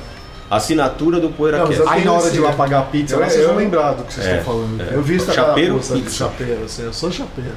a 0.50 0.56
assinatura 0.56 1.20
do 1.20 1.26
Não, 1.28 1.32
PoeiraCast. 1.34 1.76
mas 1.78 1.86
eu 1.86 1.88
Aí 1.90 2.04
na 2.06 2.12
hora 2.12 2.22
de 2.30 2.36
ir 2.36 2.40
Sim. 2.40 2.46
lá 2.46 2.52
pagar 2.52 2.78
a 2.78 2.82
pizza, 2.84 3.14
Eu- 3.16 3.20
lá 3.20 3.28
vocês 3.28 3.40
eu- 3.42 3.48
vão 3.48 3.56
lembrar 3.58 3.92
do 3.92 4.04
que 4.04 4.14
vocês 4.14 4.26
É, 4.26 4.38
estão 4.38 4.54
falando. 4.54 4.80
Eu 4.90 5.02
vi 5.02 5.16
aquela 5.16 5.32
Chapeiro, 5.34 5.74
pizza. 5.78 6.10
chapeiro, 6.10 6.64
assim, 6.64 6.84
eu 6.84 6.92
sou 6.94 7.12
chapeiro. 7.12 7.50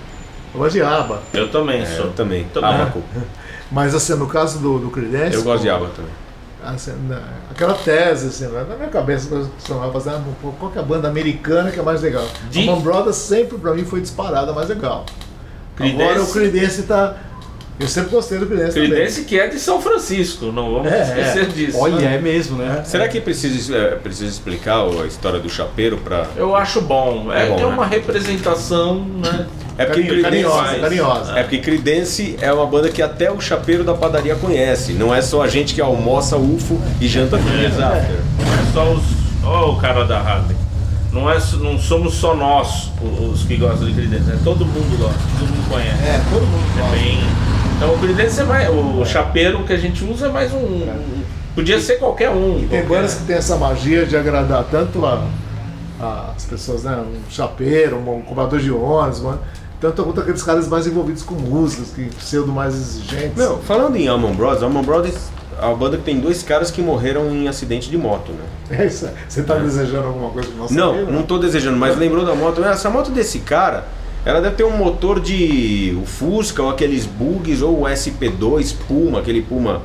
Eu 0.53 0.59
gosto 0.59 0.73
de 0.73 0.81
aba. 0.81 1.21
Eu 1.33 1.49
também 1.49 1.81
É, 1.81 1.85
sou. 1.85 2.05
eu 2.07 2.11
também. 2.11 2.45
Também. 2.53 2.69
Abaco. 2.69 3.01
Mas 3.75 3.93
assim, 3.93 4.15
no 4.15 4.25
caso 4.27 4.59
do, 4.59 4.79
do 4.79 4.89
Creedence. 4.89 5.35
Eu 5.35 5.43
gosto 5.43 5.63
de 5.63 5.69
aba 5.69 5.89
também. 5.93 6.11
assim, 6.63 6.93
aquela 7.51 7.73
tese, 7.73 8.27
assim, 8.27 8.47
na 8.47 8.63
minha 8.75 8.87
cabeça, 8.87 9.27
eu 9.35 9.45
funcionava 9.59 9.91
fazendo 9.91 10.33
pô, 10.41 10.51
qual 10.53 10.71
que 10.71 10.77
é 10.77 10.81
a 10.81 10.85
banda 10.85 11.07
americana 11.09 11.69
que 11.71 11.79
é 11.79 11.83
mais 11.83 12.01
legal? 12.01 12.25
De- 12.49 12.69
A 12.69 12.75
Brothers 12.77 13.17
sempre 13.17 13.57
pra 13.57 13.73
mim 13.73 13.83
foi 13.83 13.99
disparada 13.99 14.53
mais 14.53 14.69
legal. 14.69 15.05
Creedence- 15.75 16.03
Agora 16.03 16.23
o 16.23 16.31
Creedence 16.31 16.83
tá. 16.83 17.17
Eu 17.77 17.89
sempre 17.89 18.11
gostei 18.11 18.37
do 18.37 18.45
Creedence, 18.47 18.71
Creedence 18.73 19.21
que 19.25 19.37
é 19.37 19.47
de 19.47 19.59
São 19.59 19.81
Francisco, 19.81 20.45
não 20.45 20.75
vamos 20.75 20.89
É, 20.91 21.01
esquecer 21.03 21.47
disso. 21.47 21.77
Olha, 21.77 22.05
é 22.05 22.17
mesmo, 22.17 22.57
né? 22.57 22.81
Será 22.85 23.05
que 23.09 23.19
precisa, 23.19 23.75
é, 23.75 23.87
precisa 23.95 24.29
explicar 24.29 24.77
a 24.79 25.05
história 25.05 25.39
do 25.41 25.49
chapeiro 25.49 25.97
para 25.97 26.25
Eu 26.37 26.55
acho 26.55 26.79
bom. 26.79 27.33
É, 27.33 27.43
É 27.43 27.49
bom, 27.49 27.55
que 27.57 27.61
é 27.63 27.65
né? 27.65 27.73
uma 27.73 27.85
representação, 27.85 29.03
né? 29.21 29.45
É 29.77 29.83
porque 29.83 30.03
Carinho- 30.03 30.21
Creedence, 30.23 30.49
carinhosa, 30.53 30.79
carinhosa. 30.79 31.31
é 31.37 31.43
porque 31.43 31.57
Creedence 31.57 32.37
é 32.39 32.53
uma 32.53 32.65
banda 32.65 32.87
que 32.87 33.01
até 33.01 33.29
o 33.29 33.41
chapeiro 33.41 33.83
da 33.83 33.93
padaria 33.93 34.35
conhece. 34.35 34.93
Não 34.93 35.13
é 35.13 35.21
só 35.21 35.41
a 35.41 35.47
gente 35.49 35.73
que 35.75 35.81
almoça 35.81 36.37
UFO 36.37 36.79
e 37.01 37.07
janta 37.09 37.37
Creedence 37.37 37.81
After. 37.83 38.15
Não 38.39 38.53
é 38.53 38.71
só 38.73 38.93
os. 38.93 39.03
Ó, 39.43 39.71
o 39.71 39.75
cara 39.75 40.05
da 40.05 40.17
Harley. 40.17 40.55
Não, 41.11 41.29
é, 41.29 41.37
não 41.59 41.77
somos 41.77 42.13
só 42.13 42.33
nós 42.35 42.89
os 43.33 43.43
que 43.43 43.57
gostam 43.57 43.85
de 43.87 43.93
Creedence, 43.93 44.23
né? 44.23 44.39
Todo 44.45 44.65
mundo 44.65 44.97
gosta, 44.97 45.19
todo 45.39 45.49
mundo 45.49 45.69
conhece. 45.69 46.03
É, 46.03 46.21
todo 46.31 46.41
mundo 46.45 46.63
É 46.77 46.79
gosta. 46.79 46.95
bem. 46.95 47.19
Então 47.77 47.93
o 47.93 47.99
Creedence 47.99 48.39
é 48.39 48.43
mais. 48.43 48.69
O 48.69 49.05
chapeiro 49.05 49.63
que 49.63 49.73
a 49.73 49.77
gente 49.77 50.03
usa 50.03 50.27
é 50.27 50.29
mais 50.29 50.53
um. 50.53 50.57
um- 50.57 51.23
podia 51.53 51.79
ser 51.79 51.95
qualquer 51.95 52.29
um. 52.29 52.59
Tem 52.59 52.67
qualquer- 52.81 52.87
bandas 52.87 53.13
que 53.15 53.23
tem 53.25 53.35
essa 53.35 53.55
magia 53.57 54.05
de 54.05 54.15
agradar 54.15 54.63
tanto 54.69 55.05
a, 55.05 55.23
a- 55.99 56.33
as 56.35 56.45
pessoas, 56.45 56.83
né? 56.83 56.95
Um 56.97 57.29
chapeiro, 57.31 57.97
um 57.97 58.21
cobrador 58.21 58.59
de 58.59 58.71
ônibus, 58.71 59.21
mano. 59.21 59.39
Tanto 59.79 60.03
quanto 60.03 60.21
aqueles 60.21 60.41
caras 60.41 60.67
mais 60.69 60.87
envolvidos 60.87 61.21
com 61.21 61.35
músicas, 61.35 61.89
que 61.89 62.05
pseudo 62.15 62.51
mais 62.51 62.73
exigentes. 62.73 63.35
Não, 63.35 63.57
falando 63.59 63.95
em 63.97 64.07
Allman 64.07 64.33
Brothers, 64.33 64.63
Allman 64.63 64.83
Brothers 64.83 65.15
é 65.61 65.65
uma 65.65 65.75
banda 65.75 65.97
que 65.97 66.03
tem 66.03 66.19
dois 66.19 66.41
caras 66.43 66.71
que 66.71 66.81
morreram 66.81 67.29
em 67.29 67.47
acidente 67.47 67.89
de 67.89 67.97
moto, 67.97 68.31
né? 68.31 68.77
É 68.79 68.85
isso. 68.85 69.07
Você 69.27 69.43
tá 69.43 69.55
desejando 69.55 70.07
alguma 70.07 70.29
coisa 70.29 70.47
que 70.49 70.55
não 70.57 70.67
Não, 70.71 70.93
sabia, 70.95 71.11
não 71.11 71.23
tô 71.23 71.37
desejando, 71.37 71.77
mas 71.77 71.97
lembrou 71.97 72.25
da 72.25 72.33
moto. 72.33 72.63
Essa 72.63 72.89
moto 72.89 73.11
desse 73.11 73.39
cara, 73.39 73.85
ela 74.25 74.41
deve 74.41 74.55
ter 74.55 74.63
um 74.63 74.75
motor 74.75 75.19
de 75.19 75.95
o 76.01 76.05
Fusca 76.05 76.63
ou 76.63 76.69
aqueles 76.69 77.05
bugs 77.05 77.61
ou 77.61 77.81
o 77.81 77.83
SP2 77.83 78.75
Puma, 78.87 79.19
aquele 79.19 79.43
Puma 79.43 79.83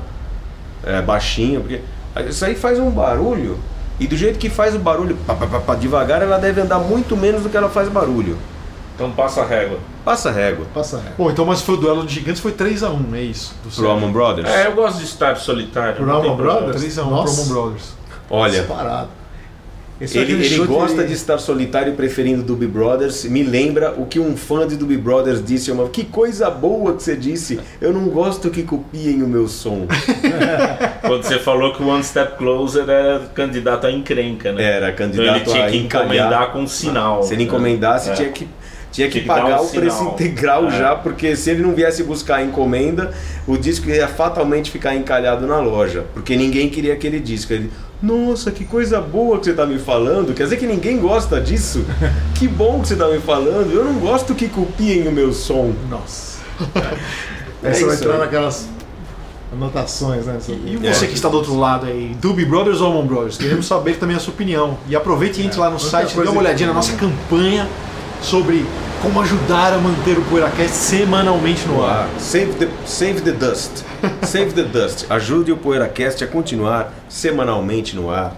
é, 0.83 1.03
baixinho, 1.03 1.61
porque 1.61 1.81
isso 2.29 2.44
aí 2.44 2.55
faz 2.55 2.79
um 2.79 2.90
barulho. 2.90 3.59
E 3.98 4.07
do 4.07 4.16
jeito 4.16 4.38
que 4.38 4.48
faz 4.48 4.74
o 4.74 4.79
barulho, 4.79 5.14
pá, 5.26 5.35
pá, 5.35 5.46
pá, 5.46 5.61
pá, 5.61 5.74
devagar, 5.74 6.22
ela 6.22 6.38
deve 6.38 6.62
andar 6.62 6.79
muito 6.79 7.14
menos 7.14 7.42
do 7.42 7.50
que 7.50 7.57
ela 7.57 7.68
faz 7.68 7.90
barulho. 7.90 8.38
Então 8.94 9.11
passa 9.11 9.42
a 9.42 9.46
régua. 9.46 9.79
Passa 10.05 10.31
régua. 10.31 10.66
Passa 10.72 10.96
reto. 10.98 11.14
Bom, 11.18 11.31
então, 11.31 11.44
mas 11.44 11.61
foi 11.61 11.74
o 11.74 11.79
duelo 11.79 12.07
de 12.07 12.14
gigantes, 12.14 12.40
foi 12.40 12.53
3x1, 12.53 13.14
é 13.14 13.20
isso? 13.20 13.55
Do 13.62 13.70
Pro 13.70 13.90
Allman 13.90 14.11
Brothers. 14.11 14.48
É, 14.48 14.66
eu 14.66 14.74
gosto 14.74 14.98
de 14.98 15.05
estar 15.05 15.37
solitário. 15.37 15.96
Pro 15.96 16.07
problema. 16.07 16.37
Brothers? 16.37 16.83
3x1 16.83 17.05
pro. 17.05 17.14
Allman 17.14 17.48
Brothers. 17.48 17.94
Olha, 18.31 18.62
Separado. 18.62 19.19
Esse 20.00 20.16
ele, 20.16 20.32
ele 20.44 20.66
gosta 20.66 21.04
de 21.04 21.12
estar 21.12 21.36
solitário 21.38 21.92
preferindo 21.94 22.42
Doobie 22.42 22.66
Brothers. 22.66 23.24
Me 23.24 23.42
lembra 23.42 23.92
o 23.98 24.06
que 24.06 24.18
um 24.18 24.34
fã 24.34 24.66
de 24.66 24.74
Doobie 24.76 24.96
Brothers 24.96 25.44
disse. 25.44 25.70
Uma, 25.70 25.88
que 25.90 26.04
coisa 26.04 26.48
boa 26.48 26.94
que 26.94 27.02
você 27.02 27.14
disse. 27.14 27.60
Eu 27.80 27.92
não 27.92 28.06
gosto 28.08 28.48
que 28.48 28.62
copiem 28.62 29.22
o 29.22 29.28
meu 29.28 29.46
som. 29.46 29.86
Quando 31.02 31.22
você 31.22 31.38
falou 31.38 31.74
que 31.74 31.82
o 31.82 31.88
One 31.88 32.02
Step 32.02 32.36
Closer 32.38 32.88
era 32.88 33.20
candidato 33.34 33.86
a 33.86 33.92
encrenca, 33.92 34.52
né? 34.52 34.62
Era 34.64 34.86
Então 34.90 35.06
candidato 35.06 35.36
ele 35.36 35.44
tinha 35.44 35.66
a 35.66 35.70
que 35.70 35.76
encalhar. 35.76 36.06
encomendar 36.14 36.52
com 36.52 36.60
um 36.60 36.66
sinal. 36.66 37.22
Se 37.22 37.34
ele 37.34 37.42
né? 37.44 37.48
encomendasse, 37.48 38.10
É. 38.10 38.12
tinha 38.14 38.28
que, 38.30 38.48
tinha 38.90 39.08
que 39.08 39.20
que 39.20 39.26
pagar 39.26 39.60
um 39.60 39.66
o 39.66 39.68
preço 39.68 39.98
sinal. 39.98 40.14
integral 40.14 40.66
É. 40.68 40.70
já, 40.78 40.94
porque 40.96 41.36
se 41.36 41.50
ele 41.50 41.62
não 41.62 41.74
viesse 41.74 42.02
buscar 42.04 42.36
a 42.36 42.42
encomenda, 42.42 43.12
o 43.46 43.56
disco 43.58 43.88
ia 43.90 44.08
fatalmente 44.08 44.70
ficar 44.70 44.94
encalhado 44.94 45.46
na 45.46 45.60
loja. 45.60 46.04
Porque 46.14 46.36
ninguém 46.36 46.70
queria 46.70 46.94
aquele 46.94 47.20
disco. 47.20 47.52
Ele, 47.52 47.70
nossa, 48.02 48.50
que 48.50 48.64
coisa 48.64 49.00
boa 49.00 49.38
que 49.38 49.44
você 49.44 49.50
está 49.50 49.66
me 49.66 49.78
falando. 49.78 50.34
Quer 50.34 50.44
dizer 50.44 50.56
que 50.56 50.66
ninguém 50.66 50.98
gosta 50.98 51.40
disso? 51.40 51.84
que 52.38 52.48
bom 52.48 52.80
que 52.80 52.88
você 52.88 52.94
está 52.94 53.08
me 53.08 53.20
falando. 53.20 53.72
Eu 53.72 53.84
não 53.84 53.94
gosto 53.94 54.34
que 54.34 54.48
copiem 54.48 55.06
o 55.06 55.12
meu 55.12 55.32
som. 55.32 55.72
Nossa. 55.88 56.38
É 57.62 57.68
Aí 57.68 57.74
você 57.74 57.84
vai 57.84 57.96
entrar 57.96 58.18
naquelas 58.18 58.68
anotações, 59.52 60.26
né? 60.26 60.38
sobre- 60.40 60.60
E 60.72 60.76
você 60.76 61.06
que 61.06 61.14
está 61.14 61.28
do 61.28 61.36
outro 61.36 61.58
lado 61.58 61.86
aí, 61.86 62.16
Doobie 62.20 62.44
Brothers 62.46 62.80
ou 62.80 62.86
Allman 62.86 63.06
Brothers? 63.06 63.36
Queremos 63.36 63.66
saber 63.66 63.96
também 63.98 64.16
a 64.16 64.20
sua 64.20 64.32
opinião. 64.32 64.78
E 64.88 64.96
aproveite 64.96 65.40
e 65.40 65.46
entre 65.46 65.58
lá 65.58 65.68
no 65.68 65.78
site 65.78 66.12
e 66.16 66.22
dê 66.22 66.28
uma 66.28 66.40
olhadinha 66.40 66.68
na 66.68 66.74
nossa 66.74 66.94
campanha 66.96 67.68
sobre 68.22 68.64
como 69.02 69.20
ajudar 69.20 69.72
a 69.72 69.78
manter 69.78 70.18
o 70.18 70.22
PoeiraCast 70.22 70.74
semanalmente 70.74 71.66
no 71.66 71.84
ar. 71.84 72.08
Save 72.18 72.52
the, 72.54 72.68
save 72.86 73.20
the 73.22 73.32
dust. 73.32 73.84
Save 74.26 74.52
the 74.52 74.62
dust. 74.62 75.06
Ajude 75.10 75.52
o 75.52 75.56
PoeiraCast 75.56 76.24
a 76.24 76.26
continuar 76.26 76.92
semanalmente 77.08 77.94
no 77.96 78.10
ar. 78.10 78.34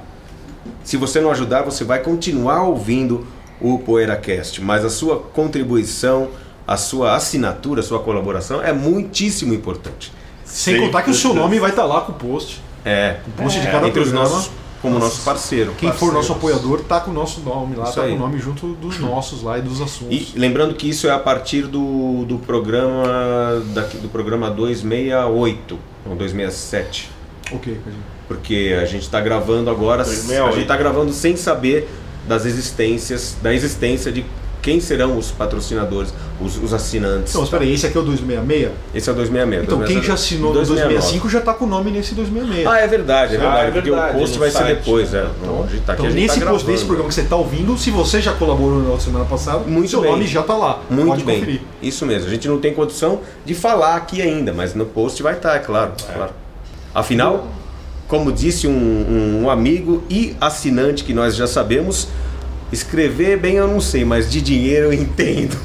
Se 0.85 0.96
você 0.96 1.20
não 1.20 1.31
ajudar, 1.31 1.62
você 1.62 1.85
vai 1.85 2.01
continuar 2.01 2.62
ouvindo 2.62 3.27
o 3.61 3.79
PoeiraCast, 3.79 4.61
mas 4.61 4.85
a 4.85 4.90
sua 4.90 5.18
contribuição, 5.18 6.29
a 6.66 6.77
sua 6.77 7.14
assinatura, 7.14 7.81
a 7.81 7.85
sua 7.85 8.01
colaboração 8.01 8.62
é 8.62 8.72
muitíssimo 8.72 9.55
importante. 9.55 10.12
Sem 10.44 10.75
Sim, 10.77 10.81
contar 10.87 11.03
que 11.03 11.11
o 11.11 11.14
seu 11.14 11.31
Deus. 11.33 11.42
nome 11.44 11.59
vai 11.61 11.70
estar 11.70 11.85
lá 11.85 12.01
com 12.01 12.12
o 12.12 12.14
post. 12.16 12.61
É, 12.85 13.16
O 13.27 13.42
post 13.42 13.61
de 13.61 13.66
cada 13.68 13.87
entre 13.87 14.01
os 14.01 14.09
programa. 14.09 14.35
nossos, 14.35 14.51
como 14.83 14.99
nosso 14.99 15.23
parceiro. 15.23 15.73
Quem 15.79 15.92
for 15.92 16.12
nosso 16.12 16.35
Parceiros. 16.35 16.59
apoiador 16.61 16.85
tá 16.85 17.01
com 17.01 17.12
o 17.12 17.14
nosso 17.14 17.40
nome 17.40 17.77
lá, 17.77 17.85
Isso 17.85 17.95
tá 17.95 18.03
aí. 18.03 18.11
com 18.11 18.16
o 18.16 18.18
nome 18.18 18.38
junto 18.38 18.66
dos 18.75 18.99
nossos 18.99 19.42
lá 19.42 19.57
e 19.59 19.62
dos 19.62 19.81
assuntos. 19.81 20.33
E 20.35 20.38
lembrando 20.38 20.75
que 20.75 20.88
isso 20.90 21.07
é 21.07 21.11
a 21.12 21.18
partir 21.18 21.62
do, 21.68 22.25
do 22.27 22.38
programa 22.38 23.62
daqui, 23.73 23.97
do 23.97 24.09
programa 24.09 24.51
268, 24.51 25.78
não 26.05 26.16
267. 26.16 27.11
Ok. 27.53 27.78
Porque 28.26 28.76
a 28.80 28.85
gente 28.85 29.03
está 29.03 29.20
gravando 29.20 29.70
agora, 29.70 30.03
268. 30.03 30.49
a 30.49 30.53
gente 30.53 30.62
está 30.62 30.76
gravando 30.76 31.12
sem 31.12 31.37
saber 31.37 31.89
das 32.26 32.45
existências, 32.45 33.37
da 33.43 33.55
existência 33.55 34.11
de 34.11 34.24
quem 34.63 34.79
serão 34.81 35.19
os 35.19 35.33
patrocinadores, 35.33 36.15
os, 36.41 36.57
os 36.57 36.73
assinantes. 36.73 37.35
Não, 37.35 37.43
espera 37.43 37.65
aí, 37.65 37.75
esse 37.75 37.85
aqui 37.85 37.97
é 37.99 38.01
o 38.01 38.05
266? 38.05 38.71
Esse 38.95 39.09
é 39.09 39.13
o 39.13 39.17
266. 39.17 39.65
Então 39.65 39.85
quem 39.87 40.03
já 40.03 40.15
assinou 40.15 40.55
no 40.55 40.61
265 40.61 41.29
já 41.29 41.41
tá 41.41 41.53
com 41.53 41.65
o 41.65 41.69
nome 41.69 41.91
nesse 41.91 42.15
266. 42.15 42.67
Ah, 42.67 42.79
é 42.79 42.87
verdade, 42.87 43.35
é 43.35 43.39
verdade. 43.39 43.59
Ah, 43.61 43.63
é 43.69 43.71
porque 43.73 43.91
verdade, 43.91 44.17
o 44.17 44.21
post 44.21 44.39
vai 44.39 44.51
ser 44.51 44.59
site, 44.59 44.79
depois, 44.79 45.11
né? 45.11 45.19
é. 45.21 45.25
Então, 45.43 45.67
tá 45.85 45.93
Então, 45.95 46.07
a 46.07 46.11
gente 46.11 46.21
nesse 46.23 46.41
tá 46.41 46.47
post 46.47 46.67
desse 46.67 46.85
programa 46.85 47.09
que 47.09 47.15
você 47.17 47.21
está 47.23 47.37
ouvindo, 47.37 47.77
se 47.77 47.91
você 47.91 48.23
já 48.23 48.33
colaborou 48.35 48.81
na 48.83 49.01
semana 49.01 49.25
passada, 49.25 49.59
Muito 49.67 49.91
seu 49.91 50.01
bem. 50.01 50.11
nome 50.13 50.27
já 50.29 50.43
tá 50.43 50.57
lá. 50.57 50.81
Muito 50.89 51.09
Pode 51.09 51.25
bem. 51.25 51.41
conferir. 51.41 51.61
Isso 51.83 52.07
mesmo. 52.07 52.29
A 52.29 52.31
gente 52.31 52.47
não 52.49 52.59
tem 52.59 52.73
condição 52.73 53.21
de 53.45 53.55
falar 53.55 53.97
aqui 53.97 54.23
ainda, 54.23 54.53
mas 54.53 54.75
no 54.75 54.87
post 54.87 55.21
vai 55.23 55.35
estar, 55.35 55.57
é 55.57 55.59
claro. 55.59 55.93
claro. 56.15 56.31
Afinal, 56.95 57.49
como 58.07 58.31
disse 58.31 58.67
um, 58.69 58.71
um- 58.71 59.43
um 59.45 59.51
amigo 59.51 60.03
e 60.11 60.37
assinante 60.41 61.03
que 61.03 61.15
nós 61.15 61.35
já 61.35 61.47
sabemos, 61.47 62.09
escrever 62.73 63.39
bem 63.39 63.57
eu 63.57 63.68
não 63.68 63.81
sei, 63.81 64.05
mas 64.05 64.31
de 64.31 64.41
dinheiro 64.41 64.87
eu 64.87 64.93
entendo. 64.93 65.57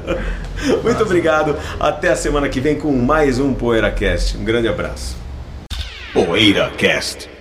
Muito 0.82 1.02
obrigado. 1.02 1.56
Até 1.78 2.10
a 2.10 2.16
semana 2.16 2.48
que 2.48 2.60
vem 2.60 2.76
com 2.76 2.92
mais 2.92 3.38
um 3.38 3.52
PoeiraCast. 3.52 4.38
Um 4.38 4.44
grande 4.44 4.68
abraço. 4.68 5.16
PoeiraCast. 6.12 7.35